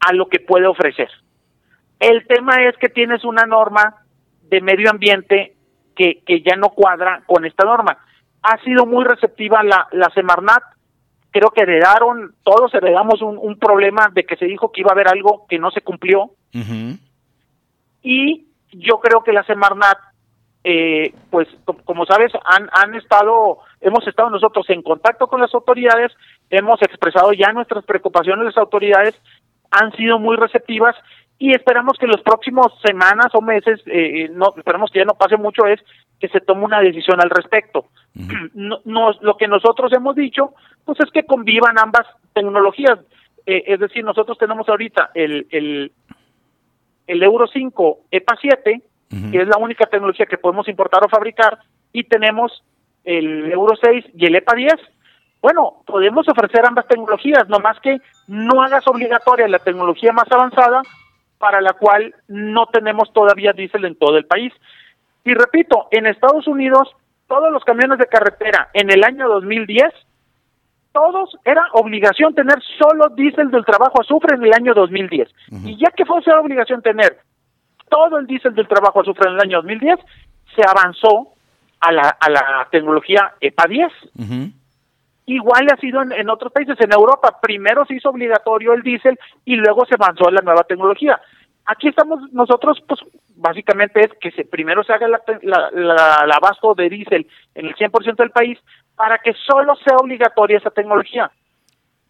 a 0.00 0.12
lo 0.12 0.28
que 0.28 0.40
puede 0.40 0.66
ofrecer. 0.66 1.08
El 2.00 2.26
tema 2.26 2.62
es 2.64 2.76
que 2.76 2.88
tienes 2.88 3.24
una 3.24 3.44
norma 3.44 3.96
de 4.42 4.60
medio 4.60 4.90
ambiente 4.90 5.54
que, 5.96 6.22
que 6.26 6.42
ya 6.42 6.56
no 6.56 6.70
cuadra 6.70 7.22
con 7.26 7.46
esta 7.46 7.64
norma. 7.64 7.96
Ha 8.44 8.58
sido 8.62 8.86
muy 8.86 9.04
receptiva 9.04 9.62
la, 9.64 9.88
la 9.90 10.10
Semarnat, 10.10 10.62
creo 11.32 11.50
que 11.50 11.62
heredaron, 11.62 12.34
todos 12.44 12.72
heredamos 12.74 13.20
un, 13.20 13.36
un, 13.38 13.58
problema 13.58 14.08
de 14.12 14.24
que 14.24 14.36
se 14.36 14.44
dijo 14.44 14.70
que 14.70 14.82
iba 14.82 14.90
a 14.90 14.94
haber 14.94 15.08
algo 15.08 15.46
que 15.48 15.58
no 15.58 15.72
se 15.72 15.80
cumplió. 15.80 16.30
Y 18.02 18.46
yo 18.70 19.00
creo 19.00 19.24
que 19.24 19.32
la 19.32 19.44
Semarnat 19.44 19.98
eh, 20.66 21.12
pues 21.28 21.46
como 21.84 22.06
sabes, 22.06 22.32
han, 22.46 22.70
han 22.72 22.94
estado, 22.94 23.58
hemos 23.82 24.06
estado 24.06 24.30
nosotros 24.30 24.64
en 24.70 24.80
contacto 24.80 25.26
con 25.26 25.40
las 25.40 25.52
autoridades, 25.54 26.10
hemos 26.48 26.80
expresado 26.80 27.34
ya 27.34 27.52
nuestras 27.52 27.84
preocupaciones, 27.84 28.46
las 28.46 28.56
autoridades 28.56 29.14
han 29.70 29.92
sido 29.92 30.18
muy 30.18 30.36
receptivas 30.36 30.96
y 31.38 31.52
esperamos 31.52 31.98
que 31.98 32.06
en 32.06 32.12
los 32.12 32.22
próximos 32.22 32.72
semanas 32.84 33.26
o 33.34 33.40
meses, 33.40 33.80
eh, 33.86 34.24
eh, 34.24 34.30
no, 34.32 34.54
esperamos 34.56 34.90
que 34.90 35.00
ya 35.00 35.04
no 35.04 35.14
pase 35.14 35.36
mucho, 35.36 35.66
es 35.66 35.80
que 36.20 36.28
se 36.28 36.40
tome 36.40 36.64
una 36.64 36.80
decisión 36.80 37.20
al 37.20 37.30
respecto. 37.30 37.86
no, 38.54 39.10
lo 39.20 39.36
que 39.36 39.48
nosotros 39.48 39.92
hemos 39.92 40.14
dicho, 40.14 40.54
pues 40.84 40.98
es 41.00 41.10
que 41.10 41.26
convivan 41.26 41.78
ambas 41.78 42.06
tecnologías. 42.32 42.98
Eh, 43.46 43.64
es 43.66 43.80
decir, 43.80 44.04
nosotros 44.04 44.38
tenemos 44.38 44.68
ahorita 44.68 45.10
el, 45.14 45.46
el, 45.50 45.92
el 47.06 47.22
Euro 47.22 47.46
5 47.46 47.98
EPA 48.10 48.36
7, 48.40 48.82
que 49.30 49.42
es 49.42 49.46
la 49.46 49.58
única 49.58 49.86
tecnología 49.86 50.26
que 50.26 50.38
podemos 50.38 50.66
importar 50.66 51.04
o 51.04 51.08
fabricar, 51.08 51.58
y 51.92 52.04
tenemos 52.04 52.64
el 53.04 53.52
Euro 53.52 53.76
6 53.80 54.06
y 54.14 54.26
el 54.26 54.36
EPA 54.36 54.54
10. 54.54 54.74
Bueno, 55.42 55.82
podemos 55.86 56.26
ofrecer 56.28 56.64
ambas 56.66 56.88
tecnologías, 56.88 57.48
no 57.48 57.58
más 57.58 57.78
que 57.80 58.00
no 58.26 58.62
hagas 58.62 58.86
obligatoria 58.88 59.46
la 59.46 59.58
tecnología 59.58 60.12
más 60.12 60.30
avanzada 60.32 60.82
para 61.44 61.60
la 61.60 61.74
cual 61.74 62.14
no 62.26 62.68
tenemos 62.68 63.12
todavía 63.12 63.52
diésel 63.52 63.84
en 63.84 63.96
todo 63.96 64.16
el 64.16 64.24
país. 64.24 64.50
Y 65.24 65.34
repito, 65.34 65.88
en 65.90 66.06
Estados 66.06 66.48
Unidos, 66.48 66.88
todos 67.28 67.52
los 67.52 67.62
camiones 67.64 67.98
de 67.98 68.06
carretera 68.06 68.70
en 68.72 68.90
el 68.90 69.04
año 69.04 69.28
2010, 69.28 69.92
todos 70.92 71.36
era 71.44 71.62
obligación 71.74 72.34
tener 72.34 72.56
solo 72.78 73.14
diésel 73.14 73.50
del 73.50 73.62
trabajo 73.66 74.00
azufre 74.00 74.36
en 74.36 74.44
el 74.44 74.54
año 74.54 74.72
2010. 74.72 75.28
Y 75.66 75.76
ya 75.76 75.90
que 75.90 76.06
fuese 76.06 76.32
obligación 76.32 76.80
tener 76.80 77.18
todo 77.90 78.16
el 78.16 78.26
diésel 78.26 78.54
del 78.54 78.66
trabajo 78.66 79.02
azufre 79.02 79.28
en 79.28 79.34
el 79.34 79.40
año 79.42 79.58
2010, 79.58 79.98
se 80.56 80.62
avanzó 80.66 81.28
a 81.80 81.92
la, 81.92 82.08
a 82.08 82.30
la 82.30 82.68
tecnología 82.70 83.34
EPA 83.38 83.64
10. 83.68 83.92
Igual 85.26 85.66
ha 85.72 85.76
sido 85.78 86.02
en, 86.02 86.28
otros 86.28 86.52
países, 86.52 86.76
en 86.80 86.92
Europa, 86.92 87.38
primero 87.40 87.86
se 87.86 87.94
hizo 87.94 88.10
obligatorio 88.10 88.74
el 88.74 88.82
diésel 88.82 89.18
y 89.44 89.56
luego 89.56 89.86
se 89.86 89.94
avanzó 89.94 90.28
a 90.28 90.32
la 90.32 90.42
nueva 90.42 90.64
tecnología. 90.64 91.18
Aquí 91.66 91.88
estamos 91.88 92.30
nosotros, 92.32 92.82
pues 92.86 93.00
básicamente 93.36 94.00
es 94.00 94.10
que 94.20 94.30
se, 94.32 94.44
primero 94.44 94.84
se 94.84 94.92
haga 94.92 95.06
el 95.06 96.30
abasto 96.30 96.74
de 96.74 96.90
diésel 96.90 97.26
en 97.54 97.66
el 97.66 97.74
100% 97.74 98.16
del 98.16 98.30
país 98.30 98.58
para 98.96 99.18
que 99.18 99.32
solo 99.32 99.74
sea 99.76 99.96
obligatoria 99.96 100.58
esa 100.58 100.70
tecnología. 100.70 101.30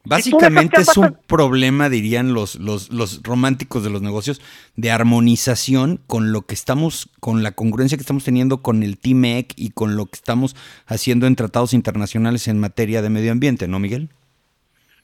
Básicamente 0.07 0.83
es 0.83 0.97
un 0.99 1.17
problema, 1.27 1.89
dirían 1.89 2.35
los, 2.35 2.57
los, 2.57 2.93
los, 2.93 3.23
románticos 3.23 3.83
de 3.83 3.91
los 3.91 4.03
negocios, 4.03 4.41
de 4.77 4.91
armonización 4.91 5.99
con 6.07 6.31
lo 6.31 6.43
que 6.43 6.53
estamos, 6.53 7.09
con 7.21 7.43
la 7.43 7.53
congruencia 7.53 7.97
que 7.97 8.03
estamos 8.03 8.25
teniendo 8.25 8.61
con 8.61 8.83
el 8.83 8.99
TIMEC 8.99 9.55
y 9.57 9.71
con 9.71 9.97
lo 9.97 10.05
que 10.05 10.17
estamos 10.17 10.57
haciendo 10.87 11.27
en 11.27 11.37
tratados 11.37 11.73
internacionales 11.73 12.49
en 12.49 12.61
materia 12.61 13.01
de 13.01 13.09
medio 13.09 13.33
ambiente, 13.33 13.67
¿no, 13.67 13.79
Miguel? 13.79 14.11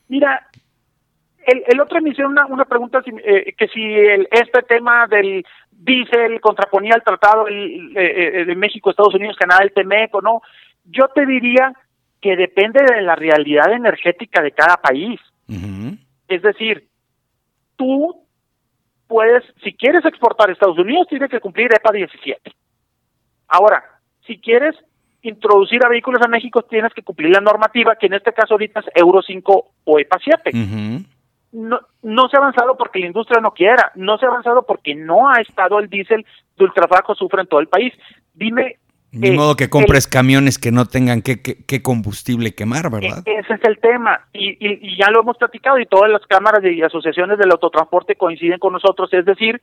Mira, 0.09 0.49
el, 1.47 1.63
el 1.67 1.81
otro 1.81 2.01
me 2.03 2.11
hicieron 2.11 2.33
una, 2.33 2.45
una 2.47 2.67
pregunta 2.67 3.03
eh, 3.25 3.55
que 3.57 3.69
si 3.69 3.83
el, 3.83 4.29
este 4.31 4.63
tema 4.63 5.07
del 5.07 5.47
diésel 5.71 6.41
contraponía 6.41 6.93
al 6.95 7.03
tratado 7.03 7.49
el, 7.49 7.97
eh, 7.97 8.41
eh, 8.41 8.45
de 8.45 8.55
México, 8.55 8.91
Estados 8.91 9.15
Unidos, 9.15 9.37
Canadá, 9.39 9.65
el 9.65 9.73
TMEC 9.73 10.15
o 10.15 10.21
no. 10.21 10.43
Yo 10.85 11.09
te 11.09 11.25
diría 11.25 11.73
que 12.21 12.37
depende 12.37 12.85
de 12.85 13.03
la 13.03 13.17
realidad 13.17 13.73
energética 13.73 14.43
de 14.43 14.53
cada 14.53 14.77
país. 14.77 15.21
Es 16.29 16.43
decir, 16.43 16.89
tú 17.77 18.25
puedes, 19.09 19.43
si 19.65 19.73
quieres 19.73 20.05
exportar 20.05 20.49
a 20.49 20.53
Estados 20.53 20.79
Unidos, 20.79 21.09
tienes 21.09 21.31
que 21.31 21.41
cumplir 21.41 21.75
EPA 21.75 21.93
17. 21.93 22.53
Ahora, 23.49 23.83
si 24.27 24.39
quieres 24.39 24.77
introducir 25.23 25.85
a 25.85 25.89
vehículos 25.89 26.23
a 26.23 26.29
México, 26.29 26.63
tienes 26.63 26.95
que 26.95 27.03
cumplir 27.03 27.31
la 27.31 27.41
normativa, 27.41 27.97
que 27.97 28.07
en 28.07 28.15
este 28.15 28.33
caso 28.33 28.55
ahorita 28.55 28.81
es 28.81 28.87
Euro 28.95 29.23
5 29.23 29.71
o 29.85 29.99
EPA 29.99 30.19
7. 30.23 30.51
No, 31.53 31.81
no 32.03 32.29
se 32.29 32.37
ha 32.37 32.41
avanzado 32.41 32.77
porque 32.77 33.01
la 33.01 33.07
industria 33.07 33.41
no 33.41 33.51
quiera, 33.51 33.91
no 33.97 34.19
se 34.19 34.27
ha 34.27 34.29
avanzado 34.29 34.65
porque 34.65 34.95
no 34.95 35.29
ha 35.29 35.41
estado 35.41 35.81
el 35.81 35.91
diésel 35.91 36.25
de 36.57 36.65
ultrabajo 36.65 37.17
sufre 37.17 37.41
en 37.41 37.49
todo 37.49 37.59
el 37.59 37.67
país. 37.67 37.93
Dime 38.35 38.77
ni 39.13 39.31
modo 39.33 39.57
que 39.57 39.69
compres 39.69 40.07
camiones 40.07 40.59
que 40.59 40.71
no 40.71 40.87
tengan 40.87 41.23
qué, 41.23 41.83
combustible 41.83 42.55
quemar, 42.55 42.91
¿verdad? 42.91 43.23
E-, 43.27 43.39
ese 43.39 43.55
es 43.55 43.65
el 43.65 43.79
tema, 43.79 44.27
y, 44.33 44.57
y, 44.61 44.97
ya 44.97 45.11
lo 45.11 45.21
hemos 45.21 45.37
platicado, 45.37 45.79
y 45.79 45.87
todas 45.87 46.11
las 46.11 46.27
cámaras 46.27 46.63
y 46.65 46.83
asociaciones 46.83 47.39
del 47.39 47.51
autotransporte 47.51 48.17
coinciden 48.17 48.59
con 48.59 48.73
nosotros, 48.73 49.13
es 49.13 49.25
decir, 49.25 49.61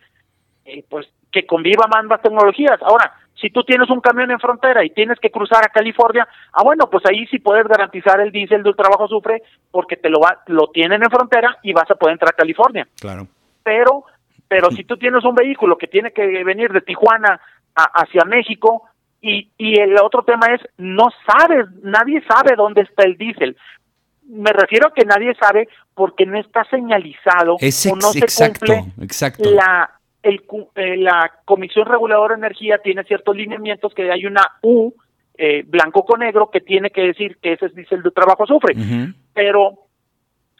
eh, 0.65 0.83
pues 0.89 1.07
que 1.31 1.45
convivan 1.45 1.89
ambas 1.93 2.21
tecnologías. 2.21 2.81
Ahora, 2.81 3.13
si 3.39 3.49
tú 3.49 3.63
tienes 3.63 3.89
un 3.89 4.01
camión 4.01 4.31
en 4.31 4.39
frontera 4.39 4.83
y 4.83 4.89
tienes 4.89 5.17
que 5.19 5.31
cruzar 5.31 5.63
a 5.63 5.69
California, 5.69 6.27
ah, 6.51 6.63
bueno, 6.63 6.89
pues 6.89 7.05
ahí 7.05 7.25
sí 7.27 7.39
puedes 7.39 7.65
garantizar 7.67 8.19
el 8.19 8.31
diésel 8.31 8.63
del 8.63 8.75
trabajo 8.75 9.07
sufre 9.07 9.43
porque 9.71 9.95
te 9.95 10.09
lo, 10.09 10.19
va, 10.19 10.41
lo 10.47 10.67
tienen 10.71 11.03
en 11.03 11.09
frontera 11.09 11.57
y 11.63 11.71
vas 11.71 11.89
a 11.89 11.95
poder 11.95 12.13
entrar 12.13 12.33
a 12.33 12.37
California. 12.37 12.87
Claro. 12.99 13.27
Pero, 13.63 14.03
pero 14.47 14.71
si 14.75 14.83
tú 14.83 14.97
tienes 14.97 15.23
un 15.23 15.35
vehículo 15.35 15.77
que 15.77 15.87
tiene 15.87 16.11
que 16.11 16.43
venir 16.43 16.71
de 16.71 16.81
Tijuana 16.81 17.39
hacia 17.75 18.25
México, 18.25 18.89
y, 19.21 19.49
y 19.57 19.79
el 19.79 19.97
otro 19.99 20.23
tema 20.23 20.47
es, 20.53 20.61
no 20.77 21.07
sabes, 21.25 21.65
nadie 21.83 22.21
sabe 22.27 22.55
dónde 22.55 22.81
está 22.81 23.03
el 23.03 23.17
diésel. 23.17 23.57
Me 24.29 24.51
refiero 24.51 24.87
a 24.87 24.93
que 24.93 25.05
nadie 25.05 25.33
sabe 25.35 25.67
porque 25.93 26.25
no 26.25 26.37
está 26.37 26.63
señalizado 26.65 27.55
o 27.55 27.95
no 27.95 28.11
se 28.11 28.21
cumple 28.21 28.83
exacto. 29.01 29.49
la 29.49 29.89
el, 30.23 30.43
eh, 30.75 30.97
la 30.97 31.31
Comisión 31.45 31.85
Reguladora 31.85 32.35
de 32.35 32.39
Energía 32.39 32.79
tiene 32.79 33.03
ciertos 33.03 33.35
lineamientos 33.35 33.93
que 33.93 34.11
hay 34.11 34.25
una 34.25 34.43
U 34.61 34.93
eh, 35.37 35.63
blanco 35.65 36.03
con 36.03 36.19
negro 36.19 36.49
que 36.51 36.61
tiene 36.61 36.89
que 36.89 37.01
decir 37.01 37.37
que 37.41 37.53
ese 37.53 37.67
es 37.67 37.75
diésel 37.75 38.03
de 38.03 38.11
trabajo 38.11 38.43
azufre. 38.43 38.75
Pero 39.33 39.87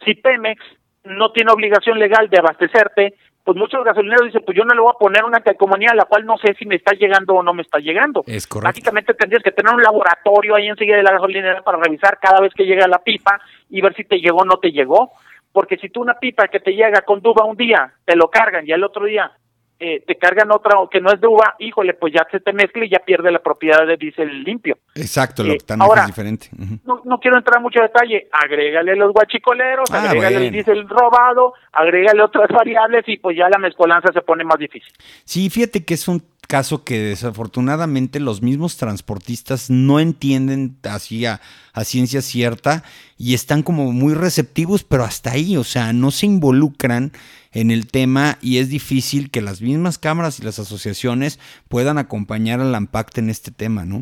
si 0.04 0.14
Pemex 0.14 0.62
no 1.04 1.32
tiene 1.32 1.52
obligación 1.52 1.98
legal 1.98 2.30
de 2.30 2.38
abastecerte 2.38 3.14
pues 3.48 3.56
muchos 3.56 3.82
gasolineros 3.82 4.26
dicen, 4.26 4.42
pues 4.44 4.58
yo 4.58 4.62
no 4.66 4.74
le 4.74 4.82
voy 4.82 4.92
a 4.94 4.98
poner 4.98 5.24
una 5.24 5.40
calcomanía 5.40 5.92
a 5.92 5.94
la 5.94 6.04
cual 6.04 6.26
no 6.26 6.36
sé 6.36 6.52
si 6.58 6.66
me 6.66 6.74
está 6.74 6.92
llegando 6.92 7.32
o 7.32 7.42
no 7.42 7.54
me 7.54 7.62
está 7.62 7.78
llegando. 7.78 8.22
Es 8.26 8.46
correcto. 8.46 8.68
Básicamente 8.68 9.14
tendrías 9.14 9.42
que 9.42 9.52
tener 9.52 9.72
un 9.72 9.80
laboratorio 9.80 10.54
ahí 10.54 10.66
enseguida 10.66 10.98
de 10.98 11.02
la 11.02 11.12
gasolinera 11.12 11.62
para 11.62 11.78
revisar 11.78 12.18
cada 12.20 12.42
vez 12.42 12.52
que 12.52 12.66
llega 12.66 12.86
la 12.86 12.98
pipa 12.98 13.40
y 13.70 13.80
ver 13.80 13.94
si 13.94 14.04
te 14.04 14.20
llegó 14.20 14.40
o 14.40 14.44
no 14.44 14.58
te 14.58 14.70
llegó. 14.70 15.12
porque 15.50 15.78
si 15.78 15.88
tú 15.88 16.02
una 16.02 16.18
pipa 16.18 16.48
que 16.48 16.60
te 16.60 16.72
llega 16.72 17.00
con 17.00 17.22
duba 17.22 17.46
un 17.46 17.56
día, 17.56 17.90
te 18.04 18.16
lo 18.16 18.28
cargan 18.28 18.68
y 18.68 18.72
el 18.72 18.84
otro 18.84 19.06
día 19.06 19.32
eh, 19.80 20.02
te 20.06 20.16
cargan 20.16 20.50
otra 20.50 20.76
que 20.90 21.00
no 21.00 21.12
es 21.12 21.20
de 21.20 21.28
uva, 21.28 21.54
híjole, 21.60 21.94
pues 21.94 22.12
ya 22.12 22.26
se 22.30 22.40
te 22.40 22.52
mezcla 22.52 22.84
y 22.84 22.90
ya 22.90 22.98
pierde 22.98 23.30
la 23.30 23.38
propiedad 23.38 23.86
de 23.86 23.96
diésel 23.96 24.42
limpio. 24.42 24.78
Exacto, 24.94 25.44
lo 25.44 25.50
que 25.50 25.72
eh, 25.72 25.76
ahora, 25.78 26.02
es 26.02 26.06
diferente. 26.08 26.48
no, 26.84 27.02
no 27.04 27.18
quiero 27.20 27.36
entrar 27.36 27.60
mucho 27.60 27.80
detalle, 27.80 28.28
agrégale 28.32 28.96
los 28.96 29.12
guachicoleros, 29.12 29.88
ah, 29.92 30.02
agrégale 30.02 30.46
el 30.46 30.52
diésel 30.52 30.88
robado, 30.88 31.54
agrégale 31.72 32.22
otras 32.22 32.48
variables 32.48 33.04
y 33.06 33.18
pues 33.18 33.36
ya 33.36 33.48
la 33.48 33.58
mezcolanza 33.58 34.12
se 34.12 34.20
pone 34.22 34.42
más 34.42 34.58
difícil. 34.58 34.92
Sí, 35.24 35.48
fíjate 35.48 35.84
que 35.84 35.94
es 35.94 36.08
un 36.08 36.22
caso 36.48 36.82
que 36.82 36.98
desafortunadamente 36.98 38.20
los 38.20 38.42
mismos 38.42 38.78
transportistas 38.78 39.68
no 39.70 40.00
entienden 40.00 40.76
así 40.82 41.26
a, 41.26 41.40
ciencia 41.84 42.22
cierta 42.22 42.82
y 43.16 43.34
están 43.34 43.62
como 43.62 43.92
muy 43.92 44.14
receptivos, 44.14 44.82
pero 44.82 45.04
hasta 45.04 45.30
ahí, 45.30 45.56
o 45.56 45.62
sea, 45.62 45.92
no 45.92 46.10
se 46.10 46.26
involucran 46.26 47.12
en 47.52 47.70
el 47.70 47.86
tema 47.86 48.36
y 48.42 48.58
es 48.58 48.68
difícil 48.68 49.30
que 49.30 49.42
las 49.42 49.62
mismas 49.62 49.96
cámaras 49.96 50.40
y 50.40 50.44
las 50.44 50.58
asociaciones 50.58 51.38
puedan 51.68 51.96
acompañar 51.96 52.60
al 52.60 52.74
AMPACT 52.74 53.18
en 53.18 53.30
este 53.30 53.52
tema, 53.52 53.84
¿no? 53.84 54.00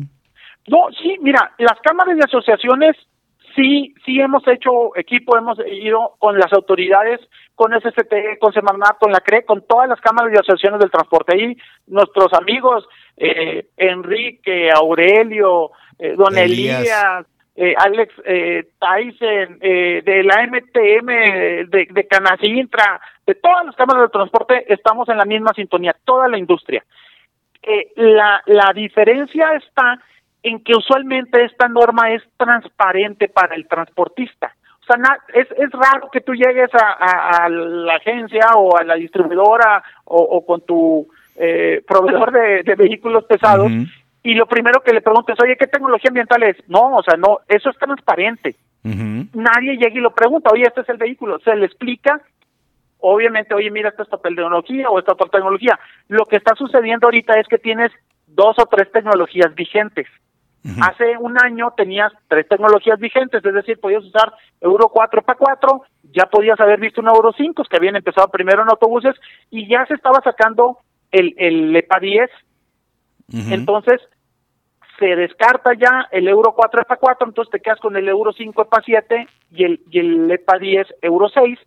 No, 0.67 0.87
sí, 0.99 1.17
mira, 1.21 1.53
las 1.59 1.77
cámaras 1.83 2.17
y 2.17 2.25
asociaciones 2.25 2.95
sí, 3.57 3.93
sí 4.05 4.21
hemos 4.21 4.47
hecho 4.47 4.95
equipo, 4.95 5.35
hemos 5.35 5.57
ido 5.67 6.15
con 6.19 6.37
las 6.37 6.53
autoridades, 6.53 7.19
con 7.55 7.73
SST, 7.73 8.39
con 8.39 8.53
Semarnat, 8.53 8.97
con 8.99 9.11
la 9.11 9.19
CRE, 9.19 9.43
con 9.43 9.65
todas 9.67 9.89
las 9.89 9.99
cámaras 9.99 10.31
y 10.31 10.37
asociaciones 10.37 10.79
del 10.79 10.91
transporte. 10.91 11.35
Ahí 11.35 11.57
nuestros 11.87 12.31
amigos, 12.33 12.87
eh, 13.17 13.67
Enrique, 13.75 14.69
Aurelio, 14.71 15.71
eh, 15.97 16.13
Don 16.15 16.37
Elías, 16.37 17.25
eh, 17.55 17.73
Alex 17.75 18.13
eh, 18.23 18.67
Tyson, 18.79 19.57
eh, 19.61 20.03
de 20.05 20.23
la 20.23 20.43
MTM, 20.45 21.07
de, 21.69 21.87
de 21.89 22.07
Canacintra, 22.07 23.01
de 23.25 23.33
todas 23.33 23.65
las 23.65 23.75
cámaras 23.75 24.03
de 24.03 24.09
transporte, 24.09 24.71
estamos 24.71 25.09
en 25.09 25.17
la 25.17 25.25
misma 25.25 25.51
sintonía, 25.55 25.95
toda 26.05 26.27
la 26.27 26.37
industria. 26.37 26.85
Eh, 27.63 27.91
la, 27.95 28.43
la 28.45 28.71
diferencia 28.73 29.53
está 29.55 29.99
en 30.47 30.63
que 30.63 30.75
usualmente 30.75 31.43
esta 31.43 31.67
norma 31.67 32.11
es 32.11 32.23
transparente 32.37 33.27
para 33.27 33.55
el 33.55 33.67
transportista. 33.67 34.53
O 34.81 34.85
sea, 34.85 34.97
es, 35.33 35.47
es 35.51 35.71
raro 35.71 36.09
que 36.11 36.21
tú 36.21 36.33
llegues 36.33 36.69
a, 36.73 37.45
a, 37.45 37.49
la 37.49 37.95
agencia 37.95 38.51
o 38.55 38.77
a 38.77 38.83
la 38.83 38.95
distribuidora 38.95 39.83
o, 40.05 40.45
con 40.45 40.61
tu 40.61 41.07
eh, 41.35 41.83
proveedor 41.85 42.31
de, 42.31 42.63
de, 42.63 42.75
vehículos 42.75 43.25
pesados 43.25 43.69
y 44.23 44.33
lo 44.33 44.45
primero 44.45 44.81
que 44.81 44.91
le 44.91 45.01
preguntes, 45.01 45.37
oye, 45.41 45.55
¿qué 45.55 45.67
tecnología 45.67 46.09
ambiental 46.09 46.43
es? 46.43 46.57
No, 46.67 46.97
o 46.97 47.03
sea, 47.03 47.15
no, 47.15 47.39
eso 47.47 47.69
es 47.69 47.77
transparente. 47.77 48.55
Nadie 48.83 49.77
llega 49.77 49.97
y 49.97 50.01
lo 50.01 50.11
pregunta, 50.11 50.49
oye, 50.51 50.63
este 50.63 50.81
es 50.81 50.89
el 50.89 50.97
vehículo, 50.97 51.39
se 51.39 51.55
le 51.55 51.65
explica, 51.65 52.21
obviamente, 52.99 53.53
oye, 53.53 53.71
mira, 53.71 53.89
esta 53.89 54.03
es 54.03 54.09
tu 54.09 54.17
tecnología 54.17 54.89
o 54.89 54.99
esta 54.99 55.13
otra 55.13 55.27
tecnología. 55.27 55.79
Lo 56.09 56.25
que 56.25 56.37
está 56.37 56.55
sucediendo 56.55 57.07
ahorita 57.07 57.39
es 57.39 57.47
que 57.47 57.57
tienes 57.57 57.91
dos 58.27 58.57
o 58.59 58.65
tres 58.65 58.91
tecnologías 58.91 59.53
vigentes. 59.55 60.07
Hace 60.81 61.17
un 61.17 61.37
año 61.41 61.71
tenías 61.77 62.11
tres 62.27 62.47
tecnologías 62.47 62.99
vigentes, 62.99 63.43
es 63.43 63.53
decir, 63.53 63.79
podías 63.79 64.03
usar 64.03 64.33
Euro 64.59 64.89
4 64.89 65.21
para 65.21 65.37
4, 65.37 65.83
ya 66.11 66.25
podías 66.25 66.59
haber 66.59 66.79
visto 66.79 66.99
un 67.01 67.07
Euro 67.07 67.31
5, 67.35 67.63
que 67.69 67.77
habían 67.77 67.95
empezado 67.95 68.27
primero 68.29 68.63
en 68.63 68.69
autobuses, 68.69 69.15
y 69.49 69.67
ya 69.67 69.85
se 69.85 69.93
estaba 69.93 70.19
sacando 70.21 70.79
el, 71.11 71.33
el 71.37 71.75
EPA 71.75 71.99
10. 71.99 72.29
Entonces, 73.51 74.01
se 74.99 75.15
descarta 75.15 75.73
ya 75.73 76.07
el 76.11 76.27
euro 76.27 76.53
4 76.55 76.81
EPA 76.81 76.95
4, 76.95 77.27
entonces 77.27 77.51
te 77.51 77.59
quedas 77.59 77.79
con 77.79 77.95
el 77.95 78.07
euro 78.07 78.31
5 78.33 78.61
EPA 78.61 78.81
7 78.83 79.27
y 79.51 79.63
el, 79.63 79.81
y 79.91 79.99
el 79.99 80.31
EPA 80.31 80.57
10 80.57 80.87
euro 81.01 81.29
6, 81.29 81.59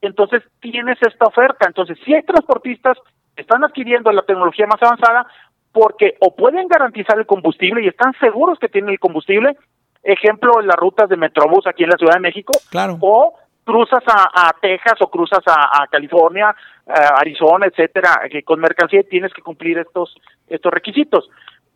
entonces 0.00 0.42
tienes 0.60 0.98
esta 1.00 1.26
oferta. 1.26 1.66
Entonces, 1.66 1.98
si 2.04 2.14
hay 2.14 2.22
transportistas 2.22 2.98
están 3.36 3.64
adquiriendo 3.64 4.12
la 4.12 4.22
tecnología 4.22 4.66
más 4.66 4.82
avanzada 4.82 5.26
porque 5.72 6.16
o 6.20 6.34
pueden 6.34 6.68
garantizar 6.68 7.18
el 7.18 7.26
combustible 7.26 7.82
y 7.82 7.88
están 7.88 8.12
seguros 8.20 8.58
que 8.58 8.68
tienen 8.68 8.90
el 8.90 9.00
combustible, 9.00 9.56
ejemplo, 10.02 10.60
en 10.60 10.66
las 10.66 10.76
rutas 10.76 11.08
de 11.08 11.16
Metrobús 11.16 11.66
aquí 11.66 11.84
en 11.84 11.90
la 11.90 11.96
Ciudad 11.96 12.14
de 12.14 12.20
México, 12.20 12.52
claro. 12.70 12.98
o 13.00 13.34
cruzas 13.64 14.02
a, 14.06 14.48
a 14.48 14.52
Texas 14.60 14.94
o 15.00 15.08
cruzas 15.08 15.40
a, 15.46 15.82
a 15.82 15.86
California, 15.86 16.54
a 16.86 17.20
Arizona, 17.20 17.66
etcétera, 17.66 18.22
que 18.30 18.42
con 18.42 18.60
mercancía 18.60 19.02
tienes 19.08 19.32
que 19.32 19.42
cumplir 19.42 19.78
estos 19.78 20.14
estos 20.48 20.72
requisitos. 20.72 21.30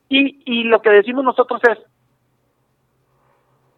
Y, 0.09 0.43
y 0.45 0.65
lo 0.65 0.81
que 0.83 0.91
decimos 0.91 1.25
nosotros 1.25 1.61
es, 1.69 1.79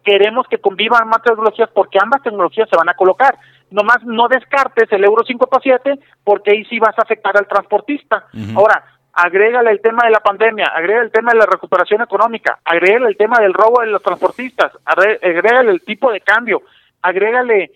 queremos 0.03 0.47
que 0.47 0.59
convivan 0.59 1.07
más 1.07 1.21
tecnologías 1.21 1.69
porque 1.73 1.99
ambas 2.01 2.23
tecnologías 2.23 2.69
se 2.69 2.77
van 2.77 2.89
a 2.89 2.95
colocar. 2.95 3.37
Nomás 3.71 4.03
no 4.03 4.27
descartes 4.27 4.91
el 4.91 5.03
Euro 5.03 5.23
5 5.25 5.47
para 5.47 5.61
7 5.61 5.99
porque 6.23 6.51
ahí 6.51 6.65
sí 6.65 6.79
vas 6.79 6.97
a 6.97 7.03
afectar 7.03 7.37
al 7.37 7.47
transportista. 7.47 8.25
Ahora, 8.55 8.83
agrégale 9.21 9.71
el 9.71 9.81
tema 9.81 10.03
de 10.05 10.11
la 10.11 10.19
pandemia, 10.19 10.67
agrégale 10.67 11.05
el 11.05 11.11
tema 11.11 11.31
de 11.31 11.39
la 11.39 11.45
recuperación 11.45 12.01
económica, 12.01 12.59
agrégale 12.63 13.07
el 13.07 13.17
tema 13.17 13.39
del 13.39 13.53
robo 13.53 13.81
de 13.81 13.87
los 13.87 14.01
transportistas, 14.01 14.71
agrégale 14.85 15.71
el 15.71 15.81
tipo 15.81 16.11
de 16.11 16.21
cambio, 16.21 16.61
agrégale 17.01 17.71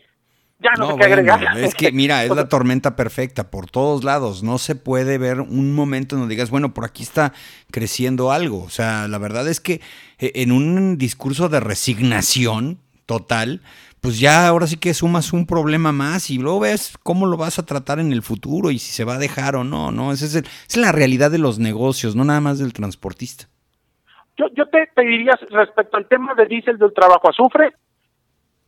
ya 0.59 0.71
no, 0.77 0.91
sé 0.91 0.97
qué 0.97 1.03
agregar. 1.03 1.57
Es 1.57 1.75
que, 1.75 1.91
mira, 1.93 2.23
es 2.23 2.33
la 2.33 2.47
tormenta 2.47 2.95
perfecta 2.95 3.51
por 3.51 3.69
todos 3.69 4.05
lados. 4.05 4.43
No 4.43 4.57
se 4.57 4.75
puede 4.75 5.17
ver 5.17 5.41
un 5.41 5.75
momento 5.75 6.15
donde 6.15 6.33
digas, 6.33 6.49
bueno, 6.49 6.73
por 6.73 6.85
aquí 6.85 7.03
está 7.03 7.33
creciendo 7.69 8.31
algo. 8.31 8.63
O 8.63 8.69
sea, 8.69 9.09
la 9.09 9.17
verdad 9.17 9.47
es 9.49 9.59
que 9.59 9.81
eh, 10.19 10.31
en 10.35 10.53
un 10.53 10.97
discurso 10.97 11.49
de 11.49 11.59
resignación 11.59 12.79
total, 13.05 13.61
pues 14.03 14.19
ya 14.19 14.49
ahora 14.49 14.67
sí 14.67 14.77
que 14.77 14.93
sumas 14.93 15.31
un 15.31 15.47
problema 15.47 15.93
más 15.93 16.29
y 16.29 16.37
luego 16.37 16.59
ves 16.59 16.97
cómo 17.03 17.25
lo 17.25 17.37
vas 17.37 17.57
a 17.57 17.65
tratar 17.65 17.99
en 17.99 18.11
el 18.11 18.21
futuro 18.21 18.69
y 18.69 18.77
si 18.77 18.91
se 18.91 19.05
va 19.05 19.13
a 19.13 19.17
dejar 19.17 19.55
o 19.55 19.63
no, 19.63 19.93
¿no? 19.93 20.11
Esa 20.11 20.25
es, 20.25 20.35
es 20.35 20.75
la 20.75 20.91
realidad 20.91 21.31
de 21.31 21.37
los 21.37 21.57
negocios, 21.57 22.13
no 22.13 22.25
nada 22.25 22.41
más 22.41 22.59
del 22.59 22.73
transportista. 22.73 23.45
Yo, 24.35 24.47
yo 24.57 24.67
te 24.67 24.87
pediría 24.93 25.39
respecto 25.49 25.95
al 25.95 26.09
tema 26.09 26.35
de 26.35 26.47
diésel 26.47 26.77
del 26.77 26.93
trabajo 26.93 27.29
azufre, 27.29 27.71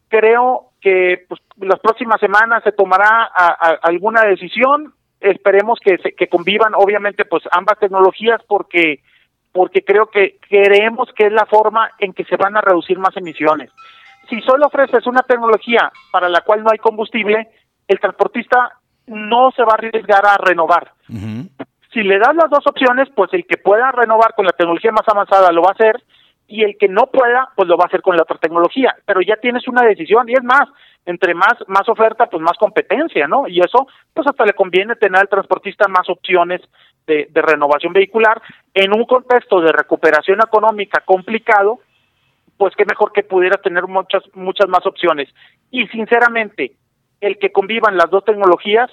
creo 0.07 0.71
que 0.79 1.25
pues, 1.27 1.41
las 1.57 1.81
próximas 1.81 2.21
semanas 2.21 2.63
se 2.63 2.71
tomará 2.71 3.29
alguna 3.81 4.21
decisión. 4.21 4.93
Esperemos 5.19 5.79
que, 5.83 5.97
que 5.97 6.29
convivan, 6.29 6.75
obviamente, 6.75 7.25
pues 7.25 7.43
ambas 7.51 7.77
tecnologías, 7.77 8.39
porque 8.47 9.01
porque 9.51 9.83
creo 9.83 10.07
que 10.07 10.37
creemos 10.49 11.09
que 11.15 11.27
es 11.27 11.31
la 11.31 11.45
forma 11.45 11.89
en 11.99 12.11
que 12.11 12.25
se 12.25 12.35
van 12.35 12.57
a 12.57 12.61
reducir 12.61 12.99
más 12.99 13.15
emisiones. 13.15 13.71
Si 14.29 14.41
solo 14.41 14.67
ofreces 14.67 15.05
una 15.07 15.21
tecnología 15.21 15.91
para 16.11 16.29
la 16.29 16.41
cual 16.41 16.63
no 16.63 16.69
hay 16.71 16.77
combustible, 16.77 17.49
el 17.88 17.99
transportista 17.99 18.79
no 19.07 19.51
se 19.51 19.63
va 19.63 19.73
a 19.73 19.75
arriesgar 19.75 20.25
a 20.25 20.38
renovar. 20.38 20.91
Si 21.93 22.01
le 22.01 22.17
das 22.17 22.35
las 22.35 22.49
dos 22.49 22.65
opciones, 22.67 23.07
pues 23.15 23.33
el 23.33 23.45
que 23.45 23.57
pueda 23.57 23.91
renovar 23.91 24.33
con 24.35 24.45
la 24.45 24.51
tecnología 24.51 24.91
más 24.91 25.07
avanzada 25.07 25.51
lo 25.51 25.61
va 25.61 25.69
a 25.69 25.73
hacer 25.73 26.03
y 26.47 26.63
el 26.63 26.77
que 26.77 26.88
no 26.88 27.07
pueda, 27.07 27.49
pues 27.55 27.67
lo 27.67 27.77
va 27.77 27.85
a 27.85 27.88
hacer 27.88 28.01
con 28.01 28.15
la 28.15 28.23
otra 28.23 28.38
tecnología, 28.38 28.95
pero 29.05 29.21
ya 29.21 29.35
tienes 29.38 29.67
una 29.67 29.81
decisión 29.81 30.29
y 30.29 30.33
es 30.33 30.43
más, 30.43 30.67
entre 31.05 31.33
más 31.33 31.55
más 31.67 31.88
oferta, 31.89 32.27
pues 32.27 32.41
más 32.41 32.57
competencia, 32.57 33.27
¿no? 33.27 33.47
Y 33.47 33.59
eso, 33.59 33.88
pues 34.13 34.27
hasta 34.27 34.45
le 34.45 34.53
conviene 34.53 34.95
tener 34.95 35.21
al 35.21 35.29
transportista 35.29 35.88
más 35.88 36.07
opciones 36.09 36.61
de, 37.07 37.29
de 37.31 37.41
renovación 37.41 37.93
vehicular 37.93 38.41
en 38.73 38.93
un 38.93 39.05
contexto 39.05 39.61
de 39.61 39.71
recuperación 39.71 40.39
económica 40.39 41.01
complicado, 41.05 41.79
pues 42.57 42.73
qué 42.75 42.85
mejor 42.85 43.11
que 43.11 43.23
pudiera 43.23 43.57
tener 43.57 43.87
muchas 43.87 44.23
muchas 44.33 44.67
más 44.69 44.85
opciones. 44.85 45.29
Y 45.71 45.87
sinceramente, 45.87 46.77
el 47.21 47.37
que 47.37 47.51
convivan 47.51 47.97
las 47.97 48.09
dos 48.09 48.23
tecnologías 48.23 48.89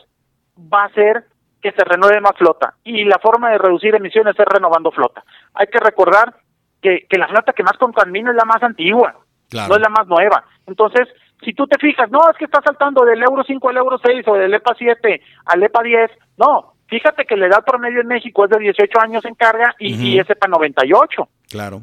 va 0.56 0.84
a 0.84 0.92
ser 0.92 1.24
que 1.60 1.72
se 1.72 1.84
renueve 1.84 2.20
más 2.20 2.36
flota 2.36 2.74
y 2.82 3.04
la 3.04 3.18
forma 3.18 3.50
de 3.50 3.58
reducir 3.58 3.94
emisiones 3.94 4.34
es 4.38 4.46
renovando 4.46 4.90
flota. 4.90 5.24
Hay 5.54 5.68
que 5.68 5.78
recordar 5.78 6.34
que, 6.80 7.06
que 7.08 7.18
la 7.18 7.28
flota 7.28 7.52
que 7.52 7.62
más 7.62 7.78
contamina 7.78 8.30
es 8.30 8.36
la 8.36 8.44
más 8.44 8.62
antigua, 8.62 9.14
no 9.52 9.74
es 9.76 9.80
la 9.80 9.88
más 9.88 10.06
nueva. 10.08 10.44
Entonces, 10.66 11.08
si 11.44 11.52
tú 11.54 11.66
te 11.66 11.78
fijas, 11.78 12.10
no, 12.10 12.18
es 12.30 12.36
que 12.36 12.46
está 12.46 12.60
saltando 12.62 13.04
del 13.04 13.22
Euro 13.22 13.44
5 13.44 13.68
al 13.68 13.76
Euro 13.76 13.98
6 14.04 14.26
o 14.26 14.34
del 14.34 14.54
EPA 14.54 14.74
7 14.76 15.20
al 15.46 15.62
EPA 15.62 15.82
10, 15.82 16.10
no, 16.38 16.74
fíjate 16.88 17.24
que 17.24 17.36
la 17.36 17.46
edad 17.46 17.64
promedio 17.64 18.00
en 18.00 18.08
México 18.08 18.44
es 18.44 18.50
de 18.50 18.58
18 18.58 19.00
años 19.00 19.24
en 19.24 19.34
carga 19.34 19.74
y, 19.78 19.94
y 19.94 20.18
es 20.18 20.28
EPA 20.28 20.48
98. 20.48 21.28
Claro. 21.48 21.82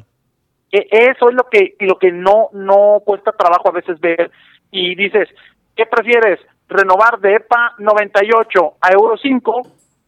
E, 0.72 0.88
eso 0.90 1.28
es 1.28 1.34
lo 1.34 1.44
que 1.50 1.74
lo 1.80 1.98
que 1.98 2.12
no 2.12 2.48
no 2.52 3.00
cuesta 3.04 3.32
trabajo 3.32 3.68
a 3.68 3.72
veces 3.72 4.00
ver 4.00 4.30
y 4.70 4.94
dices, 4.94 5.28
¿qué 5.76 5.86
prefieres? 5.86 6.40
¿Renovar 6.68 7.18
de 7.18 7.34
EPA 7.34 7.74
98 7.78 8.74
a 8.80 8.92
Euro 8.92 9.16
5 9.16 9.62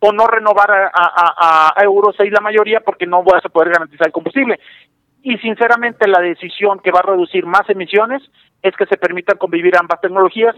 o 0.04 0.12
no 0.12 0.26
renovar 0.26 0.70
a, 0.70 0.90
a, 0.94 1.72
a, 1.76 1.84
Euro 1.84 2.12
6 2.16 2.32
la 2.32 2.40
mayoría 2.40 2.80
porque 2.80 3.06
no 3.06 3.22
vas 3.22 3.44
a 3.44 3.48
poder 3.48 3.70
garantizar 3.70 4.08
el 4.08 4.12
combustible. 4.12 4.58
Y 5.22 5.38
sinceramente 5.38 6.08
la 6.08 6.20
decisión 6.20 6.80
que 6.80 6.90
va 6.90 6.98
a 7.00 7.10
reducir 7.10 7.46
más 7.46 7.68
emisiones 7.70 8.20
es 8.62 8.74
que 8.76 8.86
se 8.86 8.96
permitan 8.96 9.38
convivir 9.38 9.76
ambas 9.76 10.00
tecnologías 10.00 10.56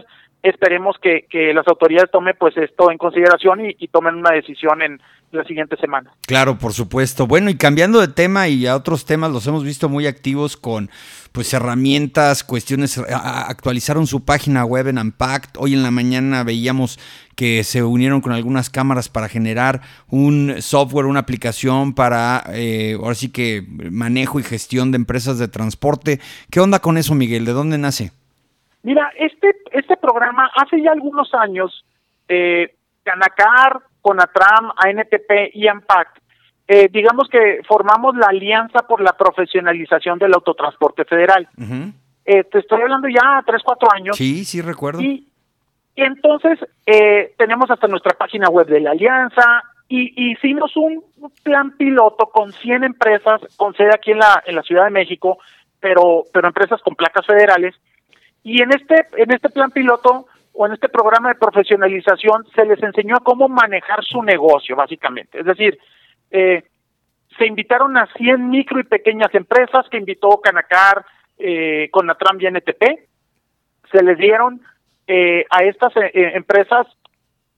esperemos 0.49 0.95
que, 1.01 1.25
las 1.53 1.67
autoridades 1.67 2.11
tomen 2.11 2.35
pues 2.37 2.55
esto 2.57 2.91
en 2.91 2.97
consideración 2.97 3.61
y, 3.65 3.87
tomen 3.87 4.15
una 4.15 4.31
decisión 4.31 4.81
en 4.81 5.01
la 5.31 5.43
siguiente 5.43 5.75
semana. 5.77 6.11
Claro, 6.27 6.57
por 6.57 6.73
supuesto. 6.73 7.27
Bueno, 7.27 7.49
y 7.49 7.57
cambiando 7.57 7.99
de 7.99 8.07
tema 8.07 8.47
y 8.47 8.67
a 8.67 8.75
otros 8.75 9.05
temas, 9.05 9.31
los 9.31 9.45
hemos 9.47 9.63
visto 9.63 9.89
muy 9.89 10.07
activos 10.07 10.55
con 10.57 10.89
pues 11.31 11.53
herramientas, 11.53 12.43
cuestiones, 12.43 12.97
actualizaron 12.97 14.07
su 14.07 14.23
página 14.23 14.63
web 14.65 14.87
en 14.87 14.97
Unpacked. 14.97 15.57
Hoy 15.57 15.73
en 15.73 15.83
la 15.83 15.91
mañana 15.91 16.43
veíamos 16.43 16.99
que 17.35 17.63
se 17.63 17.83
unieron 17.83 18.21
con 18.21 18.31
algunas 18.31 18.69
cámaras 18.69 19.09
para 19.09 19.27
generar 19.27 19.81
un 20.07 20.55
software, 20.59 21.05
una 21.05 21.19
aplicación 21.19 21.93
para, 21.93 22.43
eh, 22.53 22.97
ahora 22.97 23.15
sí 23.15 23.29
que 23.29 23.65
manejo 23.91 24.39
y 24.39 24.43
gestión 24.43 24.91
de 24.91 24.97
empresas 24.97 25.37
de 25.37 25.49
transporte. 25.49 26.21
¿Qué 26.49 26.61
onda 26.61 26.79
con 26.79 26.97
eso, 26.97 27.13
Miguel? 27.15 27.45
¿De 27.45 27.51
dónde 27.51 27.77
nace? 27.77 28.11
Mira, 28.85 29.11
este, 29.17 29.55
este 29.71 29.97
programa 29.97 30.47
hace 30.55 30.79
ya 30.79 30.91
algunos 30.91 31.33
años, 31.33 31.83
eh, 32.27 32.75
Canacar, 33.01 33.81
Conatram, 33.99 34.71
ANTP 34.77 35.49
y 35.55 35.67
AMPAC, 35.67 36.21
eh, 36.67 36.87
digamos 36.91 37.27
que 37.27 37.61
formamos 37.67 38.15
la 38.15 38.27
Alianza 38.27 38.83
por 38.87 39.01
la 39.01 39.13
Profesionalización 39.13 40.19
del 40.19 40.35
Autotransporte 40.35 41.03
Federal. 41.03 41.49
eh, 42.25 42.43
te 42.43 42.59
estoy 42.59 42.79
hablando 42.83 43.07
ya 43.07 43.41
tres, 43.43 43.63
cuatro 43.65 43.89
años. 43.91 44.17
Sí, 44.17 44.45
sí, 44.45 44.61
recuerdo. 44.61 45.01
Y, 45.01 45.29
entonces 45.95 46.59
eh, 46.85 47.33
tenemos 47.39 47.71
hasta 47.71 47.87
nuestra 47.87 48.13
página 48.13 48.49
web 48.49 48.67
de 48.67 48.81
la 48.81 48.91
Alianza 48.91 49.63
y, 49.87 50.31
hicimos 50.31 50.77
un 50.77 51.03
plan 51.41 51.75
piloto 51.75 52.27
con 52.27 52.51
100 52.51 52.83
empresas, 52.83 53.41
con 53.55 53.73
sede 53.73 53.95
aquí 53.95 54.11
en 54.11 54.19
la, 54.19 54.43
en 54.45 54.55
la 54.55 54.61
Ciudad 54.61 54.83
de 54.83 54.91
México, 54.91 55.39
pero, 55.79 56.25
pero 56.31 56.47
empresas 56.47 56.79
con 56.83 56.93
placas 56.93 57.25
federales 57.25 57.73
y 58.45 58.61
en 58.61 58.69
este, 58.71 59.07
en 59.17 59.33
este 59.33 59.49
plan 59.49 59.71
piloto 59.71 60.27
o 60.53 60.67
en 60.67 60.73
este 60.73 60.87
programa 60.87 61.29
de 61.29 61.39
profesionalización 61.39 62.45
se 62.55 62.63
les 62.63 62.81
enseñó 62.81 63.17
cómo 63.23 63.49
manejar 63.49 64.05
su 64.05 64.21
negocio, 64.21 64.75
básicamente. 64.75 65.39
Es 65.39 65.45
decir, 65.45 65.79
eh, 66.29 66.63
se 67.39 67.47
invitaron 67.47 67.97
a 67.97 68.07
100 68.15 68.47
micro 68.47 68.79
y 68.79 68.83
pequeñas 68.83 69.33
empresas 69.33 69.87
que 69.89 69.97
invitó 69.97 70.39
Canacar, 70.41 71.03
eh, 71.39 71.89
Conatram 71.91 72.39
y 72.39 72.45
NTP. 72.45 73.09
Se 73.91 74.03
les 74.03 74.17
dieron 74.19 74.61
eh, 75.07 75.45
a 75.49 75.63
estas 75.63 75.91
eh, 75.97 76.11
empresas 76.13 76.85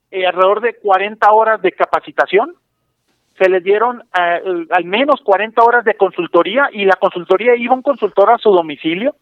alrededor 0.10 0.62
de 0.62 0.76
40 0.76 1.30
horas 1.34 1.62
de 1.62 1.74
capacitación. 1.74 2.56
Se 3.38 3.50
les 3.50 3.62
dieron 3.62 4.04
al 4.14 4.86
menos 4.86 5.20
40 5.22 5.62
horas 5.62 5.84
de 5.84 5.96
consultoría 5.96 6.70
y 6.72 6.86
la 6.86 6.96
consultoría 6.96 7.58
iba 7.58 7.76
un 7.76 7.82
consultor 7.82 8.32
a 8.32 8.38
su 8.38 8.52
domicilio 8.52 9.16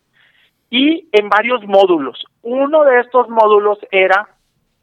y 0.70 1.08
en 1.12 1.30
varios 1.30 1.64
módulos. 1.66 2.26
Uno 2.42 2.84
de 2.84 3.02
estos 3.02 3.30
módulos 3.30 3.80
era 3.92 4.28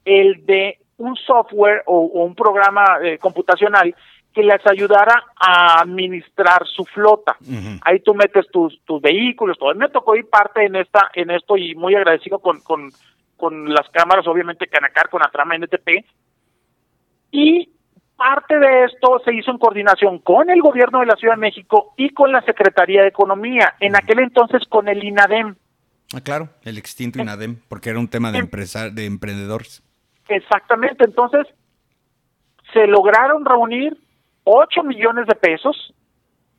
el 0.05 0.45
de 0.47 0.78
un 0.99 1.16
software 1.16 1.83
o, 1.87 2.01
un 2.01 2.35
programa 2.35 2.99
eh, 3.03 3.18
computacional 3.18 3.95
que 4.33 4.43
les 4.43 4.66
ayudara 4.66 5.24
a 5.37 5.83
administrar 5.83 6.66
su 6.66 6.85
flota. 6.85 7.37
Ahí 7.83 8.01
tú 8.01 8.14
metes 8.14 8.47
tus, 8.51 8.80
tus 8.85 9.03
vehículos, 9.03 9.59
todo. 9.59 9.74
Me 9.74 9.91
tocó 9.91 10.16
ir 10.16 10.28
parte 10.28 10.64
en 10.64 10.76
esta 10.76 11.11
en 11.14 11.30
esto 11.30 11.57
y 11.57 11.74
muy 11.74 11.95
agradecido 11.95 12.39
con, 12.39 12.61
con, 12.61 12.91
con 13.37 13.72
las 13.72 13.89
cámaras, 13.91 14.26
obviamente 14.26 14.68
Canacar, 14.68 15.11
con 15.11 15.20
la 15.20 15.30
trama 15.30 15.59
NTP. 15.59 16.07
Y 17.30 17.68
parte 18.16 18.59
de 18.59 18.85
esto 18.85 19.20
se 19.24 19.35
hizo 19.35 19.51
en 19.51 19.59
coordinación 19.59 20.18
con 20.20 20.49
el 20.49 20.62
gobierno 20.62 21.01
de 21.01 21.07
la 21.07 21.16
Ciudad 21.16 21.35
de 21.35 21.41
México 21.41 21.93
y 21.97 22.11
con 22.11 22.33
la 22.33 22.41
Secretaría 22.43 23.03
de 23.03 23.09
Economía, 23.09 23.74
en 23.80 23.97
aquel 23.97 24.20
entonces 24.20 24.62
con 24.68 24.89
el 24.89 25.03
INADEM. 25.03 25.57
Ah, 26.15 26.21
claro, 26.21 26.49
el 26.65 26.79
extinto 26.79 27.21
INADEM, 27.21 27.57
porque 27.69 27.91
era 27.91 27.99
un 27.99 28.09
tema 28.09 28.31
de, 28.33 28.39
empresa, 28.39 28.91
de 28.91 29.07
emprendedores. 29.07 29.83
Exactamente, 30.29 31.05
entonces 31.05 31.47
se 32.73 32.87
lograron 32.87 33.45
reunir 33.45 33.97
8 34.45 34.83
millones 34.83 35.27
de 35.27 35.35
pesos 35.35 35.95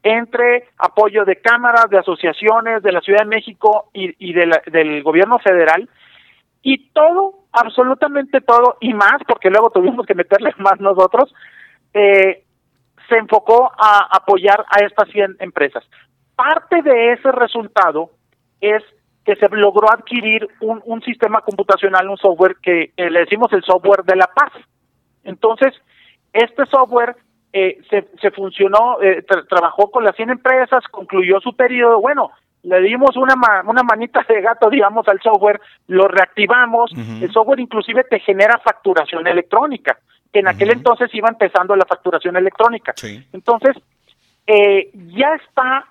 entre 0.04 0.70
apoyo 0.78 1.24
de 1.24 1.38
cámaras, 1.38 1.90
de 1.90 1.98
asociaciones 1.98 2.84
de 2.84 2.92
la 2.92 3.02
Ciudad 3.02 3.20
de 3.20 3.26
México 3.26 3.90
y, 3.94 4.14
y 4.20 4.34
del 4.34 5.04
gobierno 5.04 5.40
federal, 5.40 5.90
y 6.62 6.90
todo, 6.92 7.46
absolutamente 7.52 8.42
todo, 8.42 8.78
y 8.80 8.94
más, 8.94 9.22
porque 9.28 9.50
luego 9.50 9.70
tuvimos 9.70 10.06
que 10.06 10.16
meterle 10.16 10.54
más 10.58 10.80
nosotros, 10.80 11.34
eh, 11.94 12.44
se 13.10 13.18
enfocó 13.18 13.72
a 13.78 14.08
apoyar 14.12 14.66
a 14.70 14.84
estas 14.86 15.10
100 15.10 15.38
empresas. 15.40 15.84
Parte 16.36 16.82
de 16.82 17.14
ese 17.14 17.32
resultado 17.32 18.12
es 18.62 18.82
que 19.26 19.36
se 19.36 19.48
logró 19.50 19.92
adquirir 19.92 20.48
un, 20.62 20.82
un 20.86 21.02
sistema 21.02 21.42
computacional, 21.42 22.10
un 22.10 22.18
software 22.18 22.58
que 22.62 22.92
le 22.98 23.20
decimos 23.20 23.52
el 23.54 23.64
software 23.64 24.04
de 24.04 24.16
la 24.16 24.28
paz. 24.28 24.52
Entonces, 25.24 25.74
este 26.34 26.66
software 26.66 27.16
eh, 27.54 27.80
se, 27.90 28.08
se 28.20 28.32
funcionó, 28.32 29.02
eh, 29.02 29.24
trabajó 29.48 29.92
con 29.92 30.04
las 30.04 30.16
100 30.16 30.32
empresas, 30.32 30.84
concluyó 30.90 31.40
su 31.40 31.56
periodo, 31.56 32.02
bueno, 32.02 32.32
le 32.64 32.82
dimos 32.82 33.16
una, 33.16 33.36
una 33.66 33.84
manita 33.84 34.26
de 34.28 34.42
gato, 34.42 34.70
digamos, 34.70 35.08
al 35.08 35.22
software, 35.22 35.62
lo 35.88 36.08
reactivamos, 36.08 36.92
el 37.22 37.32
software 37.32 37.60
inclusive 37.60 38.06
te 38.06 38.20
genera 38.22 38.58
facturación 38.64 39.28
electrónica, 39.28 40.00
que 40.32 40.40
en 40.40 40.48
aquel 40.48 40.72
entonces 40.72 41.14
iba 41.14 41.30
empezando 41.30 41.76
la 41.76 41.86
facturación 41.86 42.38
electrónica. 42.38 42.94
Entonces, 43.34 43.76
eh, 44.48 44.90
ya 44.94 45.36
está 45.36 45.86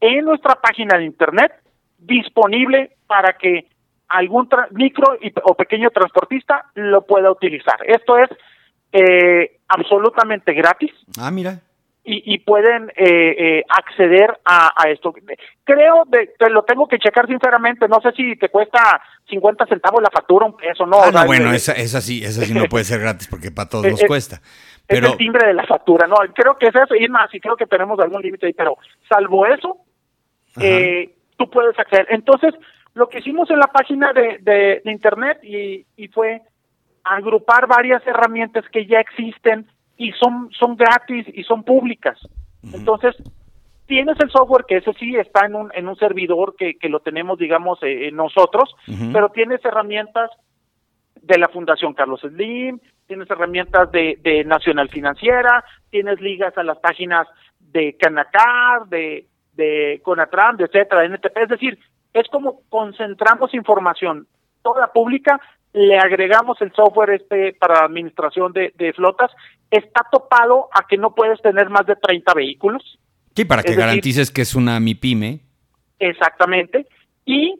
en 0.00 0.24
nuestra 0.24 0.54
página 0.54 0.96
de 0.96 1.04
internet, 1.04 1.52
disponible 2.06 2.92
para 3.06 3.34
que 3.34 3.66
algún 4.08 4.48
micro 4.72 5.18
o 5.44 5.54
pequeño 5.54 5.90
transportista 5.90 6.66
lo 6.74 7.06
pueda 7.06 7.30
utilizar. 7.30 7.78
Esto 7.86 8.18
es 8.18 8.28
eh, 8.92 9.58
absolutamente 9.68 10.52
gratis. 10.52 10.92
Ah, 11.18 11.30
mira. 11.30 11.60
Y, 12.04 12.36
pueden 12.40 12.90
eh, 12.96 13.60
eh, 13.60 13.64
acceder 13.68 14.36
a, 14.44 14.72
esto. 14.88 15.14
Creo, 15.62 16.02
de, 16.08 16.34
te 16.36 16.50
lo 16.50 16.64
tengo 16.64 16.88
que 16.88 16.98
checar 16.98 17.28
sinceramente, 17.28 17.86
no 17.86 18.00
sé 18.00 18.10
si 18.10 18.34
te 18.34 18.48
cuesta 18.48 19.00
50 19.30 19.66
centavos 19.66 20.02
la 20.02 20.10
factura, 20.10 20.46
un 20.46 20.56
peso, 20.56 20.84
no. 20.84 21.00
Ah, 21.00 21.12
no, 21.12 21.26
bueno, 21.26 21.52
esa, 21.52 21.74
esa 21.74 22.00
sí, 22.00 22.24
esa 22.24 22.44
sí 22.44 22.54
no 22.54 22.64
puede 22.68 22.84
ser 22.84 23.00
gratis 23.00 23.28
porque 23.28 23.52
para 23.52 23.68
todos 23.68 23.86
nos 23.86 24.02
cuesta. 24.02 24.40
Pero... 24.88 25.06
Es 25.06 25.12
el 25.12 25.18
timbre 25.18 25.46
de 25.46 25.54
la 25.54 25.64
factura, 25.64 26.08
no, 26.08 26.16
creo 26.34 26.58
que 26.58 26.66
es 26.66 26.74
eso, 26.74 26.96
y 26.96 27.08
más, 27.08 27.32
y 27.32 27.38
creo 27.38 27.54
que 27.54 27.66
tenemos 27.66 28.00
algún 28.00 28.20
límite 28.20 28.46
ahí, 28.46 28.52
pero 28.52 28.76
salvo 29.08 29.46
eso, 29.46 29.76
eh, 30.60 31.08
tú 31.42 31.50
puedes 31.50 31.78
acceder. 31.78 32.06
Entonces, 32.10 32.54
lo 32.94 33.08
que 33.08 33.18
hicimos 33.18 33.50
en 33.50 33.58
la 33.58 33.66
página 33.66 34.12
de, 34.12 34.38
de, 34.40 34.90
internet 34.90 35.38
y, 35.42 35.86
y, 35.96 36.08
fue 36.08 36.42
agrupar 37.04 37.66
varias 37.66 38.06
herramientas 38.06 38.64
que 38.70 38.86
ya 38.86 39.00
existen 39.00 39.66
y 39.96 40.12
son, 40.12 40.50
son 40.52 40.76
gratis 40.76 41.26
y 41.32 41.42
son 41.42 41.64
públicas. 41.64 42.18
Entonces, 42.72 43.16
tienes 43.86 44.16
el 44.20 44.30
software 44.30 44.64
que 44.68 44.76
ese 44.76 44.92
sí 44.94 45.16
está 45.16 45.46
en 45.46 45.56
un, 45.56 45.70
en 45.74 45.88
un 45.88 45.96
servidor 45.96 46.54
que, 46.56 46.74
que 46.74 46.88
lo 46.88 47.00
tenemos, 47.00 47.38
digamos, 47.38 47.78
eh, 47.82 48.10
nosotros, 48.12 48.74
pero 49.12 49.30
tienes 49.30 49.64
herramientas 49.64 50.30
de 51.20 51.38
la 51.38 51.48
Fundación 51.48 51.94
Carlos 51.94 52.20
Slim, 52.20 52.78
tienes 53.06 53.28
herramientas 53.30 53.90
de, 53.90 54.18
de 54.22 54.44
Nacional 54.44 54.88
Financiera, 54.90 55.64
tienes 55.90 56.20
ligas 56.20 56.56
a 56.56 56.62
las 56.62 56.78
páginas 56.78 57.26
de 57.58 57.96
Canacar, 57.96 58.86
de, 58.86 59.26
de 59.52 60.00
Conatram, 60.02 60.56
de 60.56 60.64
etcétera, 60.64 61.02
de 61.02 61.08
NTP, 61.08 61.36
es 61.36 61.48
decir, 61.48 61.78
es 62.12 62.28
como 62.28 62.60
concentramos 62.68 63.54
información 63.54 64.26
toda 64.62 64.92
pública, 64.92 65.40
le 65.72 65.98
agregamos 65.98 66.60
el 66.60 66.72
software 66.72 67.10
este 67.10 67.54
para 67.54 67.84
administración 67.84 68.52
de, 68.52 68.92
flotas, 68.94 69.30
está 69.70 70.06
topado 70.10 70.68
a 70.72 70.86
que 70.86 70.98
no 70.98 71.14
puedes 71.14 71.40
tener 71.40 71.70
más 71.70 71.86
de 71.86 71.96
30 71.96 72.34
vehículos. 72.34 72.98
Sí, 73.34 73.44
para 73.44 73.62
que 73.62 73.74
garantices 73.74 74.30
que 74.30 74.42
es 74.42 74.54
una 74.54 74.78
MIPYME. 74.78 75.40
Exactamente, 75.98 76.86
y 77.24 77.58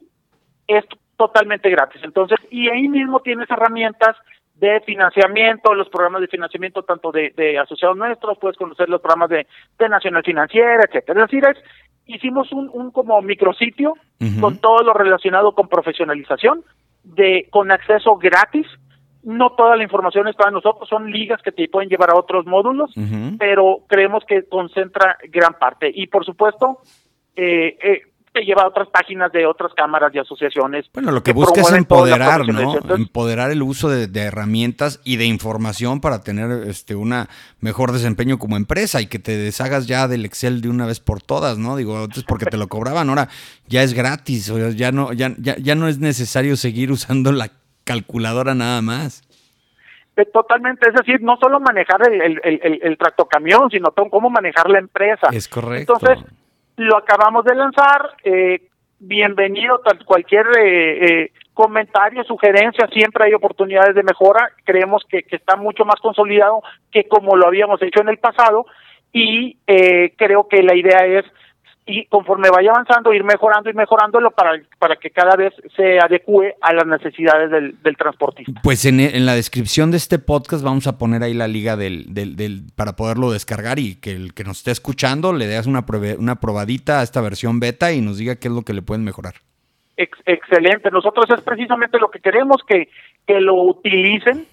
es 0.66 0.84
totalmente 1.16 1.70
gratis. 1.70 2.02
Entonces, 2.04 2.38
y 2.50 2.68
ahí 2.68 2.88
mismo 2.88 3.20
tienes 3.20 3.50
herramientas 3.50 4.16
de 4.62 4.80
financiamiento, 4.82 5.74
los 5.74 5.88
programas 5.88 6.20
de 6.20 6.28
financiamiento 6.28 6.84
tanto 6.84 7.10
de, 7.10 7.58
asociados 7.58 7.96
nuestros, 7.96 8.38
puedes 8.38 8.56
conocer 8.56 8.88
los 8.88 9.00
programas 9.00 9.28
de, 9.28 9.46
Nacional 9.88 10.22
Financiera, 10.22 10.84
etcétera. 10.84 11.24
Es 11.24 11.30
decir, 11.30 11.44
es, 11.44 11.58
hicimos 12.06 12.52
un, 12.52 12.70
un 12.72 12.92
como 12.92 13.20
micrositio 13.22 13.94
con 14.40 14.58
todo 14.58 14.84
lo 14.84 14.94
relacionado 14.94 15.52
con 15.52 15.66
profesionalización, 15.66 16.62
de 17.02 17.48
con 17.50 17.72
acceso 17.72 18.16
gratis. 18.16 18.66
No 19.24 19.50
toda 19.50 19.74
la 19.74 19.82
información 19.82 20.28
está 20.28 20.46
en 20.46 20.54
nosotros, 20.54 20.88
son 20.88 21.10
ligas 21.10 21.42
que 21.42 21.50
te 21.50 21.68
pueden 21.68 21.88
llevar 21.88 22.10
a 22.10 22.18
otros 22.18 22.46
módulos, 22.46 22.92
pero 23.40 23.78
creemos 23.88 24.22
que 24.28 24.44
concentra 24.48 25.16
gran 25.28 25.54
parte. 25.54 25.90
Y 25.92 26.06
por 26.06 26.24
supuesto, 26.24 26.78
eh, 27.34 27.76
eh, 27.82 28.02
te 28.32 28.42
lleva 28.44 28.62
a 28.62 28.68
otras 28.68 28.88
páginas 28.88 29.30
de 29.32 29.46
otras 29.46 29.72
cámaras 29.74 30.14
y 30.14 30.18
asociaciones. 30.18 30.86
Bueno, 30.94 31.12
lo 31.12 31.22
que, 31.22 31.32
busca 31.32 31.60
es 31.60 31.72
empoderar, 31.72 32.46
¿no? 32.48 32.76
empoderar 32.94 33.50
el 33.50 33.62
uso 33.62 33.90
de, 33.90 34.08
herramientas 34.22 35.00
y 35.04 35.16
de 35.16 35.26
información 35.26 36.00
para 36.00 36.22
tener 36.22 36.66
este 36.68 36.94
una 36.94 37.28
mejor 37.60 37.92
desempeño 37.92 38.38
como 38.38 38.56
empresa 38.56 39.00
y 39.00 39.06
que 39.06 39.18
te 39.18 39.36
deshagas 39.36 39.86
ya 39.86 40.08
del 40.08 40.24
Excel 40.24 40.62
de 40.62 40.70
una 40.70 40.86
vez 40.86 41.00
por 41.00 41.20
todas, 41.20 41.58
¿no? 41.58 41.76
Digo, 41.76 41.98
antes 41.98 42.24
porque 42.24 42.46
te 42.46 42.56
lo 42.56 42.68
cobraban, 42.68 43.08
ahora 43.08 43.28
ya 43.66 43.82
es 43.82 43.92
gratis, 43.92 44.50
o 44.50 44.70
ya 44.70 44.92
no, 44.92 45.12
ya, 45.12 45.32
ya, 45.38 45.56
ya 45.58 45.74
no 45.74 45.88
es 45.88 45.98
necesario 45.98 46.56
seguir 46.56 46.90
usando 46.90 47.32
la 47.32 47.50
calculadora 47.84 48.54
nada 48.54 48.80
más. 48.80 49.22
Eh, 50.16 50.26
totalmente, 50.26 50.88
es 50.88 50.94
decir, 50.94 51.22
no 51.22 51.36
solo 51.36 51.58
manejar 51.58 52.06
el, 52.06 52.40
el, 52.44 52.80
el, 52.82 52.98
tractocamión, 52.98 53.70
sino 53.70 53.92
cómo 53.92 54.28
manejar 54.28 54.68
la 54.68 54.78
empresa. 54.78 55.28
Es 55.32 55.48
correcto. 55.48 55.94
Entonces, 56.00 56.32
lo 56.82 56.96
acabamos 56.96 57.44
de 57.44 57.54
lanzar. 57.54 58.10
Eh, 58.24 58.62
bienvenido 58.98 59.80
cualquier 60.06 60.46
eh, 60.58 61.04
eh, 61.04 61.32
comentario, 61.54 62.24
sugerencia, 62.24 62.86
siempre 62.88 63.24
hay 63.24 63.34
oportunidades 63.34 63.94
de 63.94 64.02
mejora. 64.02 64.50
Creemos 64.64 65.02
que, 65.08 65.22
que, 65.22 65.36
está 65.36 65.56
mucho 65.56 65.84
más 65.84 66.00
consolidado 66.00 66.62
que 66.90 67.04
como 67.08 67.36
lo 67.36 67.46
habíamos 67.46 67.82
hecho 67.82 68.00
en 68.00 68.08
el 68.08 68.18
pasado 68.18 68.66
y 69.12 69.58
eh, 69.66 70.14
creo 70.16 70.48
que 70.48 70.62
la 70.62 70.74
idea 70.74 71.04
es 71.06 71.24
y 71.84 72.06
conforme 72.06 72.48
vaya 72.48 72.70
avanzando 72.70 73.12
ir 73.12 73.24
mejorando 73.24 73.68
y 73.68 73.74
mejorándolo 73.74 74.30
para, 74.30 74.52
para 74.78 74.96
que 74.96 75.10
cada 75.10 75.34
vez 75.34 75.52
se 75.76 75.98
adecue 75.98 76.54
a 76.60 76.72
las 76.72 76.86
necesidades 76.86 77.50
del, 77.50 77.82
del 77.82 77.96
transportista. 77.96 78.60
Pues 78.62 78.84
en, 78.84 79.00
en, 79.00 79.26
la 79.26 79.34
descripción 79.34 79.90
de 79.90 79.96
este 79.96 80.20
podcast 80.20 80.62
vamos 80.62 80.86
a 80.86 80.96
poner 80.96 81.24
ahí 81.24 81.34
la 81.34 81.48
liga 81.48 81.76
del, 81.76 82.14
del, 82.14 82.36
del, 82.36 82.62
para 82.76 82.94
poderlo 82.94 83.32
descargar 83.32 83.80
y 83.80 84.00
que 84.00 84.12
el 84.12 84.32
que 84.32 84.44
nos 84.44 84.58
esté 84.58 84.70
escuchando 84.70 85.32
le 85.32 85.46
des 85.48 85.66
una, 85.66 85.84
una 86.18 86.36
probadita 86.36 87.00
a 87.00 87.02
esta 87.02 87.20
versión 87.20 87.58
beta 87.58 87.92
y 87.92 88.00
nos 88.00 88.18
diga 88.18 88.36
qué 88.36 88.46
es 88.46 88.54
lo 88.54 88.62
que 88.62 88.74
le 88.74 88.82
pueden 88.82 89.02
mejorar. 89.02 89.34
Ex 89.96 90.18
excelente, 90.24 90.90
nosotros 90.90 91.26
es 91.36 91.42
precisamente 91.42 91.98
lo 91.98 92.10
que 92.10 92.20
queremos, 92.20 92.62
que, 92.66 92.88
que 93.26 93.40
lo 93.40 93.56
utilicen 93.56 94.46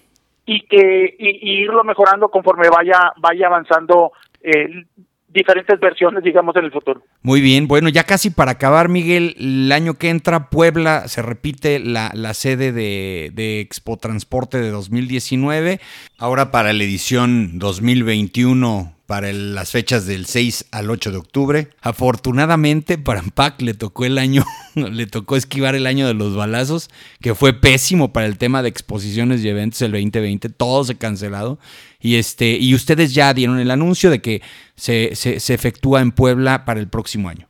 y 0.46 0.62
que 0.62 1.14
y, 1.18 1.62
irlo 1.62 1.84
mejorando 1.84 2.28
conforme 2.28 2.68
vaya 2.68 3.12
vaya 3.18 3.46
avanzando 3.46 4.12
eh, 4.42 4.84
diferentes 5.32 5.78
versiones, 5.78 6.22
digamos, 6.24 6.54
en 6.56 6.64
el 6.64 6.72
futuro. 6.72 7.02
Muy 7.22 7.40
bien, 7.40 7.68
bueno, 7.68 7.88
ya 7.88 8.04
casi 8.04 8.30
para 8.30 8.52
acabar, 8.52 8.88
Miguel, 8.88 9.36
el 9.38 9.70
año 9.72 9.94
que 9.94 10.10
entra, 10.10 10.50
Puebla, 10.50 11.08
se 11.08 11.22
repite 11.22 11.78
la, 11.78 12.10
la 12.14 12.34
sede 12.34 12.72
de, 12.72 13.30
de, 13.32 13.60
Expo 13.60 13.96
Transporte 13.96 14.58
de 14.60 14.70
2019. 14.70 15.80
Ahora 16.18 16.50
para 16.50 16.72
la 16.72 16.84
edición 16.84 17.58
2021 17.58 18.94
para 19.10 19.32
las 19.32 19.72
fechas 19.72 20.06
del 20.06 20.26
6 20.26 20.66
al 20.70 20.88
8 20.88 21.10
de 21.10 21.16
octubre. 21.16 21.70
Afortunadamente 21.80 22.96
para 22.96 23.18
Ampac 23.18 23.60
le 23.60 23.74
tocó 23.74 24.04
el 24.04 24.18
año, 24.18 24.44
le 24.76 25.08
tocó 25.08 25.34
esquivar 25.34 25.74
el 25.74 25.88
año 25.88 26.06
de 26.06 26.14
los 26.14 26.36
balazos, 26.36 26.90
que 27.20 27.34
fue 27.34 27.52
pésimo 27.52 28.12
para 28.12 28.26
el 28.26 28.38
tema 28.38 28.62
de 28.62 28.68
exposiciones 28.68 29.42
y 29.42 29.48
eventos 29.48 29.82
el 29.82 29.90
2020, 29.90 30.48
todo 30.50 30.84
se 30.84 30.96
cancelado. 30.96 31.58
Y 32.00 32.18
este, 32.18 32.56
y 32.58 32.74
ustedes 32.74 33.14
ya 33.14 33.32
dieron 33.34 33.58
el 33.60 33.70
anuncio 33.70 34.10
de 34.10 34.20
que 34.20 34.40
se, 34.74 35.14
se, 35.14 35.54
efectúa 35.54 36.00
en 36.00 36.12
Puebla 36.12 36.64
para 36.64 36.80
el 36.80 36.88
próximo 36.88 37.28
año. 37.28 37.46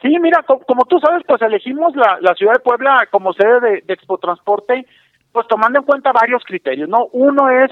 Sí, 0.00 0.16
mira, 0.20 0.44
como, 0.44 0.84
tú 0.84 0.98
sabes, 0.98 1.22
pues 1.26 1.42
elegimos 1.42 1.94
la, 1.94 2.18
la 2.20 2.34
ciudad 2.34 2.54
de 2.54 2.60
Puebla 2.60 3.08
como 3.10 3.32
sede 3.32 3.60
de, 3.60 3.82
de 3.82 3.94
Expo 3.94 4.18
Transporte, 4.18 4.86
pues 5.32 5.46
tomando 5.48 5.80
en 5.80 5.84
cuenta 5.84 6.12
varios 6.12 6.42
criterios, 6.44 6.88
¿no? 6.88 7.06
Uno 7.12 7.50
es 7.50 7.70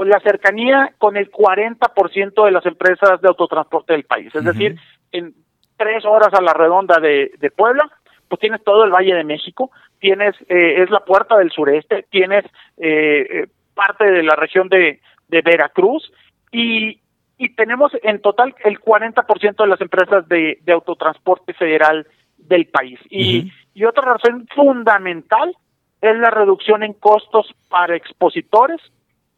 pues 0.00 0.08
la 0.08 0.20
cercanía 0.20 0.94
con 0.96 1.18
el 1.18 1.30
40% 1.30 2.44
de 2.46 2.50
las 2.50 2.64
empresas 2.64 3.20
de 3.20 3.28
autotransporte 3.28 3.92
del 3.92 4.04
país. 4.04 4.34
Es 4.34 4.44
decir, 4.44 4.76
en 5.12 5.34
tres 5.76 6.06
horas 6.06 6.32
a 6.32 6.40
la 6.40 6.54
redonda 6.54 6.98
de, 7.00 7.32
de, 7.38 7.50
Puebla, 7.50 7.86
pues 8.26 8.40
tienes 8.40 8.64
todo 8.64 8.84
el 8.84 8.92
Valle 8.92 9.14
de 9.14 9.24
México, 9.24 9.70
tienes, 9.98 10.34
eh, 10.48 10.82
es 10.82 10.88
la 10.88 11.00
puerta 11.00 11.36
del 11.36 11.50
sureste, 11.50 12.06
tienes 12.08 12.46
eh, 12.78 13.26
eh, 13.30 13.46
parte 13.74 14.10
de 14.10 14.22
la 14.22 14.36
región 14.36 14.70
de, 14.70 15.00
de 15.30 15.42
Veracruz 15.42 16.12
y, 16.52 17.00
y 17.38 17.54
tenemos 17.54 17.92
en 18.02 18.20
total 18.20 18.54
el 18.64 18.80
40% 18.80 19.56
de 19.56 19.66
las 19.66 19.80
empresas 19.80 20.28
de, 20.28 20.58
de 20.62 20.72
autotransporte 20.72 21.54
federal 21.54 22.06
del 22.36 22.66
país. 22.66 22.98
Y, 23.08 23.52
y 23.74 23.84
otra 23.84 24.02
razón 24.02 24.46
fundamental 24.54 25.56
es 26.00 26.16
la 26.18 26.30
reducción 26.30 26.82
en 26.82 26.94
costos 26.94 27.54
para 27.68 27.96
expositores 27.96 28.80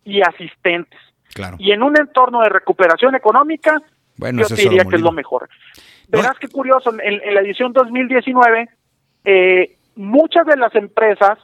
y 0.05 0.23
asistentes. 0.23 0.99
Claro. 1.35 1.57
Y 1.59 1.73
en 1.73 1.83
un 1.83 1.99
entorno 1.99 2.41
de 2.41 2.49
recuperación 2.49 3.15
económica, 3.15 3.81
bueno, 4.17 4.43
yo 4.47 4.55
diría 4.55 4.85
que 4.85 4.97
es 4.97 5.03
lo 5.03 5.13
mejor. 5.13 5.49
Verás 6.09 6.39
qué 6.39 6.49
curioso, 6.49 6.93
en, 7.01 7.35
la 7.35 7.41
edición 7.41 7.73
2019, 7.73 8.69
eh, 9.25 9.77
muchas 9.97 10.47
de 10.47 10.57
las 10.57 10.75
empresas, 10.75 11.39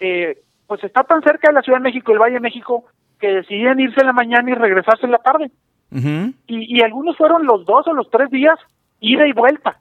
eh, 0.00 0.42
pues 0.66 0.82
está 0.82 1.04
tan 1.04 1.22
cerca 1.22 1.48
de 1.48 1.54
la 1.54 1.62
Ciudad 1.62 1.78
de 1.78 1.84
México 1.84 2.12
el 2.12 2.18
Valle 2.18 2.34
de 2.34 2.40
México, 2.40 2.84
que 3.20 3.28
decidían 3.28 3.80
irse 3.80 4.00
en 4.00 4.06
la 4.06 4.12
mañana 4.12 4.50
y 4.50 4.54
regresarse 4.54 5.06
en 5.06 5.12
la 5.12 5.18
tarde. 5.18 5.50
y, 5.90 6.78
y, 6.78 6.82
algunos 6.82 7.16
fueron 7.16 7.46
los 7.46 7.64
dos 7.64 7.86
o 7.88 7.94
los 7.94 8.10
tres 8.10 8.30
días, 8.30 8.58
ida 9.00 9.26
y 9.26 9.32
vuelta. 9.32 9.78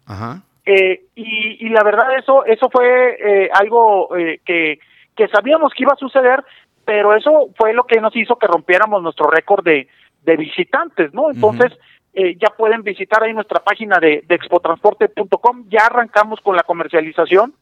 Eh, 0.66 1.02
y, 1.16 1.66
y, 1.66 1.70
la 1.70 1.84
verdad 1.84 2.18
eso 2.18 2.46
eso 2.46 2.70
fue 2.70 3.18
eh, 3.20 3.50
algo 3.54 4.16
eh, 4.18 4.40
que, 4.46 4.80
que 5.16 5.28
sabíamos 5.30 5.74
que 5.74 5.84
iba 5.84 5.94
a 5.94 5.98
suceder, 5.98 6.44
pero 6.86 7.16
eso 7.16 7.50
fue 7.58 7.74
lo 7.74 7.84
que 7.86 8.00
nos 8.02 8.16
hizo 8.16 8.38
que 8.38 8.48
rompiéramos 8.48 9.02
nuestro 9.02 9.30
récord 9.30 9.64
de, 9.64 9.88
de 10.24 10.38
visitantes, 10.38 11.14
¿no? 11.14 11.32
Entonces, 11.32 11.72
eh, 12.14 12.36
ya 12.40 12.50
pueden 12.50 12.82
visitar 12.84 13.24
ahí 13.24 13.34
nuestra 13.34 13.60
página 13.60 14.00
de, 14.00 14.24
de 14.28 14.36
expotransporte.com, 14.36 15.66
ya 15.70 15.86
arrancamos 15.86 16.42
con 16.42 16.56
la 16.56 16.64
comercialización. 16.64 17.54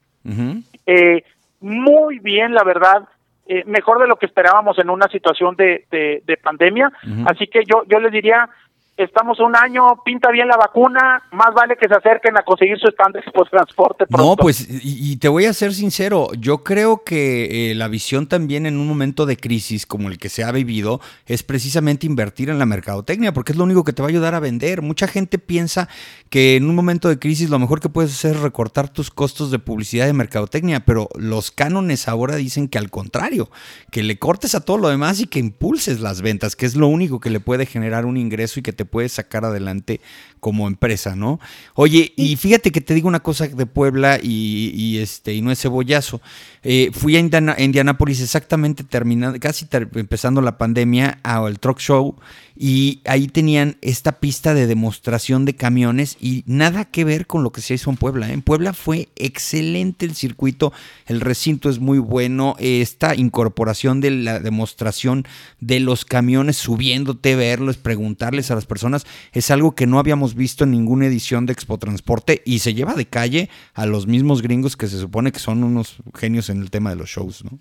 eh, 0.85 1.23
muy 1.59 2.19
bien, 2.19 2.53
la 2.53 2.63
verdad, 2.63 3.07
eh, 3.47 3.63
mejor 3.65 3.99
de 3.99 4.07
lo 4.07 4.15
que 4.15 4.25
esperábamos 4.25 4.79
en 4.79 4.89
una 4.89 5.07
situación 5.07 5.55
de, 5.55 5.85
de, 5.91 6.21
de 6.25 6.37
pandemia. 6.37 6.91
Así 7.25 7.47
que 7.47 7.63
yo, 7.65 7.83
yo 7.87 7.99
les 7.99 8.11
diría, 8.11 8.49
estamos 8.97 9.39
un 9.39 9.55
año, 9.55 10.01
pinta 10.05 10.31
bien 10.31 10.47
la 10.47 10.55
vacuna, 10.55 11.21
más 11.31 11.53
vale 11.53 11.75
que 11.75 11.87
se 11.87 11.95
acerquen 11.95 12.37
a 12.37 12.43
conseguir 12.43 12.77
su 12.79 12.87
stand 12.87 13.15
de 13.15 13.21
transporte. 13.49 14.05
No, 14.09 14.35
pues, 14.35 14.67
y, 14.69 15.17
te 15.17 15.27
voy 15.27 15.45
a 15.45 15.53
ser 15.53 15.73
sincero, 15.73 16.29
yo 16.37 16.63
creo 16.63 17.03
que 17.03 17.71
eh, 17.71 17.75
la 17.75 17.87
visión 17.87 18.27
también 18.27 18.65
en 18.65 18.77
un 18.77 18.87
momento 18.87 19.25
de 19.25 19.37
crisis 19.37 19.85
como 19.85 20.07
el 20.09 20.17
que 20.17 20.29
se 20.29 20.43
ha 20.43 20.51
vivido 20.51 21.01
es 21.25 21.43
precisamente 21.43 22.05
invertir 22.05 22.49
en 22.49 22.59
la 22.59 22.65
mercadotecnia, 22.65 23.33
porque 23.33 23.51
es 23.51 23.57
lo 23.57 23.65
único 23.65 23.83
que 23.83 23.93
te 23.93 24.01
va 24.01 24.07
a 24.07 24.11
ayudar 24.11 24.33
a 24.33 24.39
vender. 24.39 24.81
Mucha 24.81 25.07
gente 25.07 25.39
piensa 25.39 25.89
que 26.29 26.55
en 26.55 26.69
un 26.69 26.75
momento 26.75 27.09
de 27.09 27.19
crisis 27.19 27.49
lo 27.49 27.59
mejor 27.59 27.81
que 27.81 27.89
puedes 27.89 28.13
hacer 28.13 28.35
es 28.35 28.41
recortar 28.41 28.89
tus 28.89 29.11
costos 29.11 29.51
de 29.51 29.59
publicidad 29.59 30.05
de 30.05 30.13
mercadotecnia, 30.13 30.85
pero 30.85 31.09
los 31.15 31.51
cánones 31.51 32.07
ahora 32.07 32.35
dicen 32.35 32.69
que 32.69 32.77
al 32.77 32.89
contrario, 32.89 33.49
que 33.91 34.03
le 34.03 34.17
cortes 34.17 34.55
a 34.55 34.61
todo 34.61 34.77
lo 34.77 34.89
demás 34.89 35.19
y 35.19 35.27
que 35.27 35.39
impulses 35.39 35.99
las 35.99 36.21
ventas, 36.21 36.55
que 36.55 36.65
es 36.65 36.75
lo 36.75 36.87
único 36.87 37.19
que 37.19 37.29
le 37.29 37.39
puede 37.39 37.65
generar 37.65 38.05
un 38.05 38.17
ingreso 38.17 38.59
y 38.59 38.63
que 38.63 38.73
te 38.73 38.84
puedes 38.85 39.13
sacar 39.13 39.45
adelante 39.45 40.01
como 40.39 40.67
empresa, 40.67 41.15
¿no? 41.15 41.39
Oye, 41.73 42.13
y 42.15 42.35
fíjate 42.35 42.71
que 42.71 42.79
te 42.79 42.93
digo 42.93 43.07
una 43.07 43.21
cosa 43.21 43.47
de 43.47 43.65
Puebla 43.65 44.19
y, 44.21 44.99
este, 44.99 45.33
y 45.33 45.41
no 45.41 45.51
es 45.51 45.59
cebollazo. 45.59 46.21
Eh, 46.61 46.91
fui 46.93 47.15
a 47.15 47.19
Indianápolis 47.19 48.21
exactamente 48.21 48.83
terminando, 48.83 49.39
casi 49.39 49.67
empezando 49.95 50.41
la 50.41 50.57
pandemia, 50.57 51.19
al 51.23 51.59
truck 51.59 51.79
show, 51.79 52.15
y 52.55 53.01
ahí 53.05 53.27
tenían 53.27 53.75
esta 53.81 54.13
pista 54.19 54.53
de 54.53 54.67
demostración 54.67 55.45
de 55.45 55.55
camiones 55.55 56.17
y 56.21 56.43
nada 56.47 56.85
que 56.85 57.03
ver 57.03 57.27
con 57.27 57.43
lo 57.43 57.51
que 57.51 57.61
se 57.61 57.73
hizo 57.73 57.89
en 57.89 57.97
Puebla. 57.97 58.29
¿eh? 58.29 58.33
En 58.33 58.41
Puebla 58.41 58.73
fue 58.73 59.09
excelente 59.15 60.05
el 60.05 60.15
circuito, 60.15 60.71
el 61.05 61.21
recinto 61.21 61.69
es 61.69 61.79
muy 61.79 61.99
bueno, 61.99 62.55
esta 62.59 63.15
incorporación 63.15 63.99
de 63.99 64.11
la 64.11 64.39
demostración 64.39 65.25
de 65.59 65.79
los 65.79 66.05
camiones 66.05 66.55
subiéndote, 66.57 67.35
verlos, 67.35 67.77
preguntarles 67.77 68.51
a 68.51 68.55
las 68.55 68.65
personas, 68.65 69.05
es 69.33 69.51
algo 69.51 69.75
que 69.75 69.87
no 69.87 69.99
habíamos 69.99 70.35
visto 70.35 70.63
en 70.63 70.71
ninguna 70.71 71.07
edición 71.07 71.45
de 71.45 71.53
Expo 71.53 71.77
Transporte 71.77 72.41
y 72.45 72.59
se 72.59 72.73
lleva 72.73 72.93
de 72.93 73.05
calle 73.05 73.49
a 73.73 73.85
los 73.85 74.07
mismos 74.07 74.41
gringos 74.41 74.77
que 74.77 74.87
se 74.87 74.97
supone 74.97 75.31
que 75.31 75.39
son 75.39 75.63
unos 75.63 75.97
genios 76.13 76.49
en 76.49 76.61
el 76.61 76.71
tema 76.71 76.89
de 76.91 76.95
los 76.95 77.09
shows, 77.09 77.43
¿no? 77.43 77.59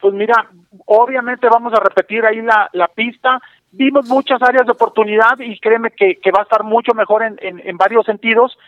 Pues 0.00 0.14
mira, 0.14 0.50
obviamente 0.86 1.46
vamos 1.48 1.72
a 1.74 1.80
repetir 1.80 2.24
ahí 2.24 2.42
la, 2.42 2.68
la 2.72 2.88
pista. 2.88 3.40
Vimos 3.72 4.06
muchas 4.06 4.40
áreas 4.42 4.66
de 4.66 4.72
oportunidad 4.72 5.38
y 5.38 5.58
créeme 5.58 5.90
que, 5.90 6.18
va 6.30 6.40
a 6.40 6.42
estar 6.42 6.62
mucho 6.62 6.92
mejor 6.92 7.22
en, 7.22 7.38
en, 7.40 7.76
varios 7.78 8.04
sentidos. 8.04 8.58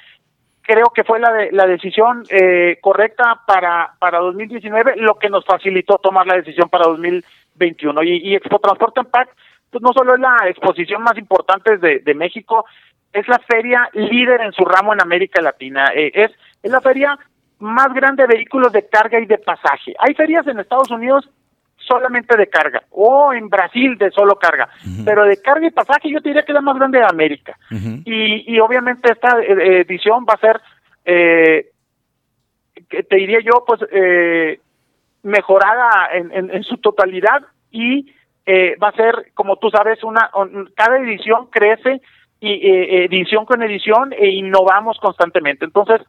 Creo 0.63 0.87
que 0.95 1.05
fue 1.05 1.21
la, 1.21 1.31
de, 1.31 1.53
la 1.53 1.67
decisión 1.67 2.25
eh, 2.31 2.79
correcta 2.81 3.43
para, 3.47 3.95
para 3.99 4.19
2019, 4.21 4.95
lo 4.97 5.17
que 5.17 5.29
nos 5.29 5.45
facilitó 5.45 5.99
tomar 5.99 6.27
la 6.27 6.37
decisión 6.37 6.71
para 6.71 6.87
2021. 6.87 8.03
Y, 8.03 8.31
y 8.31 8.35
Expo 8.35 8.59
Transporte 8.59 9.01
Impact, 9.01 9.39
pues 9.71 9.83
no 9.83 9.93
solo 9.93 10.15
es 10.15 10.21
la 10.21 10.39
exposición 10.49 11.03
más 11.03 11.19
importante 11.19 11.77
de, 11.77 11.99
de 11.99 12.15
México, 12.15 12.65
es 13.13 13.29
la 13.29 13.39
feria 13.41 13.89
líder 13.93 14.41
en 14.41 14.53
su 14.53 14.65
ramo 14.65 14.95
en 14.95 15.03
América 15.03 15.43
Latina. 15.43 15.93
Eh, 15.95 16.13
es, 16.15 16.31
es 16.63 16.71
la 16.71 16.81
feria 16.81 17.19
más 17.59 17.93
grande 17.93 18.27
de 18.27 18.35
vehículos 18.37 18.73
de 18.73 18.89
carga 18.89 19.21
y 19.21 19.27
de 19.27 19.39
pasaje. 19.39 19.95
Hay 19.99 20.15
ferias 20.15 20.47
en 20.47 20.59
Estados 20.59 20.91
Unidos 20.91 21.29
solamente 21.87 22.37
de 22.37 22.49
carga. 22.49 22.83
O 22.91 23.33
en 23.33 23.49
Brasil 23.49 23.97
de 23.99 24.11
solo 24.11 24.37
carga, 24.37 24.69
pero 25.05 25.25
de 25.25 25.41
carga 25.41 25.67
y 25.67 25.71
pasaje 25.71 26.11
yo 26.11 26.21
diría 26.21 26.43
que 26.43 26.53
es 26.53 26.55
la 26.55 26.61
más 26.61 26.77
grande 26.77 26.99
de 26.99 27.07
América. 27.07 27.57
y, 27.71 28.55
y 28.55 28.61
obviamente 28.61 29.13
esta 29.13 29.41
eh, 29.41 29.81
edición 29.81 30.25
va 30.29 30.35
a 30.35 30.39
ser, 30.39 30.61
eh, 31.05 31.71
te 33.09 33.17
diría 33.17 33.41
yo, 33.41 33.65
pues 33.67 33.81
eh, 33.91 34.61
mejorada 35.23 36.11
en, 36.13 36.31
en, 36.33 36.51
en, 36.51 36.63
su 36.63 36.77
totalidad 36.79 37.43
y 37.71 38.13
eh, 38.47 38.77
va 38.83 38.89
a 38.89 38.93
ser, 38.93 39.33
como 39.35 39.57
tú 39.57 39.71
sabes, 39.71 40.05
una 40.05 40.31
cada 40.77 40.99
edición 40.99 41.47
crece 41.51 42.01
y 42.41 42.53
eh, 42.53 43.05
edición 43.05 43.47
con 43.47 43.63
edición 43.63 44.13
e 44.13 44.29
innovamos 44.29 44.99
constantemente. 44.99 45.65
Entonces, 45.65 46.03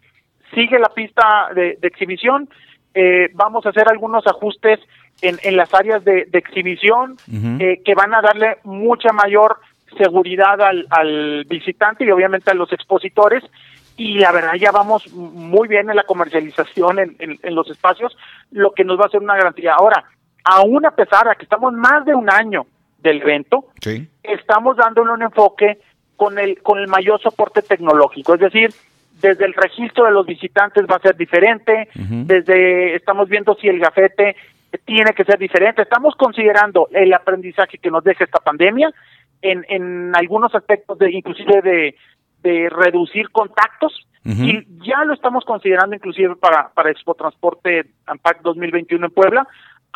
sigue 0.53 0.77
la 0.79 0.89
pista 0.89 1.49
de, 1.55 1.77
exhibición. 1.81 2.49
Eh, 2.93 3.29
vamos 3.33 3.65
a 3.65 3.69
hacer 3.69 3.87
algunos 3.89 4.27
ajustes 4.27 4.79
en, 5.21 5.37
en 5.43 5.57
las 5.57 5.73
áreas 5.73 6.03
de, 6.03 6.27
exhibición 6.33 7.17
eh, 7.59 7.81
que 7.83 7.95
van 7.95 8.13
a 8.13 8.21
darle 8.21 8.57
mucha 8.63 9.11
mayor 9.13 9.57
seguridad 9.97 10.61
al, 10.61 10.87
al 10.89 11.45
visitante 11.45 12.05
y 12.05 12.11
obviamente 12.11 12.51
a 12.51 12.55
los 12.55 12.71
expositores. 12.71 13.43
Y 13.97 14.17
la 14.17 14.31
verdad 14.33 14.55
ya 14.59 14.71
vamos 14.71 15.07
muy 15.13 15.69
bien 15.69 15.89
en 15.89 15.95
la 15.95 16.03
comercialización 16.03 16.99
en, 16.99 17.15
en, 17.19 17.55
los 17.55 17.69
espacios, 17.69 18.15
lo 18.51 18.71
que 18.71 18.83
nos 18.83 18.99
va 18.99 19.03
a 19.03 19.07
hacer 19.07 19.21
una 19.21 19.37
garantía. 19.37 19.73
Ahora, 19.73 20.03
aún 20.43 20.85
a 20.85 20.91
pesar 20.91 21.27
de 21.29 21.35
que 21.37 21.43
estamos 21.43 21.73
más 21.73 22.03
de 22.05 22.13
un 22.13 22.29
año 22.29 22.65
del 22.99 23.21
evento, 23.21 23.67
estamos 24.21 24.75
dándole 24.75 25.11
un 25.11 25.21
enfoque 25.21 25.79
con 26.17 26.37
el, 26.39 26.61
con 26.61 26.79
el 26.79 26.87
mayor 26.87 27.21
soporte 27.21 27.61
tecnológico, 27.61 28.33
es 28.33 28.41
decir, 28.41 28.73
desde 29.21 29.45
el 29.45 29.53
registro 29.53 30.05
de 30.05 30.11
los 30.11 30.25
visitantes 30.25 30.85
va 30.91 30.97
a 30.97 30.99
ser 30.99 31.15
diferente, 31.15 31.87
desde 31.95 32.95
estamos 32.95 33.29
viendo 33.29 33.55
si 33.55 33.67
el 33.69 33.79
gafete 33.79 34.35
tiene 34.77 35.13
que 35.13 35.23
ser 35.23 35.37
diferente, 35.37 35.81
estamos 35.81 36.15
considerando 36.15 36.87
el 36.91 37.13
aprendizaje 37.13 37.77
que 37.77 37.91
nos 37.91 38.03
deja 38.03 38.23
esta 38.23 38.39
pandemia 38.39 38.91
en, 39.41 39.65
en 39.69 40.15
algunos 40.15 40.53
aspectos 40.55 40.97
de 40.97 41.11
inclusive 41.11 41.61
de, 41.61 41.95
de 42.41 42.69
reducir 42.69 43.29
contactos 43.31 44.07
y 44.27 44.65
ya 44.83 45.05
lo 45.05 45.13
estamos 45.13 45.45
considerando 45.45 45.95
inclusive 45.95 46.35
para 46.35 46.69
para 46.69 46.89
Expo 46.89 47.13
Transporte 47.13 47.85
AMPAC 48.07 48.41
2021 48.41 49.05
en 49.05 49.11
Puebla 49.13 49.47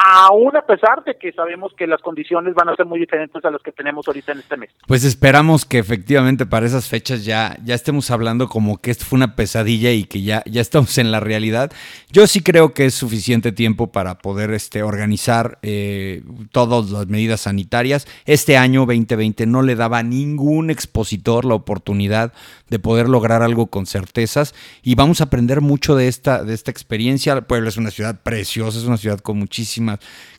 aún 0.01 0.55
a 0.55 0.61
pesar 0.61 1.03
de 1.03 1.17
que 1.17 1.33
sabemos 1.33 1.73
que 1.77 1.85
las 1.85 2.01
condiciones 2.01 2.53
van 2.53 2.69
a 2.69 2.75
ser 2.75 2.85
muy 2.85 2.99
diferentes 2.99 3.43
a 3.43 3.51
las 3.51 3.61
que 3.61 3.73
tenemos 3.73 4.07
ahorita 4.07 4.31
en 4.31 4.39
este 4.39 4.55
mes. 4.55 4.69
Pues 4.87 5.03
esperamos 5.03 5.65
que 5.65 5.77
efectivamente 5.77 6.45
para 6.45 6.65
esas 6.65 6.87
fechas 6.87 7.25
ya, 7.25 7.57
ya 7.65 7.75
estemos 7.75 8.09
hablando 8.09 8.47
como 8.47 8.77
que 8.77 8.91
esto 8.91 9.03
fue 9.03 9.17
una 9.17 9.35
pesadilla 9.35 9.91
y 9.91 10.05
que 10.05 10.21
ya, 10.21 10.41
ya 10.45 10.61
estamos 10.61 10.97
en 10.97 11.11
la 11.11 11.19
realidad. 11.19 11.71
Yo 12.11 12.27
sí 12.27 12.41
creo 12.41 12.73
que 12.73 12.85
es 12.85 12.93
suficiente 12.93 13.51
tiempo 13.51 13.91
para 13.91 14.19
poder 14.19 14.51
este, 14.51 14.83
organizar 14.83 15.59
eh, 15.63 16.23
todas 16.51 16.91
las 16.91 17.07
medidas 17.07 17.41
sanitarias. 17.41 18.07
Este 18.25 18.57
año 18.57 18.85
2020 18.85 19.45
no 19.47 19.61
le 19.63 19.75
daba 19.75 19.99
a 19.99 20.03
ningún 20.03 20.69
expositor 20.69 21.43
la 21.43 21.55
oportunidad 21.55 22.31
de 22.69 22.79
poder 22.79 23.09
lograr 23.09 23.41
algo 23.41 23.67
con 23.67 23.85
certezas 23.85 24.55
y 24.81 24.95
vamos 24.95 25.21
a 25.21 25.25
aprender 25.25 25.59
mucho 25.59 25.95
de 25.95 26.07
esta, 26.07 26.43
de 26.43 26.53
esta 26.53 26.71
experiencia. 26.71 27.41
Puebla 27.41 27.69
es 27.69 27.77
una 27.77 27.91
ciudad 27.91 28.21
preciosa, 28.21 28.77
es 28.77 28.85
una 28.85 28.97
ciudad 28.97 29.19
con 29.19 29.39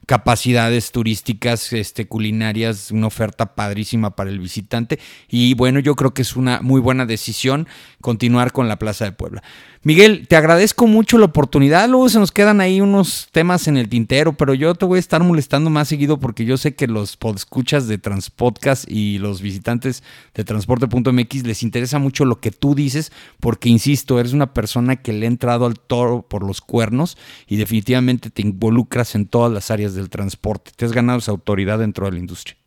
capacidades 0.07 0.90
turísticas, 0.90 1.72
este, 1.72 2.07
culinarias, 2.07 2.90
una 2.90 3.07
oferta 3.07 3.55
padrísima 3.55 4.16
para 4.16 4.30
el 4.30 4.40
visitante. 4.40 4.98
Y 5.28 5.55
bueno, 5.55 5.78
yo 5.78 5.94
creo 5.94 6.14
que 6.14 6.22
es 6.22 6.36
una 6.36 6.61
muy 6.62 6.80
buena 6.80 7.07
decisión 7.07 7.68
continuar 8.01 8.53
con 8.53 8.66
la 8.66 8.76
Plaza 8.76 9.05
de 9.05 9.12
Puebla. 9.12 9.42
Miguel, 9.82 10.26
te 10.28 10.36
agradezco 10.36 10.86
mucho 10.86 11.16
la 11.16 11.24
oportunidad. 11.24 11.88
Luego 11.88 12.11
se 12.11 12.18
nos 12.18 12.32
quedan 12.32 12.61
ahí 12.61 12.82
unos 12.82 13.28
temas 13.32 13.66
en 13.66 13.78
el 13.78 13.88
tintero, 13.88 14.34
pero 14.34 14.53
yo 14.53 14.74
te 14.74 14.84
voy 14.84 14.96
a 14.96 15.01
estar 15.01 15.22
molestando 15.22 15.70
más 15.70 15.88
seguido 15.88 16.20
porque 16.20 16.44
yo 16.44 16.59
sé 16.59 16.74
que 16.74 16.86
los 16.86 17.16
escuchas 17.36 17.88
de 17.88 17.96
Transpodcast 17.96 18.90
y 18.90 19.18
los 19.18 19.40
visitantes 19.40 20.03
de 20.34 20.44
transporte.mx 20.44 21.46
les 21.46 21.62
interesa 21.62 21.98
mucho 21.98 22.26
lo 22.26 22.40
que 22.40 22.51
tú 22.51 22.74
dices, 22.74 23.11
porque 23.38 23.70
insisto, 23.70 24.20
eres 24.20 24.34
una 24.34 24.53
persona 24.53 24.96
que 24.96 25.14
le 25.14 25.24
ha 25.24 25.28
entrado 25.28 25.64
al 25.64 25.80
toro 25.80 26.22
por 26.28 26.44
los 26.44 26.61
cuernos 26.61 27.16
y 27.46 27.57
definitivamente 27.57 28.28
te 28.28 28.42
involucras 28.42 29.14
en 29.14 29.26
todas 29.41 29.55
las 29.55 29.70
áreas 29.70 29.95
del 29.95 30.11
transporte. 30.11 30.70
Te 30.76 30.84
has 30.84 30.93
ganado 30.93 31.18
esa 31.18 31.30
autoridad 31.30 31.78
dentro 31.78 32.05
de 32.05 32.12
la 32.12 32.18
industria. 32.18 32.59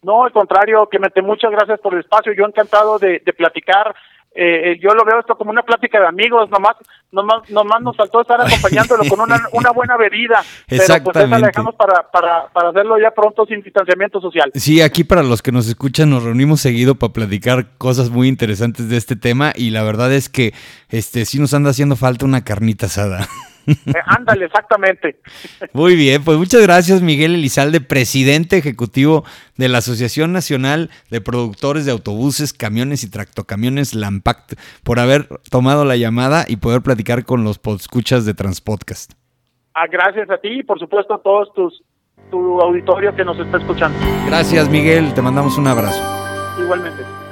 No, 0.00 0.22
al 0.22 0.30
contrario, 0.30 0.86
Clemente, 0.88 1.20
muchas 1.22 1.50
gracias 1.50 1.80
por 1.80 1.92
el 1.92 2.00
espacio. 2.00 2.32
Yo 2.32 2.44
encantado 2.44 3.00
de, 3.00 3.20
de 3.26 3.32
platicar 3.32 3.96
eh, 4.32 4.72
eh, 4.72 4.78
yo 4.80 4.90
lo 4.90 5.04
veo 5.04 5.18
esto 5.18 5.36
como 5.36 5.50
una 5.50 5.62
plática 5.62 5.98
de 5.98 6.06
amigos, 6.06 6.48
nomás, 6.50 6.76
nomás, 7.10 7.50
nomás 7.50 7.82
nos 7.82 7.96
faltó 7.96 8.20
estar 8.20 8.40
acompañándolo 8.40 9.02
con 9.08 9.20
una, 9.20 9.40
una 9.52 9.72
buena 9.72 9.96
bebida, 9.96 10.44
pero 10.68 10.84
pues 11.02 11.16
esa 11.16 11.26
la 11.26 11.46
dejamos 11.48 11.74
para, 11.74 12.08
para, 12.12 12.46
para 12.52 12.68
hacerlo 12.68 13.00
ya 13.00 13.10
pronto 13.10 13.44
sin 13.46 13.62
distanciamiento 13.62 14.20
social. 14.20 14.52
Sí, 14.54 14.80
aquí 14.80 15.02
para 15.02 15.24
los 15.24 15.42
que 15.42 15.50
nos 15.50 15.66
escuchan 15.66 16.10
nos 16.10 16.22
reunimos 16.22 16.60
seguido 16.60 16.94
para 16.94 17.12
platicar 17.12 17.76
cosas 17.78 18.10
muy 18.10 18.28
interesantes 18.28 18.88
de 18.88 18.98
este 18.98 19.16
tema 19.16 19.52
y 19.56 19.70
la 19.70 19.82
verdad 19.82 20.12
es 20.12 20.28
que 20.28 20.52
este 20.88 21.24
sí 21.24 21.40
nos 21.40 21.52
anda 21.52 21.70
haciendo 21.70 21.96
falta 21.96 22.24
una 22.24 22.44
carnita 22.44 22.86
asada. 22.86 23.26
Eh, 23.68 23.92
ándale, 24.06 24.46
exactamente. 24.46 25.20
Muy 25.72 25.94
bien, 25.94 26.24
pues 26.24 26.38
muchas 26.38 26.62
gracias 26.62 27.02
Miguel 27.02 27.34
Elizalde, 27.34 27.80
presidente 27.80 28.56
ejecutivo 28.56 29.24
de 29.56 29.68
la 29.68 29.78
Asociación 29.78 30.32
Nacional 30.32 30.90
de 31.10 31.20
Productores 31.20 31.84
de 31.84 31.92
Autobuses, 31.92 32.52
Camiones 32.52 33.04
y 33.04 33.10
Tractocamiones 33.10 33.94
Lampact, 33.94 34.54
por 34.82 35.00
haber 35.00 35.28
tomado 35.50 35.84
la 35.84 35.96
llamada 35.96 36.44
y 36.48 36.56
poder 36.56 36.82
platicar 36.82 37.24
con 37.24 37.44
los 37.44 37.60
escuchas 37.78 38.24
de 38.24 38.34
Transpodcast. 38.34 39.12
Ah, 39.74 39.86
gracias 39.86 40.30
a 40.30 40.38
ti 40.38 40.60
y 40.60 40.62
por 40.62 40.78
supuesto 40.78 41.14
a 41.14 41.22
todos 41.22 41.52
tus 41.54 41.82
tu 42.30 42.60
auditorio 42.60 43.14
que 43.14 43.24
nos 43.24 43.38
está 43.38 43.58
escuchando. 43.58 43.98
Gracias 44.26 44.68
Miguel, 44.68 45.14
te 45.14 45.22
mandamos 45.22 45.56
un 45.56 45.66
abrazo. 45.66 46.02
Igualmente. 46.60 47.27